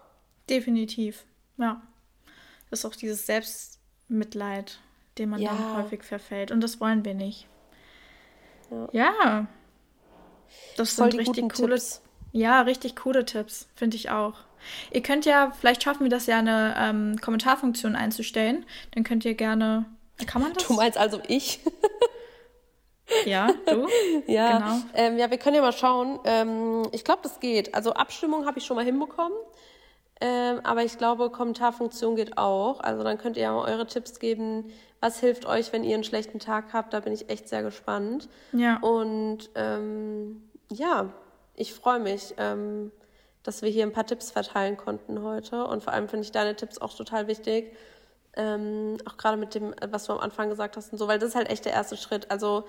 Definitiv, 0.49 1.25
ja. 1.57 1.81
Ist 2.73 2.85
auch 2.85 2.95
dieses 2.95 3.25
Selbstmitleid, 3.25 4.79
dem 5.17 5.29
man 5.29 5.41
ja. 5.41 5.53
dann 5.53 5.77
häufig 5.77 6.03
verfällt. 6.03 6.51
Und 6.51 6.61
das 6.61 6.79
wollen 6.79 7.05
wir 7.05 7.13
nicht. 7.13 7.47
Ja. 8.71 8.89
ja. 8.91 9.47
Das 10.75 10.93
Voll 10.93 11.11
sind 11.11 11.19
richtig 11.19 11.53
coole 11.53 11.75
Tipps. 11.75 12.01
Ja, 12.31 12.61
richtig 12.61 12.95
coole 12.95 13.25
Tipps, 13.25 13.67
finde 13.75 13.95
ich 13.95 14.09
auch. 14.09 14.33
Ihr 14.91 15.03
könnt 15.03 15.25
ja, 15.25 15.51
vielleicht 15.59 15.83
schaffen 15.83 16.03
wir 16.03 16.09
das 16.09 16.25
ja, 16.25 16.39
eine 16.39 16.75
ähm, 16.77 17.17
Kommentarfunktion 17.21 17.95
einzustellen. 17.95 18.65
Dann 18.91 19.03
könnt 19.03 19.23
ihr 19.25 19.35
gerne. 19.35 19.85
Kann 20.25 20.41
man 20.41 20.53
das? 20.53 20.65
Du 20.65 20.73
meinst 20.73 20.97
also 20.97 21.21
ich? 21.27 21.59
Ja, 23.25 23.53
du? 23.65 23.87
ja, 24.27 24.57
genau. 24.57 24.81
Ähm, 24.93 25.17
ja, 25.17 25.29
wir 25.29 25.37
können 25.37 25.55
ja 25.55 25.61
mal 25.61 25.73
schauen. 25.73 26.19
Ähm, 26.23 26.87
ich 26.91 27.03
glaube, 27.03 27.19
das 27.23 27.39
geht. 27.39 27.75
Also 27.75 27.93
Abstimmung 27.93 28.45
habe 28.45 28.59
ich 28.59 28.65
schon 28.65 28.75
mal 28.75 28.85
hinbekommen. 28.85 29.37
Ähm, 30.21 30.61
aber 30.63 30.83
ich 30.83 30.97
glaube, 30.97 31.29
Kommentarfunktion 31.29 32.15
geht 32.15 32.37
auch. 32.37 32.79
Also 32.79 33.03
dann 33.03 33.17
könnt 33.17 33.37
ihr 33.37 33.43
ja 33.43 33.53
mal 33.53 33.69
eure 33.69 33.87
Tipps 33.87 34.19
geben, 34.19 34.71
was 34.99 35.19
hilft 35.19 35.45
euch, 35.45 35.73
wenn 35.73 35.83
ihr 35.83 35.95
einen 35.95 36.03
schlechten 36.03 36.39
Tag 36.39 36.73
habt. 36.73 36.93
Da 36.93 36.99
bin 36.99 37.13
ich 37.13 37.29
echt 37.29 37.49
sehr 37.49 37.63
gespannt. 37.63 38.29
Ja. 38.51 38.77
Und 38.77 39.49
ähm, 39.55 40.49
ja, 40.71 41.09
ich 41.55 41.73
freue 41.73 41.99
mich, 41.99 42.35
ähm, 42.37 42.91
dass 43.43 43.61
wir 43.61 43.69
hier 43.69 43.83
ein 43.83 43.91
paar 43.91 44.05
Tipps 44.05 44.31
verteilen 44.31 44.77
konnten 44.77 45.21
heute. 45.21 45.65
Und 45.65 45.83
vor 45.83 45.93
allem 45.93 46.07
finde 46.07 46.23
ich 46.23 46.31
deine 46.31 46.55
Tipps 46.55 46.77
auch 46.77 46.93
total 46.93 47.27
wichtig. 47.27 47.75
Ähm, 48.35 48.97
auch 49.05 49.17
gerade 49.17 49.37
mit 49.37 49.53
dem, 49.55 49.75
was 49.89 50.05
du 50.05 50.13
am 50.13 50.19
Anfang 50.19 50.49
gesagt 50.49 50.77
hast 50.77 50.91
und 50.91 50.97
so, 50.97 51.07
weil 51.07 51.19
das 51.19 51.29
ist 51.29 51.35
halt 51.35 51.49
echt 51.49 51.65
der 51.65 51.73
erste 51.73 51.97
Schritt. 51.97 52.31
Also 52.31 52.63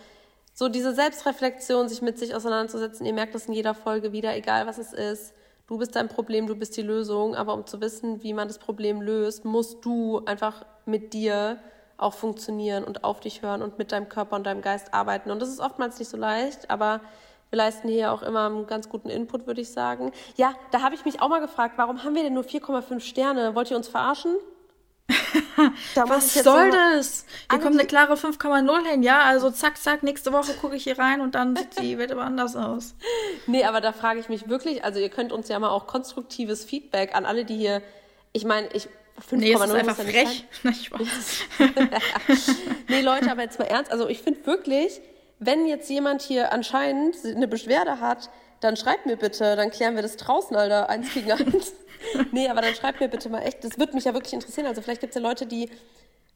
so 0.53 0.69
diese 0.69 0.93
Selbstreflexion, 0.93 1.89
sich 1.89 2.03
mit 2.03 2.19
sich 2.19 2.35
auseinanderzusetzen. 2.35 3.07
Ihr 3.07 3.15
merkt 3.15 3.35
das 3.35 3.47
in 3.47 3.55
jeder 3.55 3.75
Folge 3.75 4.13
wieder, 4.13 4.37
egal 4.37 4.67
was 4.67 4.79
es 4.79 4.93
ist 4.93 5.35
du 5.67 5.79
bist 5.79 5.97
dein 5.97 6.09
Problem, 6.09 6.47
du 6.47 6.57
bist 6.57 6.77
die 6.77 6.83
Lösung, 6.83 7.35
aber 7.35 7.55
um 7.55 7.67
zu 7.67 7.81
wissen, 7.81 8.23
wie 8.23 8.33
man 8.33 8.49
das 8.49 8.59
Problem 8.59 9.01
löst, 9.01 9.45
musst 9.45 9.85
du 9.85 10.23
einfach 10.27 10.65
mit 10.87 11.13
dir 11.13 11.59
auch 11.97 12.15
funktionieren 12.15 12.85
und 12.85 13.05
auf 13.05 13.21
dich 13.21 13.43
hören 13.43 13.63
und 13.63 13.79
mit 13.79 13.93
deinem 13.93 14.09
Körper 14.09 14.37
und 14.37 14.45
deinem 14.45 14.63
Geist 14.63 14.93
arbeiten. 14.93 15.31
Und 15.31 15.41
das 15.41 15.49
ist 15.49 15.61
oftmals 15.61 15.99
nicht 15.99 16.09
so 16.09 16.17
leicht, 16.17 16.71
aber 16.71 17.01
wir 17.51 17.59
leisten 17.59 17.89
hier 17.89 18.13
auch 18.13 18.23
immer 18.23 18.47
einen 18.47 18.67
ganz 18.67 18.89
guten 18.89 19.09
Input, 19.09 19.47
würde 19.47 19.61
ich 19.61 19.71
sagen. 19.71 20.13
Ja, 20.37 20.55
da 20.73 20.83
habe 20.83 20.95
ich 20.95 21.05
mich 21.05 21.23
auch 21.23 21.29
mal 21.29 21.41
gefragt, 21.41 21.75
warum 21.77 22.03
haben 22.03 22.15
wir 22.15 22.25
denn 22.25 22.35
nur 22.35 22.43
4,5 22.43 23.01
Sterne? 23.01 23.55
Wollt 23.55 23.71
ihr 23.71 23.77
uns 23.77 23.89
verarschen? 23.89 24.35
Was 25.95 26.35
soll 26.35 26.71
das? 26.71 27.27
Hier 27.51 27.61
kommt 27.61 27.79
eine 27.79 27.87
klare 27.87 28.15
5,0 28.15 28.87
hin, 28.87 29.03
ja? 29.03 29.23
Also 29.23 29.51
zack, 29.51 29.77
zack, 29.77 30.03
nächste 30.03 30.33
Woche 30.33 30.55
gucke 30.55 30.77
ich 30.77 30.85
hier 30.85 30.99
rein 30.99 31.21
und 31.21 31.35
dann 31.35 31.57
sieht 31.57 31.81
die 31.81 31.99
Welt 31.99 32.13
aber 32.13 32.23
anders 32.23 32.57
aus. 32.57 32.95
Nee, 33.47 33.65
aber 33.65 33.83
da 33.83 33.93
frage 33.93 34.21
ich 34.21 34.29
mich 34.29 34.49
wirklich, 34.49 34.85
also 34.85 34.99
ihr 34.99 35.11
könnt 35.11 35.31
uns 35.31 35.49
ja 35.49 35.59
mal 35.59 35.69
auch 35.69 35.87
konstruktives 35.87 36.65
Feedback 36.65 37.15
an 37.15 37.27
alle, 37.27 37.45
die 37.45 37.57
hier, 37.57 37.83
ich 38.33 38.45
meine, 38.45 38.69
ich 38.73 38.89
5,0 39.21 39.37
nee, 39.37 39.53
ist 39.53 39.61
einfach 39.61 39.97
frech. 39.97 40.45
nee, 42.89 43.01
Leute, 43.03 43.31
aber 43.31 43.43
jetzt 43.43 43.59
mal 43.59 43.67
ernst, 43.67 43.93
also 43.93 44.09
ich 44.09 44.23
finde 44.23 44.47
wirklich, 44.47 45.01
wenn 45.41 45.67
jetzt 45.67 45.91
jemand 45.91 46.23
hier 46.23 46.53
anscheinend 46.53 47.17
eine 47.25 47.47
Beschwerde 47.47 48.01
hat, 48.01 48.31
dann 48.61 48.77
schreibt 48.77 49.05
mir 49.05 49.17
bitte, 49.17 49.57
dann 49.57 49.71
klären 49.71 49.95
wir 49.95 50.03
das 50.03 50.17
draußen, 50.17 50.57
Alter, 50.57 50.89
eins 50.89 51.13
gegen 51.13 51.33
eins. 51.33 51.73
Nee, 52.33 52.49
aber 52.49 52.61
dann 52.61 52.75
schreibt 52.75 53.01
mir 53.01 53.09
bitte 53.09 53.29
mal 53.29 53.41
echt, 53.41 53.65
das 53.65 53.79
würde 53.79 53.95
mich 53.95 54.05
ja 54.05 54.15
wirklich 54.15 54.33
interessieren. 54.33 54.67
Also 54.67 54.83
vielleicht 54.83 55.01
gibt 55.01 55.15
es 55.15 55.23
ja 55.23 55.27
Leute, 55.27 55.47
die 55.47 55.69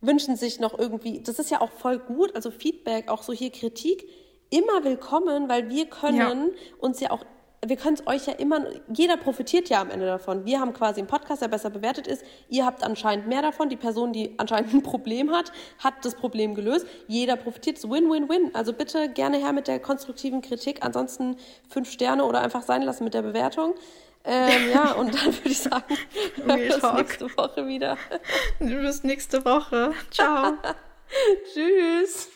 wünschen 0.01 0.37
sich 0.37 0.61
noch 0.61 0.79
irgendwie, 0.79 1.21
das 1.21 1.39
ist 1.39 1.51
ja 1.51 1.61
auch 1.61 1.71
voll 1.71 1.99
gut, 1.99 2.35
also 2.35 2.51
Feedback, 2.51 3.09
auch 3.09 3.23
so 3.23 3.33
hier 3.33 3.51
Kritik, 3.51 4.09
immer 4.51 4.85
willkommen, 4.85 5.49
weil 5.49 5.69
wir 5.69 5.87
können 5.87 6.17
ja. 6.17 6.79
uns 6.79 7.01
ja 7.01 7.11
auch 7.11 7.25
wir 7.67 7.77
können 7.77 7.95
es 7.95 8.07
euch 8.07 8.27
ja 8.27 8.35
immer, 8.35 8.65
jeder 8.93 9.17
profitiert 9.17 9.69
ja 9.69 9.81
am 9.81 9.91
Ende 9.91 10.07
davon. 10.07 10.45
Wir 10.45 10.61
haben 10.61 10.73
quasi 10.73 11.01
einen 11.01 11.09
Podcast, 11.09 11.43
der 11.43 11.49
besser 11.49 11.71
bewertet 11.71 12.07
ist. 12.07 12.25
Ihr 12.49 12.65
habt 12.65 12.85
anscheinend 12.85 13.27
mehr 13.27 13.43
davon. 13.43 13.69
Die 13.69 13.77
Person, 13.77 14.13
die 14.13 14.35
anscheinend 14.39 14.73
ein 14.75 14.83
Problem 14.83 15.33
hat, 15.33 15.51
hat 15.79 15.95
das 16.05 16.15
Problem 16.15 16.55
gelöst. 16.55 16.87
Jeder 17.09 17.35
profitiert. 17.37 17.83
Win-win-win. 17.83 18.55
Also 18.55 18.73
bitte 18.73 19.09
gerne 19.09 19.39
her 19.39 19.53
mit 19.53 19.67
der 19.67 19.81
konstruktiven 19.81 20.41
Kritik. 20.41 20.85
Ansonsten 20.85 21.37
fünf 21.69 21.91
Sterne 21.91 22.25
oder 22.25 22.41
einfach 22.43 22.63
sein 22.63 22.83
lassen 22.83 23.03
mit 23.03 23.15
der 23.15 23.23
Bewertung. 23.23 23.75
Ähm, 24.25 24.71
ja, 24.73 24.93
und 24.93 25.15
dann 25.15 25.27
würde 25.35 25.49
ich 25.49 25.61
sagen, 25.61 25.85
bis 26.47 26.83
nächste 26.83 27.37
Woche 27.37 27.67
wieder. 27.67 27.97
Bis 28.59 29.03
nächste 29.05 29.45
Woche. 29.45 29.93
Ciao. 30.11 30.59
Tschüss. 31.55 32.29